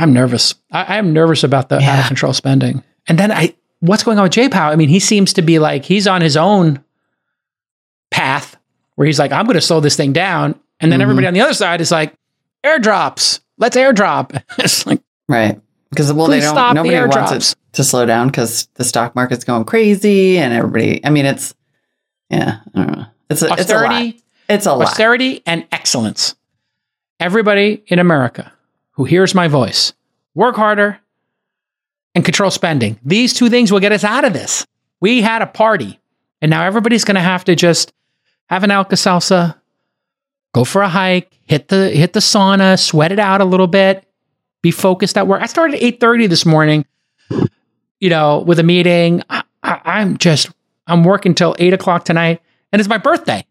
[0.00, 0.54] I'm nervous.
[0.72, 1.92] I, am nervous about the yeah.
[1.92, 2.82] out of control spending.
[3.06, 4.70] And then I, what's going on with J Pow?
[4.70, 6.82] I mean, he seems to be like he's on his own
[8.10, 8.56] path
[8.94, 10.58] where he's like, I'm going to slow this thing down.
[10.80, 11.02] And then mm-hmm.
[11.02, 12.14] everybody on the other side is like,
[12.64, 13.40] airdrops.
[13.58, 14.42] Let's airdrop.
[14.58, 15.60] it's like, right.
[15.90, 19.44] Because, well, they don't, nobody the wants it to slow down because the stock market's
[19.44, 21.54] going crazy and everybody, I mean, it's,
[22.30, 23.06] yeah, I don't know.
[23.28, 24.56] It's a, austerity, it's a lot.
[24.56, 24.88] It's a lot.
[24.88, 26.36] Austerity and excellence.
[27.18, 28.52] Everybody in America
[29.00, 29.94] who hears my voice,
[30.34, 31.00] work harder
[32.14, 33.00] and control spending.
[33.02, 34.66] These two things will get us out of this.
[35.00, 35.98] We had a party
[36.42, 37.94] and now everybody's going to have to just
[38.50, 39.54] have an Alka Seltzer,
[40.52, 44.04] go for a hike, hit the hit the sauna, sweat it out a little bit,
[44.60, 45.40] be focused at work.
[45.40, 46.84] I started at eight thirty this morning,
[48.00, 49.22] you know, with a meeting.
[49.30, 50.50] I, am just
[50.86, 53.46] I'm working till eight o'clock tonight, and it's my birthday.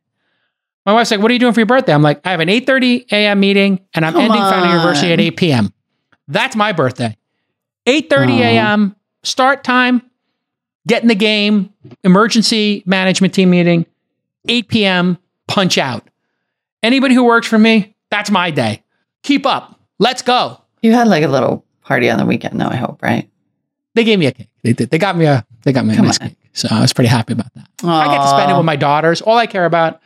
[0.90, 2.50] My wife's like, "What are you doing for your birthday?" I'm like, "I have an
[2.50, 3.40] eight thirty a.m.
[3.40, 4.52] meeting, and I'm Come ending on.
[4.52, 5.72] Founder University at eight p.m.
[6.28, 7.16] That's my birthday.
[7.86, 8.96] Eight thirty a.m.
[9.22, 10.02] start time.
[10.88, 11.72] Get in the game.
[12.04, 13.86] Emergency management team meeting.
[14.48, 15.18] 8 p.m.
[15.48, 16.10] Punch out.
[16.82, 18.82] Anybody who works for me, that's my day.
[19.22, 19.80] Keep up.
[20.00, 20.60] Let's go.
[20.82, 22.68] You had like a little party on the weekend, though.
[22.70, 23.30] I hope, right?
[23.94, 24.50] They gave me a cake.
[24.64, 24.90] They did.
[24.90, 25.46] They got me a.
[25.64, 26.30] They got me Come a nice on.
[26.30, 26.38] cake.
[26.54, 27.68] So I was pretty happy about that.
[27.80, 27.90] Aww.
[27.90, 29.22] I get to spend it with my daughters.
[29.22, 30.02] All I care about: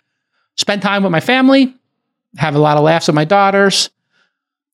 [0.56, 1.74] spend time with my family,
[2.38, 3.90] have a lot of laughs with my daughters.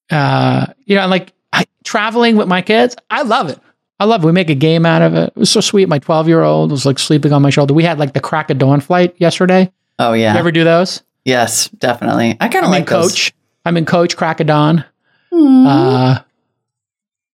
[0.09, 2.95] Uh, you know, like I, traveling with my kids.
[3.09, 3.59] I love it.
[3.99, 4.27] I love it.
[4.27, 5.33] We make a game out of it.
[5.35, 5.89] It was so sweet.
[5.89, 7.73] My 12 year old was like sleeping on my shoulder.
[7.73, 9.71] We had like the crack of dawn flight yesterday.
[9.99, 10.33] Oh, yeah.
[10.33, 11.03] You ever do those?
[11.25, 12.37] Yes, definitely.
[12.39, 13.31] I kind of like coach.
[13.31, 13.31] Those.
[13.65, 14.85] I'm in coach crack of dawn.
[15.31, 16.19] Uh,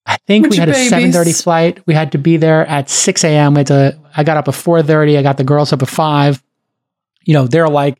[0.05, 1.87] I think we had a 7:30 flight.
[1.87, 3.53] We had to be there at 6 a.m.
[3.53, 5.17] We had to, I got up at 4:30.
[5.17, 6.43] I got the girls up at five.
[7.23, 7.99] You know, they're like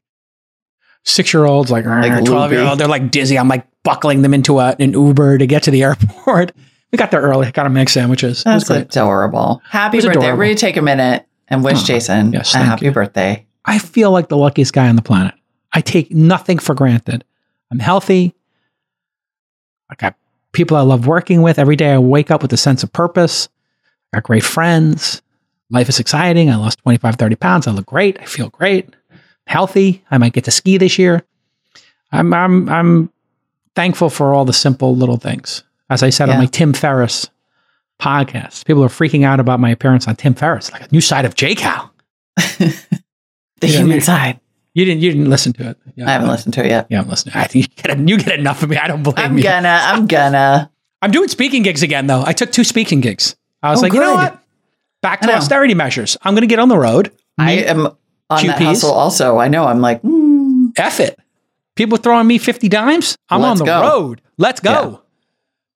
[1.06, 2.80] six year olds, like, like 12 year old.
[2.80, 3.40] They're like dizzy.
[3.40, 6.52] I'm like buckling them into a, an Uber to get to the airport.
[6.92, 7.52] We got there early.
[7.52, 8.44] Got a make sandwiches.
[8.44, 9.62] That's adorable.
[9.70, 10.12] Happy birthday.
[10.12, 10.38] Adorable.
[10.38, 12.92] Ready to take a minute and wish oh, Jason yes, a happy you.
[12.92, 13.46] birthday.
[13.64, 15.34] I feel like the luckiest guy on the planet.
[15.74, 17.24] I take nothing for granted.
[17.72, 18.34] I'm healthy.
[19.90, 20.16] I got
[20.52, 21.60] people I love working with.
[21.60, 23.50] Every day I wake up with a sense of purpose.
[24.14, 25.22] I got great friends.
[25.70, 26.50] Life is exciting.
[26.50, 27.68] I lost 25, 30 pounds.
[27.68, 28.20] I look great.
[28.22, 28.95] I feel great.
[29.48, 30.04] Healthy.
[30.10, 31.24] I might get to ski this year.
[32.12, 33.14] I'm I'm I'm
[33.76, 36.36] thankful for all the simple little things as I said yeah.
[36.36, 37.30] on my Tim Ferriss
[38.00, 38.66] podcast.
[38.66, 41.36] People are freaking out about my appearance on Tim Ferriss, like a new side of
[41.36, 41.94] J Cal.
[42.36, 42.74] the
[43.62, 44.40] human side.
[44.74, 45.02] You didn't.
[45.02, 45.78] You didn't listen to it.
[45.96, 46.88] Yeah, I haven't listened to it yet.
[46.90, 47.36] Yeah, I'm listening.
[47.36, 48.78] I think you get, you get enough of me.
[48.78, 49.44] I don't blame I'm you.
[49.44, 49.80] gonna.
[49.82, 50.70] I'm gonna.
[51.02, 52.24] I'm doing speaking gigs again, though.
[52.26, 53.36] I took two speaking gigs.
[53.62, 54.00] I was oh, like, good.
[54.00, 54.42] you know what?
[55.02, 56.18] Back to austerity measures.
[56.24, 57.12] I'm going to get on the road.
[57.38, 57.96] I am
[58.30, 58.48] on QPs.
[58.48, 58.92] that hustle.
[58.92, 59.66] Also, I know.
[59.66, 60.72] I'm like, mm.
[60.78, 61.20] F it.
[61.76, 63.18] People throwing me 50 dimes.
[63.30, 63.82] I'm Let's on the go.
[63.82, 64.22] road.
[64.38, 64.72] Let's go.
[64.72, 64.98] Yeah.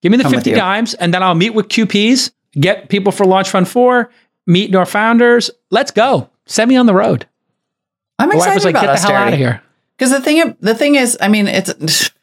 [0.01, 3.49] Give me the 50 dimes and then I'll meet with QPs, get people for Launch
[3.49, 4.09] Fund 4,
[4.47, 5.51] meet our founders.
[5.71, 6.29] Let's go.
[6.45, 7.27] Send me on the road.
[8.17, 9.13] I'm excited was like, about get austerity.
[9.13, 9.63] the hell out of here.
[9.97, 12.11] Because the thing, the thing is, I mean, it's.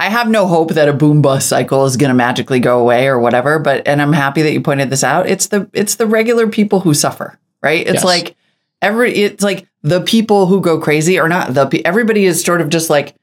[0.00, 3.08] I have no hope that a boom bust cycle is going to magically go away
[3.08, 3.58] or whatever.
[3.58, 5.28] But and I'm happy that you pointed this out.
[5.28, 7.84] It's the it's the regular people who suffer, right?
[7.84, 8.04] It's yes.
[8.04, 8.36] like
[8.82, 12.68] every it's like the people who go crazy are not the everybody is sort of
[12.68, 13.14] just like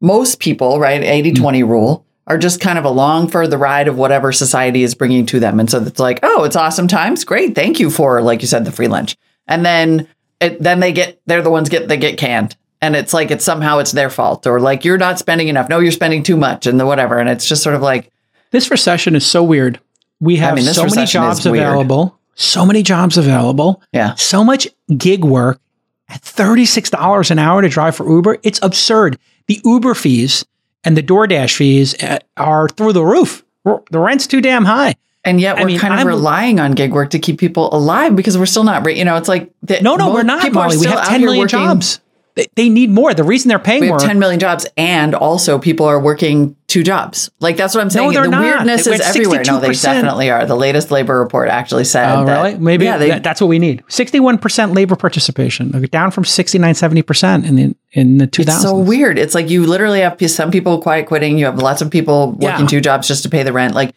[0.00, 1.02] most people, right?
[1.02, 1.70] 80 20 mm-hmm.
[1.70, 5.40] rule are just kind of along for the ride of whatever society is bringing to
[5.40, 5.60] them.
[5.60, 7.24] And so it's like, oh, it's awesome times.
[7.24, 7.54] Great.
[7.54, 9.16] Thank you for, like you said, the free lunch.
[9.46, 10.08] And then
[10.40, 12.56] it, then they get, they're the ones get, they get canned.
[12.80, 15.68] And it's like, it's somehow it's their fault or like, you're not spending enough.
[15.68, 17.18] No, you're spending too much and the whatever.
[17.18, 18.10] And it's just sort of like.
[18.50, 19.80] This recession is so weird.
[20.20, 23.82] We have I mean, so many jobs available, so many jobs available.
[23.92, 24.14] Yeah.
[24.14, 25.60] So much gig work
[26.08, 28.38] at $36 an hour to drive for Uber.
[28.42, 29.18] It's absurd.
[29.46, 30.44] the Uber fees
[30.84, 33.44] and the DoorDash fees uh, are through the roof.
[33.64, 34.94] The rent's too damn high.
[35.24, 37.74] And yet we're I mean, kind of I'm, relying on gig work to keep people
[37.74, 40.52] alive because we're still not, you know, it's like the, no, no, we're not.
[40.52, 40.76] Molly.
[40.76, 42.00] We have 10 million working, jobs.
[42.36, 43.14] They, they, need more.
[43.14, 44.08] The reason they're paying we have more.
[44.08, 47.30] 10 million jobs and also people are working two jobs.
[47.38, 48.08] Like that's what I'm saying.
[48.08, 48.42] No, they're the not.
[48.42, 49.44] weirdness is everywhere.
[49.46, 50.44] No, they definitely are.
[50.44, 52.12] The latest labor report actually said.
[52.12, 52.58] Oh, that, really?
[52.58, 53.84] Maybe yeah, they, that's what we need.
[53.86, 58.40] 61% labor participation, down from 69, 70% in the in the 2000s.
[58.40, 59.16] It's so weird.
[59.18, 61.38] It's like you literally have some people quiet quitting.
[61.38, 62.66] You have lots of people working yeah.
[62.66, 63.74] two jobs just to pay the rent.
[63.74, 63.94] Like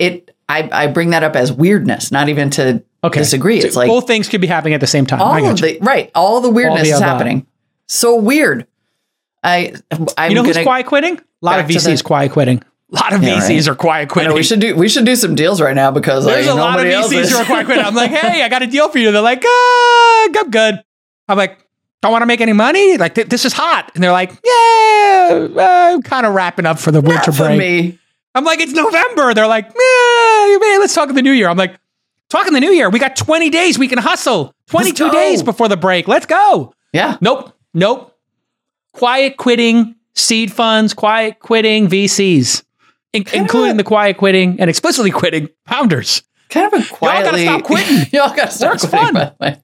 [0.00, 3.20] it I, I bring that up as weirdness, not even to okay.
[3.20, 3.60] disagree.
[3.60, 5.20] So it's like both things could be happening at the same time.
[5.20, 6.10] All of the, right.
[6.14, 7.46] All the weirdness all the is happening.
[7.86, 8.66] So weird.
[9.42, 9.74] I
[10.16, 11.18] I'm you know who's quiet quitting?
[11.18, 12.62] A lot of VCs the, quiet quitting.
[12.92, 13.68] A lot of yeah, VCs right.
[13.68, 14.32] are quiet quitting.
[14.32, 16.80] we should do we should do some deals right now because there's like, a lot
[16.80, 17.84] of VCs who are quiet quitting.
[17.84, 19.12] I'm like, hey, I got a deal for you.
[19.12, 20.82] They're like, ah, I'm good.
[21.28, 21.58] I'm like,
[22.02, 22.96] don't want to make any money.
[22.96, 26.78] Like th- this is hot, and they're like, yeah, uh, I'm kind of wrapping up
[26.78, 27.58] for the winter Not break.
[27.58, 27.98] me.
[28.34, 29.32] I'm like, it's November.
[29.32, 31.48] They're like, yeah, man, let's talk in the new year.
[31.48, 31.78] I'm like,
[32.28, 32.90] talk in the new year.
[32.90, 33.78] We got 20 days.
[33.78, 34.54] We can hustle.
[34.66, 36.06] 22 days before the break.
[36.06, 36.74] Let's go.
[36.92, 37.16] Yeah.
[37.22, 37.55] Nope.
[37.76, 38.16] Nope.
[38.94, 42.64] Quiet quitting, seed funds, quiet quitting, VCs,
[43.12, 46.22] in- including the quiet quitting and explicitly quitting founders.
[46.48, 47.44] Kind of a quietly.
[47.44, 47.96] Y'all gotta stop quitting.
[48.12, 49.14] Y'all gotta stop Work's quitting.
[49.14, 49.62] Fun.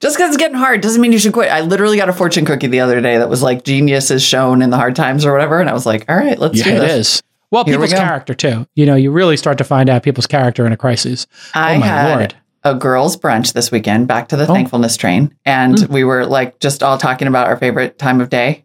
[0.00, 1.52] Just because it's getting hard doesn't mean you should quit.
[1.52, 4.62] I literally got a fortune cookie the other day that was like genius is shown
[4.62, 5.60] in the hard times or whatever.
[5.60, 6.90] And I was like, all right, let's yeah, do this.
[6.90, 7.22] It is.
[7.50, 8.66] Well, Here people's we character too.
[8.74, 11.26] You know, you really start to find out people's character in a crisis.
[11.54, 12.36] I oh had Lord.
[12.68, 14.54] A girls' brunch this weekend, back to the oh.
[14.54, 15.88] thankfulness train, and mm.
[15.88, 18.64] we were like just all talking about our favorite time of day.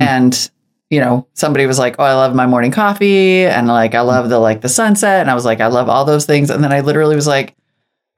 [0.00, 0.06] Mm.
[0.06, 0.50] And
[0.90, 4.28] you know, somebody was like, "Oh, I love my morning coffee," and like, "I love
[4.28, 6.72] the like the sunset," and I was like, "I love all those things." And then
[6.72, 7.56] I literally was like,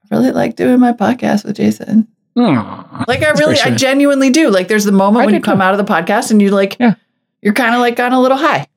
[0.03, 4.49] "I really like doing my podcast with Jason." Aww, like I really, I genuinely do.
[4.49, 5.63] Like, there's the moment I when you come too.
[5.63, 6.95] out of the podcast and you like, yeah.
[7.43, 8.67] you're kind of like on a little high.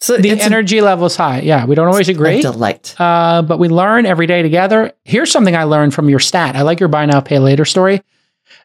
[0.00, 1.40] So the energy level is high.
[1.40, 2.42] Yeah, we don't always agree.
[2.42, 2.94] delight.
[3.00, 4.92] Uh, but we learn every day together.
[5.04, 6.54] Here's something I learned from your stat.
[6.54, 8.02] I like your buy now, pay later story.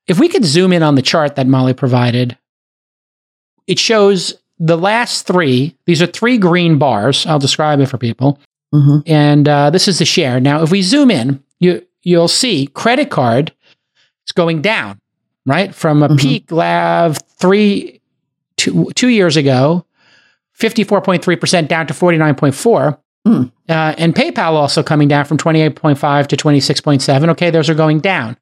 [0.07, 2.37] If we could zoom in on the chart that Molly provided,
[3.65, 5.75] it shows the last three.
[5.85, 7.25] These are three green bars.
[7.25, 8.37] I'll describe it for people.
[8.73, 8.99] Mm-hmm.
[9.05, 10.39] And uh, this is the share.
[10.39, 13.53] Now, if we zoom in, you you'll see credit card
[14.27, 14.99] is going down,
[15.45, 15.73] right?
[15.73, 16.17] From a mm-hmm.
[16.17, 18.01] peak lav three
[18.57, 19.85] two two years ago
[20.61, 22.97] 54.3% down to 49.4.
[23.27, 23.51] Mm.
[23.69, 27.29] Uh, and PayPal also coming down from 28.5 to 26.7.
[27.29, 28.37] Okay, those are going down.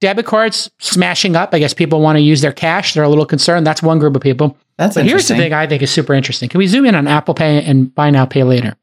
[0.00, 1.52] Debit cards smashing up.
[1.52, 2.94] I guess people want to use their cash.
[2.94, 3.66] They're a little concerned.
[3.66, 4.56] That's one group of people.
[4.78, 6.48] That's but here's the thing I think is super interesting.
[6.48, 8.76] Can we zoom in on Apple Pay and Buy Now Pay Later?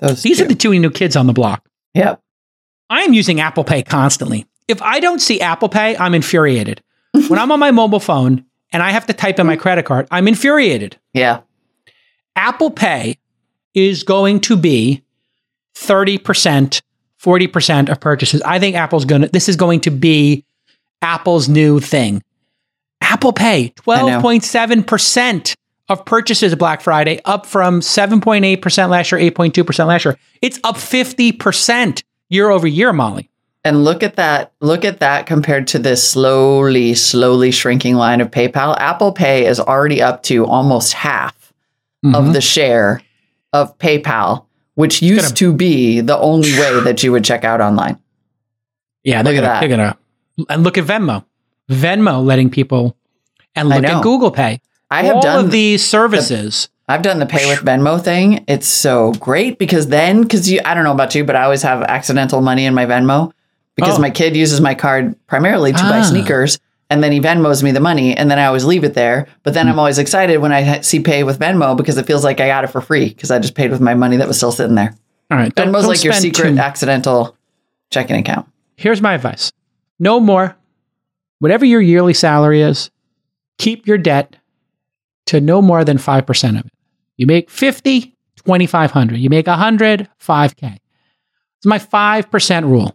[0.00, 0.44] Those These two.
[0.44, 1.64] are the two new kids on the block.
[1.94, 2.20] Yep.
[2.90, 4.46] I am using Apple Pay constantly.
[4.66, 6.82] If I don't see Apple Pay, I'm infuriated.
[7.28, 10.08] when I'm on my mobile phone and I have to type in my credit card,
[10.10, 10.98] I'm infuriated.
[11.14, 11.42] Yeah.
[12.36, 13.18] Apple Pay
[13.74, 15.02] is going to be
[15.74, 16.80] 30%,
[17.20, 18.42] 40% of purchases.
[18.42, 20.44] I think Apple's going to, this is going to be
[21.02, 22.22] Apple's new thing.
[23.00, 25.54] Apple Pay, 12.7%
[25.88, 30.18] of purchases Black Friday, up from 7.8% last year, 8.2% last year.
[30.42, 33.30] It's up 50% year over year, Molly.
[33.64, 34.52] And look at that.
[34.60, 38.76] Look at that compared to this slowly, slowly shrinking line of PayPal.
[38.78, 41.45] Apple Pay is already up to almost half
[42.06, 42.14] mm-hmm.
[42.14, 43.02] of the share
[43.52, 47.60] of PayPal, which used gonna, to be the only way that you would check out
[47.60, 47.98] online.
[49.04, 49.98] Yeah, they're look gonna, they're gonna
[50.48, 51.24] and look at Venmo.
[51.70, 52.96] Venmo letting people
[53.54, 54.60] and look at Google Pay.
[54.90, 56.68] I have All done of these services.
[56.86, 58.44] The, I've done the pay with Venmo thing.
[58.46, 61.62] It's so great because then, because you, I don't know about you, but I always
[61.62, 63.32] have accidental money in my Venmo
[63.74, 64.00] because oh.
[64.00, 65.90] my kid uses my card primarily to ah.
[65.90, 68.94] buy sneakers and then he Venmos me the money, and then I always leave it
[68.94, 69.26] there.
[69.42, 69.70] But then mm.
[69.70, 72.64] I'm always excited when I see pay with Venmo because it feels like I got
[72.64, 74.94] it for free because I just paid with my money that was still sitting there.
[75.30, 77.36] All right, Venmo's don't like your secret too- accidental
[77.90, 78.48] checking account.
[78.76, 79.52] Here's my advice:
[79.98, 80.56] no more.
[81.38, 82.90] Whatever your yearly salary is,
[83.58, 84.36] keep your debt
[85.26, 86.72] to no more than five percent of it.
[87.16, 89.18] You make 50, 2500.
[89.18, 90.78] You make 100, 5k.
[91.58, 92.94] It's my 5% rule.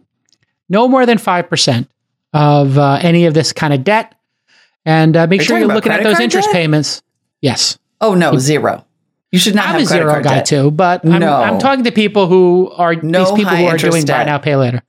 [0.68, 1.88] No more than 5%
[2.32, 4.14] of uh, any of this kind of debt.
[4.84, 6.54] And uh, make Are sure you you're looking at those interest debt?
[6.54, 7.02] payments.
[7.40, 7.78] Yes.
[8.00, 8.84] Oh, no, zero.
[9.30, 10.46] You should not I'm have a zero guy debt.
[10.46, 11.34] too, but I'm, no.
[11.34, 14.26] I'm talking to people who are no these people who are doing debt.
[14.26, 14.82] buy now, pay later.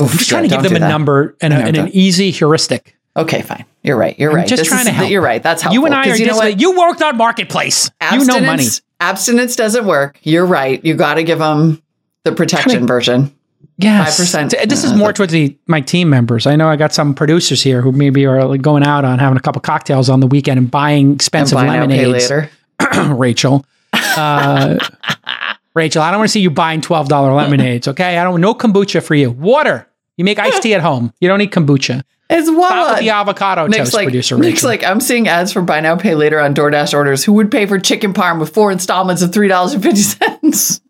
[0.00, 0.88] Oof, I'm just trying to give them a that.
[0.88, 2.96] number and, a, and an easy heuristic.
[3.16, 3.64] Okay, fine.
[3.82, 4.16] You're right.
[4.18, 4.46] You're I'm right.
[4.46, 5.10] Just this trying is, to help.
[5.10, 5.42] You're right.
[5.42, 5.80] That's helpful.
[5.80, 6.60] You and I are you, know what?
[6.60, 7.90] you worked on marketplace.
[8.00, 8.66] Abstinence, you know money.
[9.00, 10.18] Abstinence doesn't work.
[10.22, 10.84] You're right.
[10.84, 11.82] You got to give them
[12.24, 13.35] the protection version.
[13.78, 14.18] Yes.
[14.18, 14.68] 5%.
[14.68, 16.46] This is more towards the, my team members.
[16.46, 19.40] I know I got some producers here who maybe are going out on having a
[19.40, 22.30] couple cocktails on the weekend and buying expensive and buy lemonades.
[22.30, 22.50] Later.
[23.14, 23.66] Rachel.
[23.92, 24.78] Uh,
[25.74, 28.16] Rachel, I don't want to see you buying $12 lemonades, okay?
[28.16, 29.30] I don't no kombucha for you.
[29.30, 29.86] Water.
[30.16, 31.12] You make iced tea at home.
[31.20, 32.02] You don't need kombucha.
[32.30, 32.98] as well.
[32.98, 34.38] the avocado Nick's toast like, producer.
[34.38, 37.24] Nick's like, I'm seeing ads for buy now, pay later on DoorDash orders.
[37.24, 40.80] Who would pay for chicken parm with four installments of $3.50?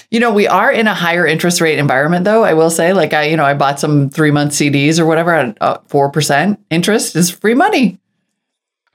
[0.09, 2.43] you know, we are in a higher interest rate environment, though.
[2.43, 5.33] I will say, like, I, you know, I bought some three month CDs or whatever
[5.33, 7.99] at uh, four percent interest is free money.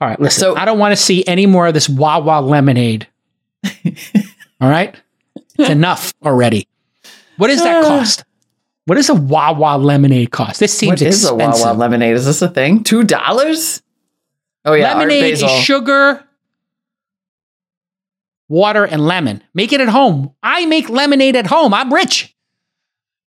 [0.00, 0.40] All right, listen.
[0.40, 3.06] So I don't want to see any more of this Wawa lemonade.
[4.60, 4.96] All right,
[5.58, 6.66] it's enough already.
[7.36, 7.88] What does that ah.
[7.88, 8.24] cost?
[8.86, 10.60] What does a Wawa lemonade cost?
[10.60, 11.36] This seems what expensive.
[11.36, 12.16] What is a Wawa lemonade?
[12.16, 12.82] Is this a thing?
[12.82, 13.82] Two dollars?
[14.64, 16.24] Oh yeah, lemonade is sugar,
[18.52, 19.42] water, and lemon.
[19.54, 20.32] Make it at home.
[20.42, 21.72] I make lemonade at home.
[21.72, 22.36] I'm rich.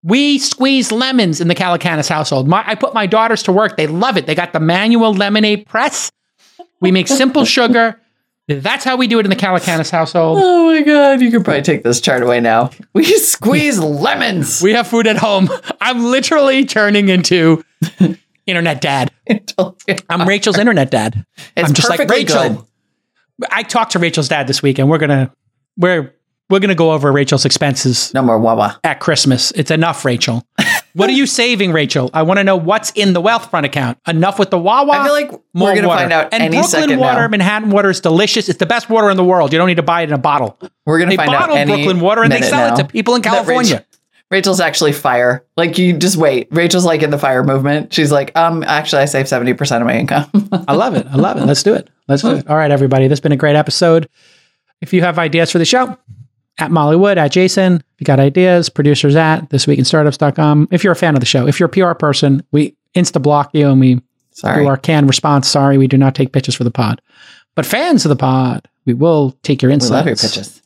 [0.01, 2.47] We squeeze lemons in the Calacanis household.
[2.47, 3.75] My, I put my daughters to work.
[3.75, 4.25] They love it.
[4.25, 6.09] They got the manual lemonade press.
[6.79, 7.99] We make simple sugar.
[8.47, 10.39] That's how we do it in the Calacanis household.
[10.41, 12.71] Oh my god, you could probably take this chart away now.
[12.93, 14.61] We squeeze lemons.
[14.61, 15.49] We have food at home.
[15.81, 17.63] I'm literally turning into
[18.47, 19.11] internet dad.
[20.09, 21.25] I'm Rachel's internet dad.
[21.57, 22.49] It's I'm just like Rachel.
[22.49, 22.65] Good.
[23.49, 25.31] I talked to Rachel's dad this week, and we're gonna
[25.77, 26.13] we're
[26.49, 28.13] we're gonna go over Rachel's expenses.
[28.13, 29.51] No more Wawa at Christmas.
[29.51, 30.45] It's enough, Rachel.
[30.93, 32.09] What are you saving, Rachel?
[32.13, 33.99] I want to know what's in the Wealthfront account.
[34.07, 34.91] Enough with the Wawa.
[34.91, 37.27] I feel like we're going to find out and Brooklyn water, now.
[37.27, 38.49] Manhattan water is delicious.
[38.49, 39.53] It's the best water in the world.
[39.53, 40.57] You don't need to buy it in a bottle.
[40.85, 43.21] We're going to find out any Brooklyn water and they sell it to people in
[43.21, 43.75] California.
[43.75, 43.85] Rachel,
[44.31, 45.45] Rachel's actually fire.
[45.57, 46.47] Like you just wait.
[46.51, 47.93] Rachel's like in the fire movement.
[47.93, 50.29] She's like, um, actually, I save seventy percent of my income.
[50.67, 51.07] I love it.
[51.07, 51.45] I love it.
[51.45, 51.89] Let's do it.
[52.09, 52.49] Let's do it.
[52.49, 53.07] All right, everybody.
[53.07, 54.09] This has been a great episode.
[54.81, 55.97] If you have ideas for the show,
[56.59, 57.75] at Mollywood, at Jason.
[57.75, 60.67] If you got ideas, producers at thisweekinstartups.com.
[60.71, 63.51] If you're a fan of the show, if you're a PR person, we insta block
[63.53, 64.63] you and we Sorry.
[64.63, 65.47] do our canned response.
[65.47, 67.01] Sorry, we do not take pitches for the pod.
[67.55, 69.91] But fans of the pod, we will take your insights.
[69.91, 70.58] We love your pitches.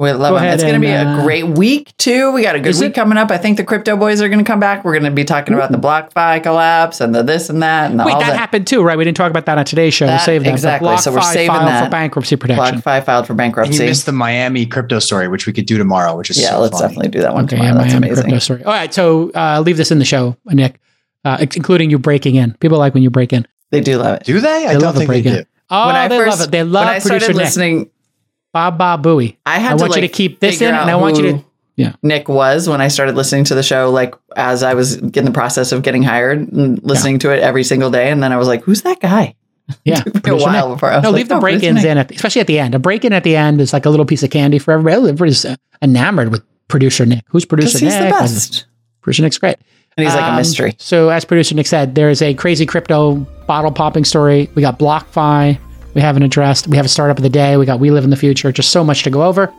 [0.00, 0.44] We love them.
[0.44, 2.32] It's going to be a uh, great week too.
[2.32, 2.94] We got a good week it?
[2.94, 3.30] coming up.
[3.30, 4.82] I think the crypto boys are going to come back.
[4.82, 8.00] We're going to be talking about the BlockFi collapse and the this and that and
[8.00, 8.96] the Wait, that, that, happened too, right?
[8.96, 10.06] We didn't talk about that on today's show.
[10.06, 10.52] That, we saved that.
[10.52, 10.96] Exactly.
[10.96, 12.80] So we're saving that for bankruptcy protection.
[12.80, 13.74] BlockFi filed for bankruptcy.
[13.74, 16.16] And you missed the Miami crypto story, which we could do tomorrow.
[16.16, 16.94] Which is yeah, so let's funny.
[16.94, 17.74] definitely do that one okay, tomorrow.
[17.74, 18.24] Yeah, That's Miami amazing.
[18.24, 18.64] Crypto story.
[18.64, 20.80] All right, so uh, leave this in the show, Nick,
[21.26, 22.54] uh, including you breaking in.
[22.54, 23.46] People like when you break in.
[23.70, 24.24] They do love it.
[24.24, 24.66] Do they?
[24.66, 25.44] I they don't think they do.
[25.68, 26.50] Oh, when I they first, love it.
[26.50, 27.78] They love when I started listening.
[27.80, 27.92] Nick.
[28.52, 29.38] Bob Bob Bowie.
[29.46, 31.22] I had I to want like you to keep this in, and I want you
[31.22, 31.44] to
[31.80, 31.94] yeah.
[32.02, 35.30] Nick was when I started listening to the show, like as I was in the
[35.30, 37.20] process of getting hired and listening yeah.
[37.20, 38.10] to it every single day.
[38.10, 39.34] And then I was like, who's that guy?
[39.84, 40.02] Yeah.
[40.04, 40.76] a while Nick.
[40.76, 42.58] before I was no, like, leave the oh, break ins in, at, especially at the
[42.58, 42.74] end.
[42.74, 44.96] A break in at the end is like a little piece of candy for everybody.
[44.96, 45.46] Everybody's
[45.80, 47.24] enamored with producer Nick.
[47.28, 48.02] Who's producer he's Nick?
[48.02, 48.66] the best.
[49.00, 49.58] Producer Nick's great.
[49.96, 50.74] And he's um, like a um, mystery.
[50.78, 53.14] So, as producer Nick said, there is a crazy crypto
[53.46, 54.50] bottle popping story.
[54.56, 55.60] We got BlockFi.
[55.94, 56.68] We haven't addressed.
[56.68, 57.56] We have a startup of the day.
[57.56, 58.52] We got We Live in the Future.
[58.52, 59.52] Just so much to go over.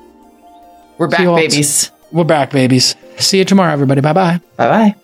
[0.98, 1.92] We're back, babies.
[2.12, 2.96] We're back, babies.
[3.18, 4.02] See you tomorrow, everybody.
[4.02, 4.40] Bye bye.
[4.58, 4.96] Bye bye.